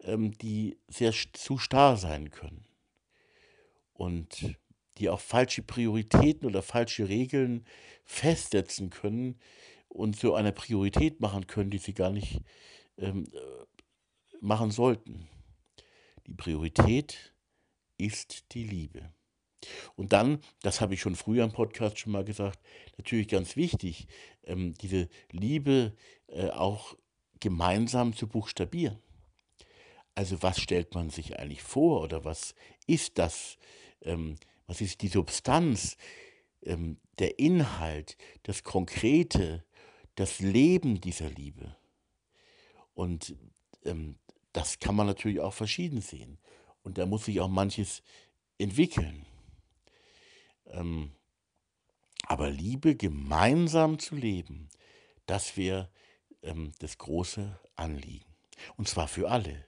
ähm, 0.00 0.36
die 0.38 0.78
sehr 0.88 1.12
zu 1.32 1.58
starr 1.58 1.96
sein 1.96 2.30
können 2.30 2.64
und 3.92 4.56
die 5.02 5.08
auch 5.08 5.20
falsche 5.20 5.62
Prioritäten 5.62 6.46
oder 6.46 6.62
falsche 6.62 7.08
Regeln 7.08 7.66
festsetzen 8.04 8.88
können 8.88 9.36
und 9.88 10.16
so 10.16 10.34
eine 10.34 10.52
Priorität 10.52 11.20
machen 11.20 11.48
können, 11.48 11.70
die 11.70 11.78
sie 11.78 11.92
gar 11.92 12.10
nicht 12.10 12.40
ähm, 12.98 13.26
machen 14.40 14.70
sollten. 14.70 15.28
Die 16.26 16.34
Priorität 16.34 17.34
ist 17.98 18.52
die 18.52 18.62
Liebe. 18.64 19.12
Und 19.96 20.12
dann, 20.12 20.40
das 20.62 20.80
habe 20.80 20.94
ich 20.94 21.00
schon 21.00 21.16
früher 21.16 21.44
im 21.44 21.52
Podcast 21.52 21.98
schon 21.98 22.12
mal 22.12 22.24
gesagt, 22.24 22.60
natürlich 22.96 23.28
ganz 23.28 23.56
wichtig, 23.56 24.06
ähm, 24.44 24.74
diese 24.74 25.08
Liebe 25.30 25.96
äh, 26.28 26.50
auch 26.50 26.96
gemeinsam 27.40 28.14
zu 28.14 28.28
buchstabieren. 28.28 28.98
Also 30.14 30.42
was 30.42 30.60
stellt 30.60 30.94
man 30.94 31.10
sich 31.10 31.38
eigentlich 31.38 31.62
vor 31.62 32.02
oder 32.02 32.24
was 32.24 32.54
ist 32.86 33.18
das, 33.18 33.58
ähm, 34.02 34.36
was 34.72 34.80
ist 34.80 35.02
die 35.02 35.08
Substanz, 35.08 35.98
ähm, 36.62 36.96
der 37.18 37.38
Inhalt, 37.38 38.16
das 38.44 38.62
Konkrete, 38.62 39.66
das 40.14 40.40
Leben 40.40 40.98
dieser 40.98 41.28
Liebe. 41.28 41.76
Und 42.94 43.36
ähm, 43.84 44.16
das 44.54 44.78
kann 44.78 44.94
man 44.94 45.06
natürlich 45.06 45.40
auch 45.40 45.52
verschieden 45.52 46.00
sehen. 46.00 46.38
Und 46.84 46.96
da 46.96 47.04
muss 47.04 47.26
sich 47.26 47.38
auch 47.42 47.50
manches 47.50 48.02
entwickeln. 48.56 49.26
Ähm, 50.68 51.12
aber 52.26 52.48
Liebe 52.48 52.96
gemeinsam 52.96 53.98
zu 53.98 54.16
leben, 54.16 54.70
das 55.26 55.58
wäre 55.58 55.90
ähm, 56.42 56.72
das 56.78 56.96
große 56.96 57.60
Anliegen. 57.76 58.34
Und 58.78 58.88
zwar 58.88 59.06
für 59.06 59.30
alle, 59.30 59.66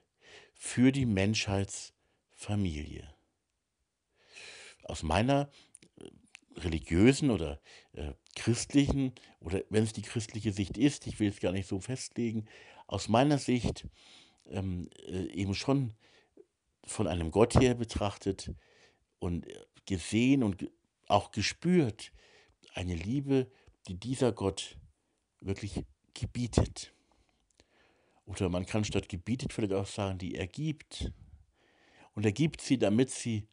für 0.55 0.93
die 0.93 1.05
Menschheitsfamilie. 1.05 3.14
Aus 4.85 5.03
meiner 5.03 5.51
äh, 5.97 6.61
religiösen 6.61 7.31
oder 7.31 7.61
äh, 7.93 8.13
christlichen, 8.37 9.13
oder 9.41 9.63
wenn 9.71 9.85
es 9.85 9.93
die 9.93 10.03
christliche 10.03 10.53
Sicht 10.53 10.79
ist, 10.79 11.07
ich 11.07 11.19
will 11.21 11.29
es 11.29 11.41
gar 11.41 11.53
nicht 11.53 11.69
so 11.69 11.81
festlegen, 11.81 12.47
aus 12.87 13.09
meiner 13.09 13.39
Sicht 13.39 13.87
ähm, 14.47 14.89
äh, 15.07 15.27
eben 15.33 15.55
schon 15.55 15.95
von 16.85 17.07
einem 17.07 17.31
Gott 17.31 17.55
her 17.55 17.75
betrachtet 17.75 18.53
und 19.19 19.47
gesehen 19.87 20.43
und 20.43 20.71
auch 21.09 21.31
gespürt, 21.31 22.13
eine 22.75 22.95
Liebe, 22.95 23.51
die 23.89 23.95
dieser 23.95 24.33
Gott 24.33 24.77
wirklich 25.41 25.85
gebietet. 26.15 26.93
Oder 28.27 28.49
man 28.49 28.67
kann 28.67 28.85
statt 28.85 29.09
gebietet 29.09 29.53
vielleicht 29.53 29.73
auch 29.73 29.87
sagen, 29.87 30.19
die 30.19 30.35
er 30.35 30.47
gibt. 30.47 31.13
Und 32.15 32.25
er 32.25 32.33
gibt 32.33 32.61
sie, 32.61 32.79
damit 32.79 33.11
sie 33.11 33.47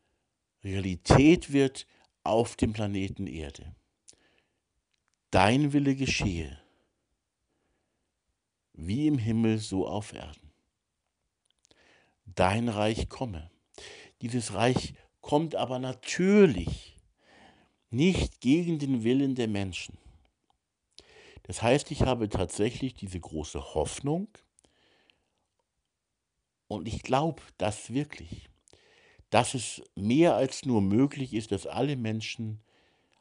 Realität 0.63 1.51
wird 1.51 1.87
auf 2.23 2.55
dem 2.55 2.73
Planeten 2.73 3.27
Erde. 3.27 3.75
Dein 5.31 5.73
Wille 5.73 5.95
geschehe, 5.95 6.61
wie 8.73 9.07
im 9.07 9.17
Himmel 9.17 9.57
so 9.57 9.87
auf 9.87 10.13
Erden. 10.13 10.51
Dein 12.25 12.69
Reich 12.69 13.09
komme. 13.09 13.49
Dieses 14.21 14.53
Reich 14.53 14.93
kommt 15.21 15.55
aber 15.55 15.79
natürlich 15.79 16.97
nicht 17.89 18.39
gegen 18.39 18.77
den 18.77 19.03
Willen 19.03 19.35
der 19.35 19.47
Menschen. 19.47 19.97
Das 21.43 21.61
heißt, 21.61 21.91
ich 21.91 22.03
habe 22.03 22.29
tatsächlich 22.29 22.93
diese 22.93 23.19
große 23.19 23.73
Hoffnung 23.73 24.27
und 26.67 26.87
ich 26.87 27.01
glaube 27.01 27.41
das 27.57 27.93
wirklich, 27.93 28.50
dass 29.31 29.55
es 29.55 29.81
mehr 29.95 30.35
als 30.35 30.65
nur 30.65 30.81
möglich 30.81 31.33
ist, 31.33 31.51
dass 31.51 31.65
alle 31.65 31.95
Menschen 31.95 32.61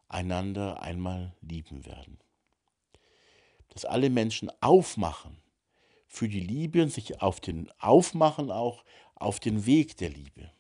einander 0.09 0.83
einmal 0.83 1.35
lieben 1.41 1.87
werden. 1.87 2.19
Dass 3.69 3.85
alle 3.85 4.11
Menschen 4.11 4.51
aufmachen 4.61 5.39
für 6.09 6.29
die 6.29 6.41
Liebe 6.41 6.83
und 6.83 6.93
sich 6.93 7.23
auf 7.23 7.41
den 7.41 7.71
aufmachen 7.79 8.51
auch 8.51 8.85
auf 9.15 9.39
den 9.39 9.65
Weg 9.67 9.97
der 9.97 10.11
Liebe. 10.11 10.51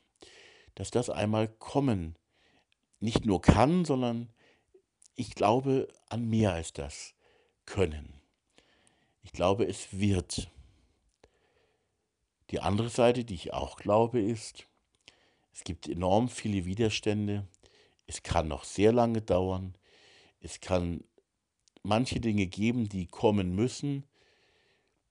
Dass 0.76 0.92
das 0.92 1.10
einmal 1.10 1.48
kommen 1.48 2.16
nicht 3.00 3.26
nur 3.26 3.42
kann, 3.42 3.84
sondern 3.84 4.30
ich 5.16 5.34
glaube 5.34 5.88
an 6.08 6.28
mehr 6.28 6.52
als 6.52 6.72
das 6.72 7.14
können. 7.66 8.20
Ich 9.22 9.32
glaube, 9.32 9.66
es 9.66 9.98
wird. 9.98 10.48
Die 12.50 12.60
andere 12.60 12.88
Seite, 12.88 13.24
die 13.24 13.34
ich 13.34 13.52
auch 13.52 13.76
glaube, 13.76 14.20
ist, 14.20 14.69
es 15.52 15.64
gibt 15.64 15.88
enorm 15.88 16.28
viele 16.28 16.64
Widerstände. 16.64 17.46
Es 18.06 18.22
kann 18.22 18.48
noch 18.48 18.64
sehr 18.64 18.92
lange 18.92 19.22
dauern. 19.22 19.76
Es 20.40 20.60
kann 20.60 21.04
manche 21.82 22.20
Dinge 22.20 22.46
geben, 22.46 22.88
die 22.88 23.06
kommen 23.06 23.54
müssen, 23.54 24.06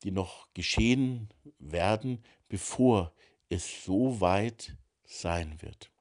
die 0.04 0.12
noch 0.12 0.52
geschehen 0.54 1.30
werden, 1.60 2.24
bevor 2.48 3.14
es 3.50 3.84
so 3.84 4.22
weit 4.22 4.78
sein 5.04 5.62
wird. 5.62 5.92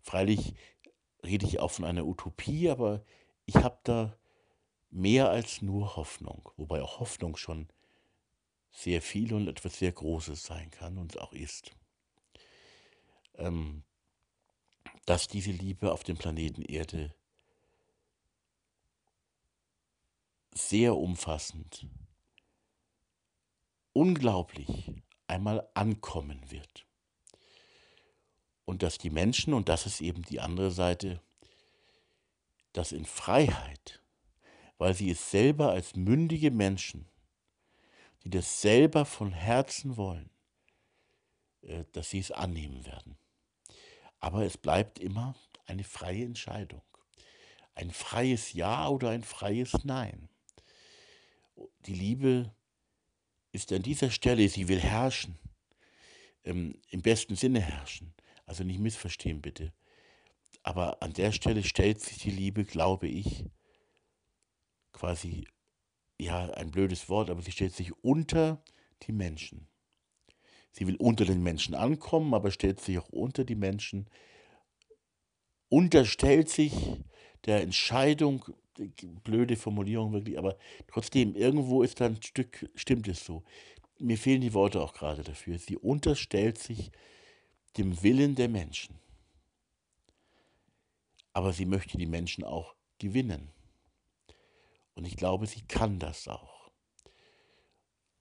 Freilich 0.00 0.54
rede 1.24 1.46
ich 1.46 1.60
auch 1.60 1.70
von 1.70 1.84
einer 1.84 2.06
Utopie, 2.06 2.70
aber 2.70 3.04
ich 3.46 3.56
habe 3.56 3.78
da 3.84 4.16
mehr 4.90 5.30
als 5.30 5.62
nur 5.62 5.96
Hoffnung, 5.96 6.50
wobei 6.56 6.82
auch 6.82 7.00
Hoffnung 7.00 7.36
schon 7.36 7.68
sehr 8.70 9.02
viel 9.02 9.34
und 9.34 9.48
etwas 9.48 9.78
sehr 9.78 9.92
Großes 9.92 10.42
sein 10.42 10.70
kann 10.70 10.98
und 10.98 11.20
auch 11.20 11.32
ist. 11.32 11.72
Ähm, 13.38 13.82
dass 15.06 15.26
diese 15.26 15.50
Liebe 15.52 15.90
auf 15.90 16.04
dem 16.04 16.18
Planeten 16.18 16.62
Erde 16.62 17.14
sehr 20.52 20.96
umfassend, 20.96 21.86
unglaublich 23.94 24.92
einmal 25.26 25.66
ankommen 25.72 26.50
wird 26.50 26.86
und 28.66 28.82
dass 28.82 28.98
die 28.98 29.10
Menschen, 29.10 29.54
und 29.54 29.70
das 29.70 29.86
ist 29.86 30.02
eben 30.02 30.22
die 30.22 30.40
andere 30.40 30.70
Seite, 30.70 31.22
das 32.74 32.92
in 32.92 33.06
Freiheit, 33.06 34.02
weil 34.76 34.92
sie 34.92 35.10
es 35.10 35.30
selber 35.30 35.70
als 35.70 35.96
mündige 35.96 36.50
Menschen 36.50 37.08
die 38.24 38.30
das 38.30 38.60
selber 38.60 39.04
von 39.04 39.32
Herzen 39.32 39.96
wollen, 39.96 40.30
äh, 41.62 41.84
dass 41.92 42.10
sie 42.10 42.18
es 42.18 42.30
annehmen 42.30 42.84
werden. 42.84 43.16
Aber 44.20 44.44
es 44.44 44.56
bleibt 44.56 44.98
immer 44.98 45.34
eine 45.66 45.84
freie 45.84 46.24
Entscheidung. 46.24 46.82
Ein 47.74 47.90
freies 47.90 48.52
Ja 48.52 48.88
oder 48.88 49.10
ein 49.10 49.22
freies 49.22 49.84
Nein. 49.84 50.28
Die 51.86 51.94
Liebe 51.94 52.52
ist 53.52 53.72
an 53.72 53.82
dieser 53.82 54.10
Stelle, 54.10 54.48
sie 54.48 54.68
will 54.68 54.80
herrschen, 54.80 55.38
ähm, 56.44 56.80
im 56.90 57.02
besten 57.02 57.36
Sinne 57.36 57.60
herrschen. 57.60 58.14
Also 58.46 58.64
nicht 58.64 58.80
missverstehen 58.80 59.40
bitte. 59.40 59.72
Aber 60.62 61.02
an 61.02 61.12
der 61.12 61.32
Stelle 61.32 61.62
stellt 61.62 62.00
sich 62.00 62.18
die 62.18 62.30
Liebe, 62.30 62.64
glaube 62.64 63.08
ich, 63.08 63.44
quasi, 64.92 65.46
ja, 66.18 66.50
ein 66.50 66.70
blödes 66.70 67.08
Wort, 67.08 67.30
aber 67.30 67.42
sie 67.42 67.52
stellt 67.52 67.74
sich 67.74 67.92
unter 68.02 68.62
die 69.04 69.12
Menschen. 69.12 69.68
Sie 70.72 70.86
will 70.86 70.96
unter 70.96 71.24
den 71.24 71.42
Menschen 71.42 71.74
ankommen, 71.74 72.34
aber 72.34 72.50
stellt 72.50 72.80
sich 72.80 72.98
auch 72.98 73.08
unter 73.08 73.44
die 73.44 73.56
Menschen, 73.56 74.08
unterstellt 75.68 76.48
sich 76.48 76.74
der 77.44 77.62
Entscheidung, 77.62 78.44
blöde 79.24 79.56
Formulierung 79.56 80.12
wirklich, 80.12 80.38
aber 80.38 80.56
trotzdem, 80.86 81.34
irgendwo 81.34 81.82
ist 81.82 82.00
da 82.00 82.06
ein 82.06 82.22
Stück, 82.22 82.70
stimmt 82.74 83.08
es 83.08 83.24
so. 83.24 83.42
Mir 83.98 84.16
fehlen 84.16 84.40
die 84.40 84.54
Worte 84.54 84.80
auch 84.80 84.94
gerade 84.94 85.24
dafür. 85.24 85.58
Sie 85.58 85.76
unterstellt 85.76 86.58
sich 86.58 86.92
dem 87.76 88.00
Willen 88.02 88.36
der 88.36 88.48
Menschen. 88.48 88.98
Aber 91.32 91.52
sie 91.52 91.66
möchte 91.66 91.98
die 91.98 92.06
Menschen 92.06 92.44
auch 92.44 92.74
gewinnen. 92.98 93.50
Und 94.94 95.04
ich 95.04 95.16
glaube, 95.16 95.46
sie 95.46 95.62
kann 95.62 95.98
das 95.98 96.28
auch. 96.28 96.70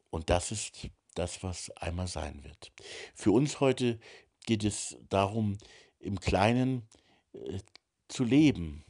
Und 0.10 0.30
das 0.30 0.52
ist 0.52 0.90
das, 1.18 1.44
was 1.44 1.70
einmal 1.72 2.08
sein 2.08 2.44
wird. 2.44 2.72
Für 3.16 3.32
uns 3.32 3.60
heute 3.60 4.00
geht 4.46 4.64
es 4.64 4.98
darum, 5.10 5.58
im 6.00 6.20
Kleinen 6.20 6.88
äh, 7.34 7.60
zu 8.08 8.24
leben, 8.24 8.86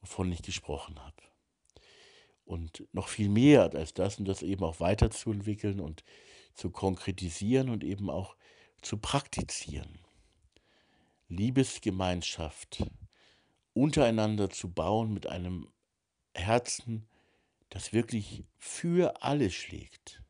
wovon 0.00 0.32
ich 0.32 0.42
gesprochen 0.42 0.98
habe. 0.98 1.22
Und 2.44 2.86
noch 2.92 3.08
viel 3.08 3.28
mehr 3.28 3.74
als 3.74 3.92
das 3.92 4.18
und 4.18 4.26
das 4.26 4.42
eben 4.42 4.64
auch 4.64 4.80
weiterzuentwickeln 4.80 5.80
und 5.80 6.02
zu 6.54 6.70
konkretisieren 6.70 7.68
und 7.68 7.84
eben 7.84 8.08
auch 8.08 8.36
zu 8.80 8.96
praktizieren. 8.96 9.98
Liebesgemeinschaft 11.28 12.84
untereinander 13.74 14.48
zu 14.48 14.72
bauen 14.72 15.12
mit 15.12 15.26
einem 15.26 15.68
Herzen, 16.34 17.06
das 17.68 17.92
wirklich 17.92 18.44
für 18.56 19.22
alle 19.22 19.50
schlägt 19.50 20.22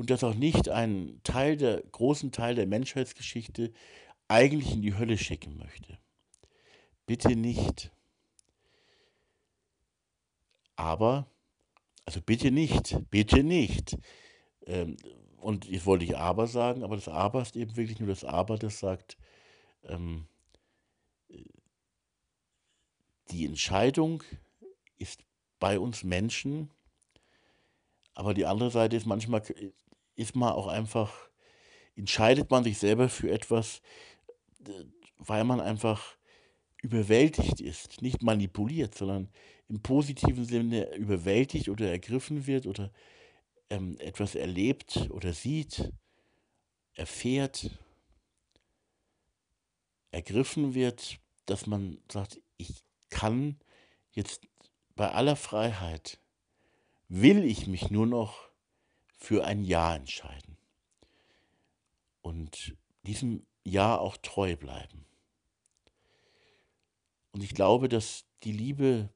und 0.00 0.08
das 0.08 0.24
auch 0.24 0.34
nicht 0.34 0.70
einen 0.70 1.22
Teil 1.24 1.58
der 1.58 1.82
großen 1.82 2.32
Teil 2.32 2.54
der 2.54 2.66
Menschheitsgeschichte 2.66 3.70
eigentlich 4.28 4.72
in 4.72 4.80
die 4.80 4.96
Hölle 4.96 5.18
schicken 5.18 5.58
möchte. 5.58 5.98
Bitte 7.04 7.36
nicht. 7.36 7.92
Aber, 10.74 11.26
also 12.06 12.22
bitte 12.22 12.50
nicht, 12.50 12.96
bitte 13.10 13.44
nicht. 13.44 13.98
Ähm, 14.64 14.96
und 15.36 15.66
jetzt 15.66 15.84
wollte 15.84 16.06
ich 16.06 16.16
aber 16.16 16.46
sagen, 16.46 16.82
aber 16.82 16.96
das 16.96 17.08
aber 17.08 17.42
ist 17.42 17.54
eben 17.54 17.76
wirklich 17.76 18.00
nur 18.00 18.08
das 18.08 18.24
aber, 18.24 18.56
das 18.56 18.78
sagt, 18.78 19.18
ähm, 19.84 20.26
die 23.30 23.44
Entscheidung 23.44 24.22
ist 24.96 25.22
bei 25.58 25.78
uns 25.78 26.04
Menschen, 26.04 26.70
aber 28.14 28.32
die 28.32 28.46
andere 28.46 28.70
Seite 28.70 28.96
ist 28.96 29.04
manchmal, 29.04 29.42
ist 30.20 30.36
man 30.36 30.52
auch 30.52 30.66
einfach, 30.66 31.12
entscheidet 31.96 32.50
man 32.50 32.64
sich 32.64 32.78
selber 32.78 33.08
für 33.08 33.30
etwas, 33.30 33.82
weil 35.18 35.44
man 35.44 35.60
einfach 35.60 36.16
überwältigt 36.82 37.60
ist, 37.60 38.02
nicht 38.02 38.22
manipuliert, 38.22 38.94
sondern 38.94 39.28
im 39.68 39.80
positiven 39.80 40.44
Sinne 40.44 40.94
überwältigt 40.96 41.68
oder 41.68 41.90
ergriffen 41.90 42.46
wird 42.46 42.66
oder 42.66 42.90
ähm, 43.68 43.96
etwas 44.00 44.34
erlebt 44.34 45.08
oder 45.10 45.32
sieht, 45.32 45.92
erfährt, 46.94 47.70
ergriffen 50.10 50.74
wird, 50.74 51.18
dass 51.46 51.66
man 51.66 51.98
sagt, 52.10 52.40
ich 52.56 52.82
kann 53.10 53.58
jetzt 54.12 54.46
bei 54.96 55.10
aller 55.10 55.36
Freiheit, 55.36 56.18
will 57.08 57.44
ich 57.44 57.66
mich 57.66 57.90
nur 57.90 58.06
noch 58.06 58.49
für 59.20 59.44
ein 59.44 59.62
Ja 59.64 59.94
entscheiden 59.94 60.56
und 62.22 62.76
diesem 63.02 63.46
Ja 63.64 63.98
auch 63.98 64.16
treu 64.16 64.56
bleiben. 64.56 65.06
Und 67.32 67.44
ich 67.44 67.54
glaube, 67.54 67.88
dass 67.88 68.24
die 68.42 68.52
Liebe, 68.52 69.10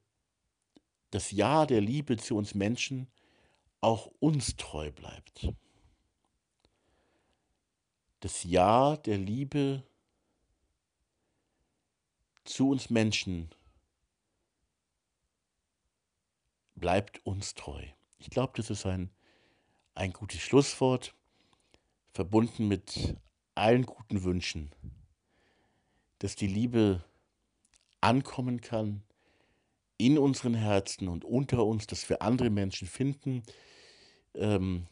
das 1.11 1.30
Ja 1.30 1.66
der 1.66 1.80
Liebe 1.80 2.16
zu 2.18 2.36
uns 2.36 2.55
Menschen 2.55 3.09
auch 3.80 4.11
uns 4.20 4.57
treu 4.57 4.92
bleibt. 4.92 5.48
Das 8.20 8.44
Ja 8.44 8.96
der 8.96 9.18
Liebe 9.18 9.82
zu 12.44 12.70
uns 12.70 12.90
Menschen 12.90 13.50
bleibt 16.74 17.24
uns 17.26 17.55
treu. 17.55 17.82
Ich 18.18 18.30
glaube, 18.30 18.52
das 18.57 18.70
ist 18.70 18.86
ein, 18.86 19.11
ein 19.95 20.12
gutes 20.12 20.40
Schlusswort, 20.40 21.14
verbunden 22.12 22.68
mit 22.68 23.16
allen 23.55 23.86
guten 23.86 24.22
Wünschen, 24.22 24.70
dass 26.18 26.36
die 26.36 26.47
Liebe 26.47 27.05
ankommen 28.01 28.61
kann 28.61 29.03
in 29.97 30.18
unseren 30.18 30.55
Herzen 30.55 31.09
und 31.09 31.24
unter 31.24 31.64
uns, 31.64 31.86
dass 31.86 32.09
wir 32.09 32.22
andere 32.22 32.51
Menschen 32.51 32.88
finden, 32.88 33.42
ähm, 34.34 34.86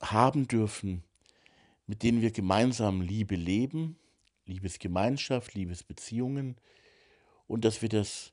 haben 0.00 0.48
dürfen, 0.48 1.04
mit 1.86 2.02
denen 2.02 2.20
wir 2.20 2.30
gemeinsam 2.30 3.00
Liebe 3.00 3.36
leben, 3.36 3.96
Liebesgemeinschaft, 4.46 5.54
Liebesbeziehungen 5.54 6.56
und 7.46 7.64
dass 7.64 7.82
wir 7.82 7.88
das 7.88 8.32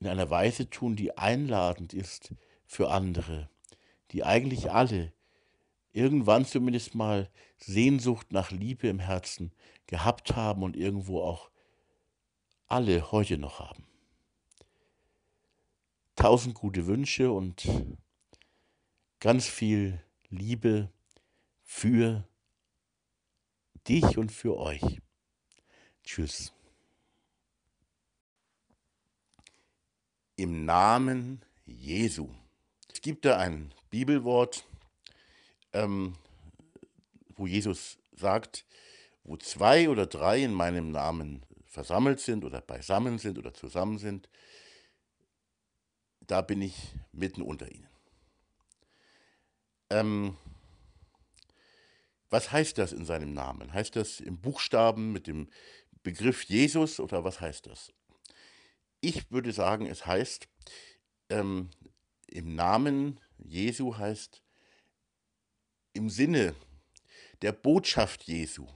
in 0.00 0.06
einer 0.06 0.30
Weise 0.30 0.70
tun, 0.70 0.96
die 0.96 1.16
einladend 1.16 1.92
ist 1.92 2.34
für 2.66 2.90
andere, 2.90 3.48
die 4.10 4.24
eigentlich 4.24 4.70
alle 4.70 5.12
irgendwann 5.94 6.44
zumindest 6.44 6.94
mal 6.94 7.30
Sehnsucht 7.56 8.32
nach 8.32 8.50
Liebe 8.50 8.88
im 8.88 8.98
Herzen 8.98 9.52
gehabt 9.86 10.34
haben 10.34 10.62
und 10.62 10.76
irgendwo 10.76 11.22
auch 11.22 11.50
alle 12.66 13.12
heute 13.12 13.38
noch 13.38 13.60
haben. 13.60 13.86
Tausend 16.16 16.54
gute 16.54 16.86
Wünsche 16.86 17.30
und 17.30 17.66
ganz 19.20 19.46
viel 19.46 20.02
Liebe 20.30 20.90
für 21.62 22.26
dich 23.86 24.18
und 24.18 24.32
für 24.32 24.56
euch. 24.56 25.00
Tschüss. 26.02 26.52
Im 30.36 30.64
Namen 30.64 31.44
Jesu. 31.66 32.28
Es 32.92 33.00
gibt 33.00 33.24
da 33.24 33.38
ein 33.38 33.72
Bibelwort, 33.90 34.66
ähm, 35.74 36.14
wo 37.36 37.46
Jesus 37.46 37.98
sagt, 38.12 38.64
wo 39.24 39.36
zwei 39.36 39.88
oder 39.88 40.06
drei 40.06 40.42
in 40.42 40.54
meinem 40.54 40.90
Namen 40.90 41.44
versammelt 41.66 42.20
sind 42.20 42.44
oder 42.44 42.60
beisammen 42.60 43.18
sind 43.18 43.38
oder 43.38 43.52
zusammen 43.52 43.98
sind, 43.98 44.28
da 46.20 46.40
bin 46.40 46.62
ich 46.62 46.94
mitten 47.12 47.42
unter 47.42 47.70
ihnen. 47.70 47.88
Ähm, 49.90 50.36
was 52.30 52.52
heißt 52.52 52.78
das 52.78 52.92
in 52.92 53.04
seinem 53.04 53.34
Namen? 53.34 53.72
Heißt 53.72 53.96
das 53.96 54.20
im 54.20 54.40
Buchstaben 54.40 55.12
mit 55.12 55.26
dem 55.26 55.48
Begriff 56.02 56.44
Jesus 56.44 57.00
oder 57.00 57.24
was 57.24 57.40
heißt 57.40 57.66
das? 57.66 57.92
Ich 59.00 59.30
würde 59.30 59.52
sagen, 59.52 59.86
es 59.86 60.06
heißt, 60.06 60.48
ähm, 61.28 61.70
im 62.26 62.54
Namen 62.54 63.20
Jesu 63.38 63.96
heißt 63.96 64.43
im 65.94 66.10
Sinne 66.10 66.54
der 67.42 67.52
Botschaft 67.52 68.24
Jesu 68.24 68.66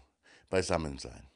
beisammen 0.48 0.98
sein 0.98 1.28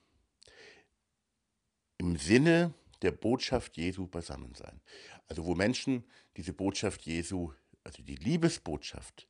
im 2.03 2.17
Sinne 2.17 2.75
der 3.01 3.13
Botschaft 3.13 3.77
Jesu 3.77 4.09
beisammen 4.09 4.57
sein. 4.57 4.81
Also 5.29 5.45
wo 5.45 5.55
Menschen 5.55 6.05
diese 6.37 6.53
Botschaft 6.53 7.03
Jesu, 7.03 7.53
also 7.85 8.03
die 8.03 8.17
Liebesbotschaft, 8.17 9.29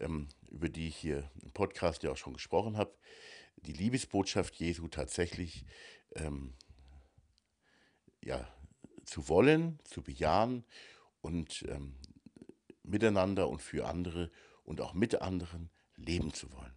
ähm, 0.00 0.28
über 0.50 0.68
die 0.68 0.88
ich 0.88 0.96
hier 0.96 1.30
im 1.44 1.52
Podcast 1.52 2.02
ja 2.02 2.10
auch 2.10 2.16
schon 2.16 2.34
gesprochen 2.34 2.76
habe, 2.76 2.92
die 3.56 3.72
Liebesbotschaft 3.72 4.56
Jesu 4.56 4.88
tatsächlich 4.88 5.64
ähm, 6.16 6.54
ja, 8.20 8.48
zu 9.04 9.28
wollen, 9.28 9.78
zu 9.84 10.02
bejahen 10.02 10.64
und 11.20 11.64
ähm, 11.68 11.94
miteinander 12.82 13.48
und 13.48 13.62
für 13.62 13.86
andere 13.86 14.28
und 14.64 14.80
auch 14.80 14.94
mit 14.94 15.20
anderen 15.20 15.70
leben 15.96 16.32
zu 16.32 16.52
wollen. 16.52 16.74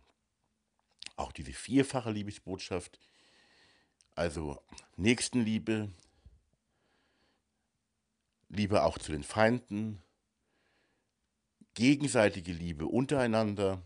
Auch 1.15 1.31
diese 1.31 1.53
vierfache 1.53 2.11
Liebesbotschaft, 2.11 2.99
also 4.15 4.61
Nächstenliebe, 4.97 5.91
Liebe 8.49 8.83
auch 8.83 8.97
zu 8.97 9.11
den 9.11 9.23
Feinden, 9.23 10.01
gegenseitige 11.73 12.53
Liebe 12.53 12.85
untereinander 12.85 13.81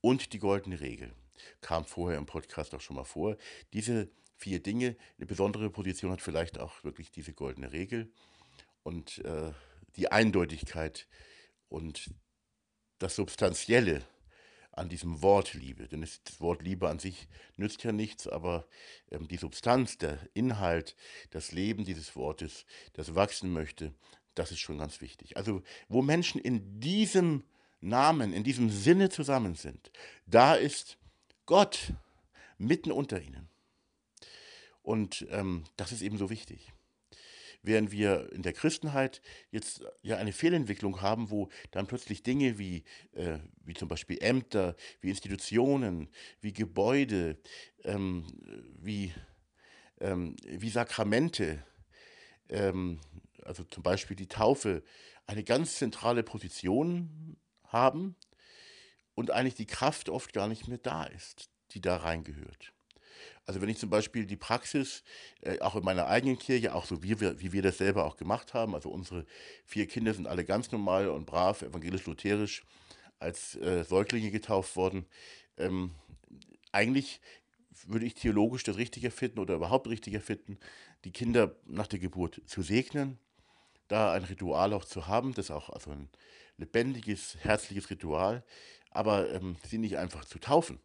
und 0.00 0.32
die 0.32 0.38
goldene 0.38 0.80
Regel. 0.80 1.14
Kam 1.60 1.84
vorher 1.84 2.18
im 2.18 2.26
Podcast 2.26 2.74
auch 2.74 2.80
schon 2.80 2.96
mal 2.96 3.04
vor. 3.04 3.36
Diese 3.72 4.10
vier 4.36 4.62
Dinge, 4.62 4.96
eine 5.16 5.26
besondere 5.26 5.70
Position 5.70 6.12
hat 6.12 6.20
vielleicht 6.20 6.58
auch 6.58 6.84
wirklich 6.84 7.10
diese 7.10 7.32
goldene 7.32 7.72
Regel 7.72 8.12
und 8.82 9.18
äh, 9.24 9.52
die 9.96 10.10
Eindeutigkeit 10.10 11.06
und 11.68 12.10
das 12.98 13.16
Substanzielle 13.16 14.04
an 14.72 14.88
diesem 14.88 15.22
Wort 15.22 15.54
Liebe. 15.54 15.86
Denn 15.88 16.00
das 16.00 16.20
Wort 16.38 16.62
Liebe 16.62 16.88
an 16.88 16.98
sich 16.98 17.28
nützt 17.56 17.82
ja 17.84 17.92
nichts, 17.92 18.26
aber 18.26 18.66
ähm, 19.10 19.28
die 19.28 19.36
Substanz, 19.36 19.98
der 19.98 20.18
Inhalt, 20.34 20.96
das 21.30 21.52
Leben 21.52 21.84
dieses 21.84 22.16
Wortes, 22.16 22.66
das 22.94 23.14
wachsen 23.14 23.52
möchte, 23.52 23.94
das 24.34 24.50
ist 24.50 24.60
schon 24.60 24.78
ganz 24.78 25.00
wichtig. 25.00 25.36
Also 25.36 25.62
wo 25.88 26.02
Menschen 26.02 26.40
in 26.40 26.80
diesem 26.80 27.44
Namen, 27.80 28.32
in 28.32 28.42
diesem 28.42 28.70
Sinne 28.70 29.10
zusammen 29.10 29.54
sind, 29.54 29.90
da 30.26 30.54
ist 30.54 30.98
Gott 31.46 31.92
mitten 32.58 32.90
unter 32.90 33.20
ihnen. 33.20 33.48
Und 34.82 35.26
ähm, 35.30 35.64
das 35.76 35.92
ist 35.92 36.02
eben 36.02 36.18
so 36.18 36.30
wichtig 36.30 36.73
während 37.64 37.90
wir 37.90 38.30
in 38.32 38.42
der 38.42 38.52
Christenheit 38.52 39.22
jetzt 39.50 39.82
ja 40.02 40.16
eine 40.16 40.32
Fehlentwicklung 40.32 41.00
haben, 41.00 41.30
wo 41.30 41.48
dann 41.70 41.86
plötzlich 41.86 42.22
Dinge 42.22 42.58
wie, 42.58 42.84
äh, 43.12 43.38
wie 43.64 43.74
zum 43.74 43.88
Beispiel 43.88 44.18
Ämter, 44.20 44.76
wie 45.00 45.08
Institutionen, 45.08 46.08
wie 46.40 46.52
Gebäude, 46.52 47.38
ähm, 47.84 48.26
wie, 48.78 49.12
ähm, 50.00 50.36
wie 50.46 50.68
Sakramente, 50.68 51.64
ähm, 52.50 53.00
also 53.42 53.64
zum 53.64 53.82
Beispiel 53.82 54.16
die 54.16 54.28
Taufe, 54.28 54.82
eine 55.26 55.42
ganz 55.42 55.76
zentrale 55.76 56.22
Position 56.22 57.36
haben 57.64 58.14
und 59.14 59.30
eigentlich 59.30 59.54
die 59.54 59.66
Kraft 59.66 60.10
oft 60.10 60.34
gar 60.34 60.48
nicht 60.48 60.68
mehr 60.68 60.78
da 60.78 61.04
ist, 61.04 61.48
die 61.70 61.80
da 61.80 61.96
reingehört. 61.96 62.74
Also 63.46 63.60
wenn 63.60 63.68
ich 63.68 63.78
zum 63.78 63.90
Beispiel 63.90 64.26
die 64.26 64.36
Praxis, 64.36 65.02
äh, 65.42 65.60
auch 65.60 65.76
in 65.76 65.84
meiner 65.84 66.06
eigenen 66.06 66.38
Kirche, 66.38 66.74
auch 66.74 66.86
so 66.86 67.02
wie 67.02 67.20
wir, 67.20 67.40
wie 67.40 67.52
wir 67.52 67.62
das 67.62 67.78
selber 67.78 68.06
auch 68.06 68.16
gemacht 68.16 68.54
haben, 68.54 68.74
also 68.74 68.88
unsere 68.88 69.26
vier 69.66 69.86
Kinder 69.86 70.14
sind 70.14 70.26
alle 70.26 70.44
ganz 70.44 70.72
normal 70.72 71.08
und 71.08 71.26
brav, 71.26 71.62
evangelisch-lutherisch, 71.62 72.64
als 73.18 73.56
äh, 73.56 73.84
Säuglinge 73.84 74.30
getauft 74.30 74.76
worden. 74.76 75.06
Ähm, 75.58 75.90
eigentlich 76.72 77.20
würde 77.86 78.06
ich 78.06 78.14
theologisch 78.14 78.62
das 78.62 78.76
richtiger 78.76 79.10
finden 79.10 79.40
oder 79.40 79.54
überhaupt 79.54 79.88
richtiger 79.88 80.20
finden, 80.20 80.58
die 81.04 81.12
Kinder 81.12 81.54
nach 81.66 81.86
der 81.86 81.98
Geburt 81.98 82.40
zu 82.46 82.62
segnen, 82.62 83.18
da 83.88 84.12
ein 84.12 84.24
Ritual 84.24 84.72
auch 84.72 84.84
zu 84.84 85.06
haben, 85.06 85.34
das 85.34 85.50
auch 85.50 85.68
also 85.68 85.90
ein 85.90 86.08
lebendiges, 86.56 87.36
herzliches 87.40 87.90
Ritual, 87.90 88.42
aber 88.90 89.30
ähm, 89.32 89.56
sie 89.68 89.78
nicht 89.78 89.98
einfach 89.98 90.24
zu 90.24 90.38
taufen. 90.38 90.78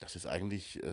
Das 0.00 0.16
ist 0.16 0.26
eigentlich 0.26 0.82
äh, 0.82 0.86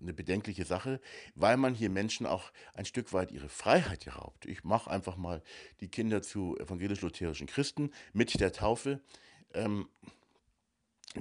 eine 0.00 0.12
bedenkliche 0.14 0.64
Sache, 0.64 1.00
weil 1.34 1.56
man 1.56 1.74
hier 1.74 1.90
Menschen 1.90 2.24
auch 2.24 2.52
ein 2.74 2.84
Stück 2.84 3.12
weit 3.12 3.32
ihre 3.32 3.48
Freiheit 3.48 4.06
raubt. 4.16 4.46
Ich 4.46 4.64
mache 4.64 4.90
einfach 4.90 5.16
mal 5.16 5.42
die 5.80 5.88
Kinder 5.88 6.22
zu 6.22 6.56
evangelisch-lutherischen 6.58 7.46
Christen 7.46 7.90
mit 8.12 8.40
der 8.40 8.52
Taufe. 8.52 9.00
Ähm, 9.54 9.88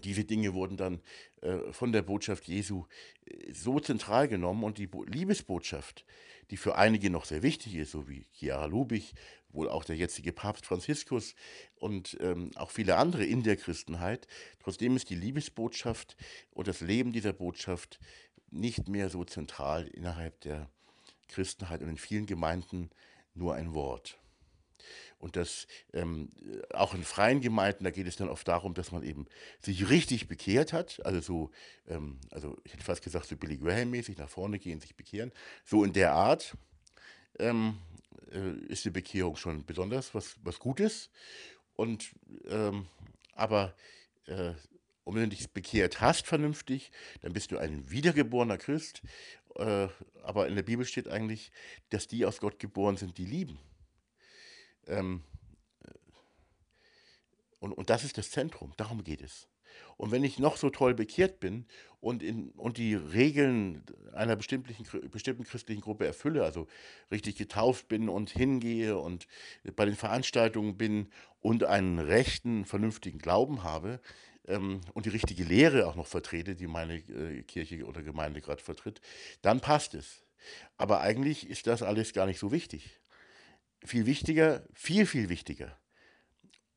diese 0.04 0.26
Dinge 0.26 0.54
wurden 0.54 0.78
dann 0.78 1.02
äh, 1.42 1.72
von 1.72 1.92
der 1.92 2.02
Botschaft 2.02 2.48
Jesu 2.48 2.86
äh, 3.26 3.54
so 3.54 3.80
zentral 3.80 4.28
genommen 4.28 4.64
und 4.64 4.78
die 4.78 4.88
Bo 4.88 5.04
Liebesbotschaft, 5.04 6.06
die 6.52 6.58
für 6.58 6.76
einige 6.76 7.10
noch 7.10 7.26
sehr 7.26 7.42
wichtig 7.42 7.76
ist, 7.76 7.92
so 7.92 8.08
wie 8.08 8.26
Chiara 8.32 8.66
Lubich, 8.66 9.16
wohl 9.50 9.70
auch 9.70 9.84
der 9.84 9.96
jetzige 9.96 10.32
Papst 10.32 10.66
Franziskus 10.66 11.36
und 11.76 12.18
ähm, 12.20 12.52
auch 12.56 12.72
viele 12.72 12.98
andere 12.98 13.26
in 13.26 13.44
der 13.44 13.58
Christenheit, 13.58 14.28
trotzdem 14.62 14.96
ist 14.96 15.10
die 15.10 15.16
Liebesbotschaft 15.16 16.16
und 16.52 16.68
das 16.68 16.82
Leben 16.82 17.12
dieser 17.14 17.34
Botschaft 17.34 18.00
nicht 18.50 18.88
mehr 18.88 19.10
so 19.10 19.24
zentral 19.24 19.88
innerhalb 19.88 20.40
der 20.42 20.70
Christenheit 21.28 21.82
und 21.82 21.90
in 21.90 21.98
vielen 21.98 22.26
Gemeinden 22.26 22.90
nur 23.34 23.56
ein 23.56 23.74
Wort. 23.74 24.18
Und 25.20 25.36
das 25.36 25.68
ähm, 25.94 26.30
auch 26.72 26.94
in 26.94 27.04
freien 27.04 27.42
Gemeinden, 27.42 27.84
da 27.84 27.92
geht 27.92 28.08
es 28.08 28.18
dann 28.18 28.30
oft 28.30 28.48
darum, 28.48 28.74
dass 28.74 28.92
man 28.92 29.04
eben 29.04 29.26
sich 29.60 29.90
richtig 29.90 30.28
bekehrt 30.28 30.74
hat. 30.74 31.04
Also 31.06 31.22
so, 31.22 31.52
ähm, 31.88 32.20
also 32.30 32.56
ich 32.64 32.74
hätte 32.74 32.84
fast 32.84 33.04
gesagt, 33.04 33.28
so 33.28 33.36
Billy 33.36 33.58
Graham-mäßig 33.58 34.18
nach 34.18 34.30
vorne 34.30 34.60
gehen, 34.60 34.80
sich 34.80 34.96
bekehren. 34.96 35.32
So 35.66 35.84
in 35.84 35.94
der 35.94 36.14
Art 36.14 36.56
ähm, 37.40 37.80
äh, 38.32 38.52
ist 38.68 38.86
die 38.86 38.90
Bekehrung 38.90 39.36
schon 39.36 39.66
besonders 39.66 40.14
was, 40.14 40.36
was 40.44 40.60
Gutes. 40.60 41.10
Und 41.76 42.12
ähm, 42.48 42.88
aber 43.34 43.76
äh, 44.26 44.54
und 45.08 45.16
wenn 45.16 45.30
du 45.30 45.38
dich 45.38 45.50
bekehrt 45.52 46.02
hast 46.02 46.28
vernünftig, 46.28 46.92
dann 47.22 47.32
bist 47.32 47.54
du 47.54 47.58
ein 47.58 47.90
wiedergeborener 47.90 48.58
Christ. 48.58 49.02
Äh, 49.56 49.88
aber 50.22 50.50
in 50.50 50.56
der 50.56 50.64
Bibel 50.64 50.86
steht 50.86 51.08
eigentlich, 51.08 51.54
dass 51.92 52.10
die 52.10 52.26
aus 52.26 52.42
Gott 52.42 52.60
geboren 52.60 52.98
sind, 52.98 53.18
die 53.18 53.26
lieben. 53.26 53.58
Ähm, 54.86 55.24
äh, 55.86 55.92
und, 57.60 57.72
und 57.72 57.90
das 57.90 58.04
ist 58.04 58.18
das 58.18 58.32
Zentrum, 58.32 58.74
darum 58.76 59.02
geht 59.06 59.22
es. 59.22 59.48
Und 59.98 60.12
wenn 60.12 60.24
ich 60.24 60.40
noch 60.40 60.58
so 60.58 60.70
toll 60.70 60.94
bekehrt 60.94 61.40
bin 61.40 61.66
und, 62.00 62.22
in, 62.22 62.52
und 62.52 62.78
die 62.78 62.94
Regeln 62.94 63.84
einer 64.14 64.36
bestimmten, 64.36 64.76
bestimmten 65.10 65.44
christlichen 65.44 65.82
Gruppe 65.82 66.06
erfülle, 66.06 66.44
also 66.44 66.68
richtig 67.12 67.36
getauft 67.36 67.88
bin 67.88 68.08
und 68.08 68.30
hingehe 68.30 68.98
und 68.98 69.28
bei 69.76 69.86
den 69.86 69.96
Veranstaltungen 69.96 70.78
bin 70.78 71.08
und 71.40 71.64
einen 71.64 71.98
rechten, 71.98 72.66
vernünftigen 72.66 73.18
Glauben 73.18 73.64
habe 73.64 74.00
ähm, 74.46 74.82
und 74.94 75.08
die 75.08 75.12
richtige 75.12 75.44
Lehre 75.44 75.88
auch 75.88 75.96
noch 75.96 76.08
vertrete, 76.08 76.56
die 76.56 76.68
meine 76.68 76.98
äh, 76.98 77.42
Kirche 77.44 77.84
oder 77.86 78.04
Gemeinde 78.04 78.42
gerade 78.42 78.62
vertritt, 78.62 79.02
dann 79.42 79.60
passt 79.60 79.96
es. 79.96 80.24
Aber 80.78 81.02
eigentlich 81.02 81.50
ist 81.50 81.66
das 81.66 81.82
alles 81.82 82.14
gar 82.14 82.28
nicht 82.28 82.40
so 82.40 82.52
wichtig 82.52 83.00
viel 83.86 84.08
wichtiger, 84.08 84.64
viel, 84.74 85.06
viel 85.06 85.30
wichtiger, 85.30 85.78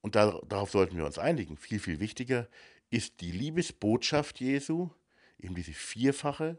und 0.01 0.15
da, 0.15 0.41
darauf 0.49 0.71
sollten 0.71 0.97
wir 0.97 1.05
uns 1.05 1.19
einigen, 1.19 1.57
viel, 1.57 1.79
viel 1.79 2.01
wichtiger 2.01 2.49
ist 2.91 3.21
die 3.21 3.31
Liebesbotschaft 3.31 4.41
Jesu, 4.41 4.91
eben 5.39 5.55
diese 5.55 5.73
vierfache 5.73 6.59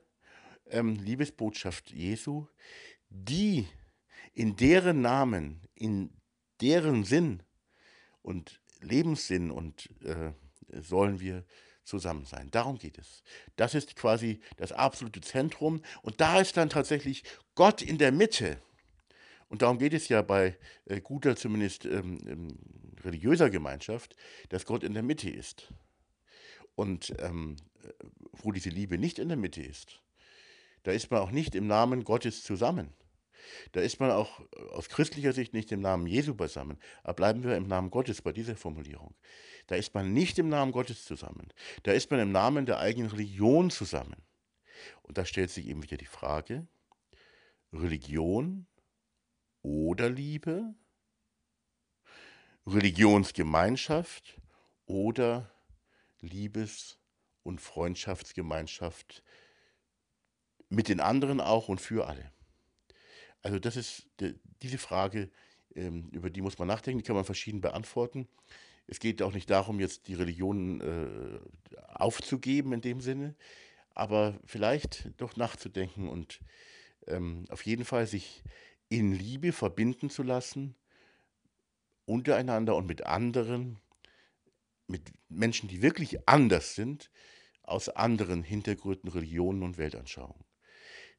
ähm, 0.70 0.96
Liebesbotschaft 0.96 1.92
Jesu, 1.92 2.48
die 3.10 3.68
in 4.34 4.56
deren 4.56 5.02
Namen, 5.02 5.62
in 5.76 6.12
deren 6.62 7.04
Sinn 7.04 7.44
und 8.22 8.62
Lebenssinn 8.80 9.52
und 9.52 9.90
äh, 10.04 10.32
sollen 10.82 11.20
wir 11.20 11.46
zusammen 11.84 12.26
sein. 12.26 12.50
Darum 12.52 12.78
geht 12.78 12.98
es. 12.98 13.24
Das 13.56 13.76
ist 13.76 13.96
quasi 13.96 14.40
das 14.58 14.72
absolute 14.72 15.22
Zentrum 15.22 15.82
und 16.02 16.22
da 16.22 16.40
ist 16.40 16.56
dann 16.58 16.70
tatsächlich 16.70 17.24
Gott 17.56 17.82
in 17.82 17.98
der 17.98 18.12
Mitte. 18.12 18.62
Und 19.50 19.64
darum 19.64 19.80
geht 19.80 19.94
es 19.94 20.08
ja 20.08 20.22
bei 20.22 20.58
äh, 20.86 21.02
guter, 21.02 21.36
zumindest 21.36 21.84
ähm, 21.86 22.20
ähm, 22.26 22.58
religiöser 23.04 23.50
Gemeinschaft, 23.50 24.16
dass 24.50 24.66
Gott 24.66 24.84
in 24.84 24.94
der 24.94 25.04
Mitte 25.04 25.30
ist. 25.30 25.74
Und 26.76 27.14
ähm, 27.20 27.58
wo 28.32 28.52
diese 28.52 28.70
Liebe 28.70 28.98
nicht 28.98 29.20
in 29.20 29.28
der 29.28 29.38
Mitte 29.38 29.62
ist, 29.62 30.02
da 30.84 30.92
ist 30.92 31.12
man 31.12 31.22
auch 31.22 31.32
nicht 31.32 31.56
im 31.56 31.68
Namen 31.68 32.04
Gottes 32.04 32.44
zusammen. 32.44 32.94
Da 33.72 33.82
ist 33.82 34.00
man 34.00 34.12
auch 34.12 34.42
aus 34.72 34.90
christlicher 34.90 35.34
Sicht 35.34 35.54
nicht 35.54 35.72
im 35.72 35.82
Namen 35.82 36.08
Jesu 36.08 36.36
beisammen. 36.36 36.78
Aber 37.04 37.14
bleiben 37.14 37.44
wir 37.44 37.56
im 37.56 37.68
Namen 37.68 37.90
Gottes 37.90 38.22
bei 38.22 38.32
dieser 38.32 38.56
Formulierung. 38.56 39.16
Da 39.68 39.76
ist 39.76 39.94
man 39.94 40.14
nicht 40.14 40.40
im 40.40 40.50
Namen 40.50 40.72
Gottes 40.72 41.06
zusammen. 41.06 41.52
Da 41.84 41.92
ist 41.92 42.12
man 42.12 42.20
im 42.20 42.32
Namen 42.32 42.66
der 42.66 42.80
eigenen 42.80 43.10
Religion 43.10 43.70
zusammen. 43.70 44.24
Und 45.02 45.18
da 45.18 45.26
stellt 45.26 45.52
sich 45.52 45.68
eben 45.68 45.84
wieder 45.84 45.98
die 45.98 46.06
Frage, 46.06 46.68
Religion 47.74 48.68
oder 49.62 50.10
Liebe, 50.10 50.74
Religionsgemeinschaft 52.66 54.42
oder 54.86 55.52
Liebes- 56.22 56.98
und 57.44 57.62
Freundschaftsgemeinschaft 57.62 59.24
mit 60.70 60.88
den 60.88 61.00
anderen 61.00 61.42
auch 61.42 61.68
und 61.68 61.82
für 61.82 62.08
alle. 62.08 62.32
Also 63.42 63.60
das 63.60 63.76
ist 63.76 64.08
diese 64.62 64.78
Frage, 64.78 65.30
ähm, 65.76 66.10
über 66.12 66.30
die 66.30 66.42
muss 66.42 66.60
man 66.60 66.68
nachdenken, 66.68 67.00
die 67.00 67.06
kann 67.06 67.16
man 67.16 67.26
verschieden 67.26 67.62
beantworten. 67.62 68.28
Es 68.88 69.00
geht 69.00 69.22
auch 69.22 69.34
nicht 69.34 69.50
darum, 69.50 69.80
jetzt 69.80 70.08
die 70.08 70.14
Religionen 70.14 70.82
äh, 70.82 71.40
aufzugeben 71.88 72.74
in 72.74 72.82
dem 72.82 73.02
Sinne, 73.02 73.36
aber 73.94 74.40
vielleicht 74.46 75.10
doch 75.18 75.36
nachzudenken 75.36 76.08
und 76.08 76.40
ähm, 77.08 77.46
auf 77.50 77.66
jeden 77.66 77.86
Fall 77.86 78.06
sich 78.06 78.44
in 78.90 79.14
Liebe 79.14 79.54
verbinden 79.54 80.10
zu 80.10 80.24
lassen, 80.24 80.76
untereinander 82.06 82.76
und 82.76 82.86
mit 82.86 83.06
anderen, 83.06 83.80
mit 84.92 85.12
Menschen, 85.30 85.70
die 85.70 85.82
wirklich 85.82 86.28
anders 86.28 86.76
sind, 86.76 87.10
aus 87.64 87.90
anderen 87.90 88.44
Hintergründen, 88.44 89.10
Religionen 89.10 89.64
und 89.64 89.78
Weltanschauungen. 89.78 90.46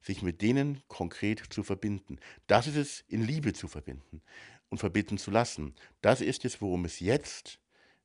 Sich 0.01 0.21
mit 0.21 0.41
denen 0.41 0.83
konkret 0.87 1.41
zu 1.49 1.63
verbinden. 1.63 2.19
Das 2.47 2.67
ist 2.67 2.75
es, 2.75 3.01
in 3.07 3.23
Liebe 3.23 3.53
zu 3.53 3.67
verbinden 3.67 4.21
und 4.69 4.77
verbinden 4.77 5.17
zu 5.17 5.31
lassen. 5.31 5.75
Das 6.01 6.21
ist 6.21 6.45
es, 6.45 6.61
worum 6.61 6.85
es 6.85 6.99
jetzt 6.99 7.59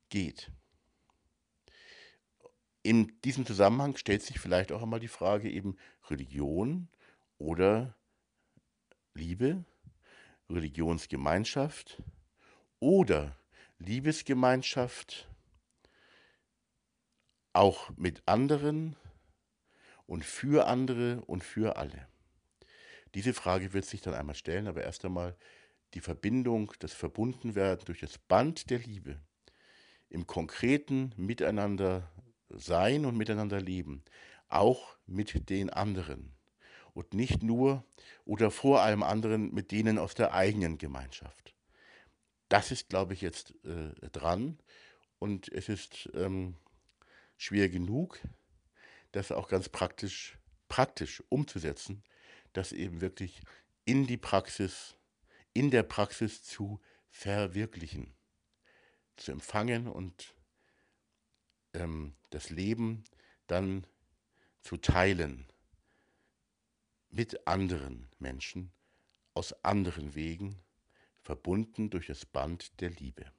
geht. 0.09 0.51
In 2.83 3.13
diesem 3.25 3.45
Zusammenhang 3.45 3.97
stellt 3.97 4.23
sich 4.23 4.39
vielleicht 4.39 4.73
auch 4.73 4.83
einmal 4.83 5.01
die 5.01 5.09
Frage 5.09 5.51
eben 5.51 5.77
Religion 6.09 6.89
oder 7.37 7.97
Liebe, 9.15 9.65
Religionsgemeinschaft 10.49 12.03
oder 12.79 13.37
Liebesgemeinschaft 13.79 15.28
auch 17.53 17.91
mit 17.97 18.23
anderen 18.27 18.97
und 20.07 20.25
für 20.25 20.67
andere 20.67 21.23
und 21.27 21.45
für 21.45 21.77
alle. 21.77 22.09
Diese 23.15 23.35
Frage 23.35 23.73
wird 23.73 23.85
sich 23.85 24.01
dann 24.01 24.15
einmal 24.15 24.35
stellen, 24.35 24.67
aber 24.67 24.83
erst 24.83 25.05
einmal 25.05 25.37
die 25.95 26.01
Verbindung, 26.01 26.73
das 26.79 26.93
Verbundenwerden 26.93 27.85
durch 27.87 28.01
das 28.01 28.19
Band 28.19 28.71
der 28.71 28.79
Liebe 28.79 29.21
im 30.11 30.27
konkreten 30.27 31.13
Miteinander 31.17 32.11
sein 32.49 33.05
und 33.05 33.17
miteinander 33.17 33.61
leben, 33.61 34.03
auch 34.49 34.97
mit 35.07 35.51
den 35.51 35.71
anderen 35.71 36.35
und 36.95 37.15
nicht 37.15 37.43
nur 37.43 37.85
oder 38.25 38.51
vor 38.51 38.83
allem 38.83 39.03
anderen 39.03 39.53
mit 39.53 39.71
denen 39.71 39.99
aus 39.99 40.15
der 40.15 40.35
eigenen 40.35 40.79
Gemeinschaft. 40.79 41.55
Das 42.49 42.71
ist, 42.71 42.89
glaube 42.89 43.13
ich, 43.15 43.21
jetzt 43.21 43.55
äh, 43.65 44.09
dran 44.11 44.59
und 45.19 45.49
es 45.53 45.69
ist 45.69 46.09
ähm, 46.15 46.57
schwer 47.39 47.71
genug, 47.71 48.21
das 49.13 49.33
auch 49.33 49.49
ganz 49.49 49.71
praktisch, 49.71 50.37
praktisch 50.69 51.23
umzusetzen, 51.31 52.03
das 52.53 52.73
eben 52.73 53.01
wirklich 53.01 53.41
in 53.87 54.07
die 54.07 54.19
Praxis, 54.19 54.97
in 55.55 55.71
der 55.71 55.83
Praxis 55.83 56.43
zu 56.43 56.79
verwirklichen, 57.09 58.13
zu 59.17 59.33
empfangen 59.33 59.89
und 59.89 60.35
ähm, 61.73 62.15
das 62.31 62.51
Leben 62.51 63.05
dann 63.47 63.87
zu 64.61 64.77
teilen 64.77 65.47
mit 67.09 67.47
anderen 67.47 68.09
Menschen 68.19 68.71
aus 69.33 69.53
anderen 69.65 70.15
Wegen, 70.15 70.61
verbunden 71.23 71.91
durch 71.91 72.07
das 72.07 72.27
Band 72.27 72.81
der 72.81 72.91
Liebe. 72.91 73.31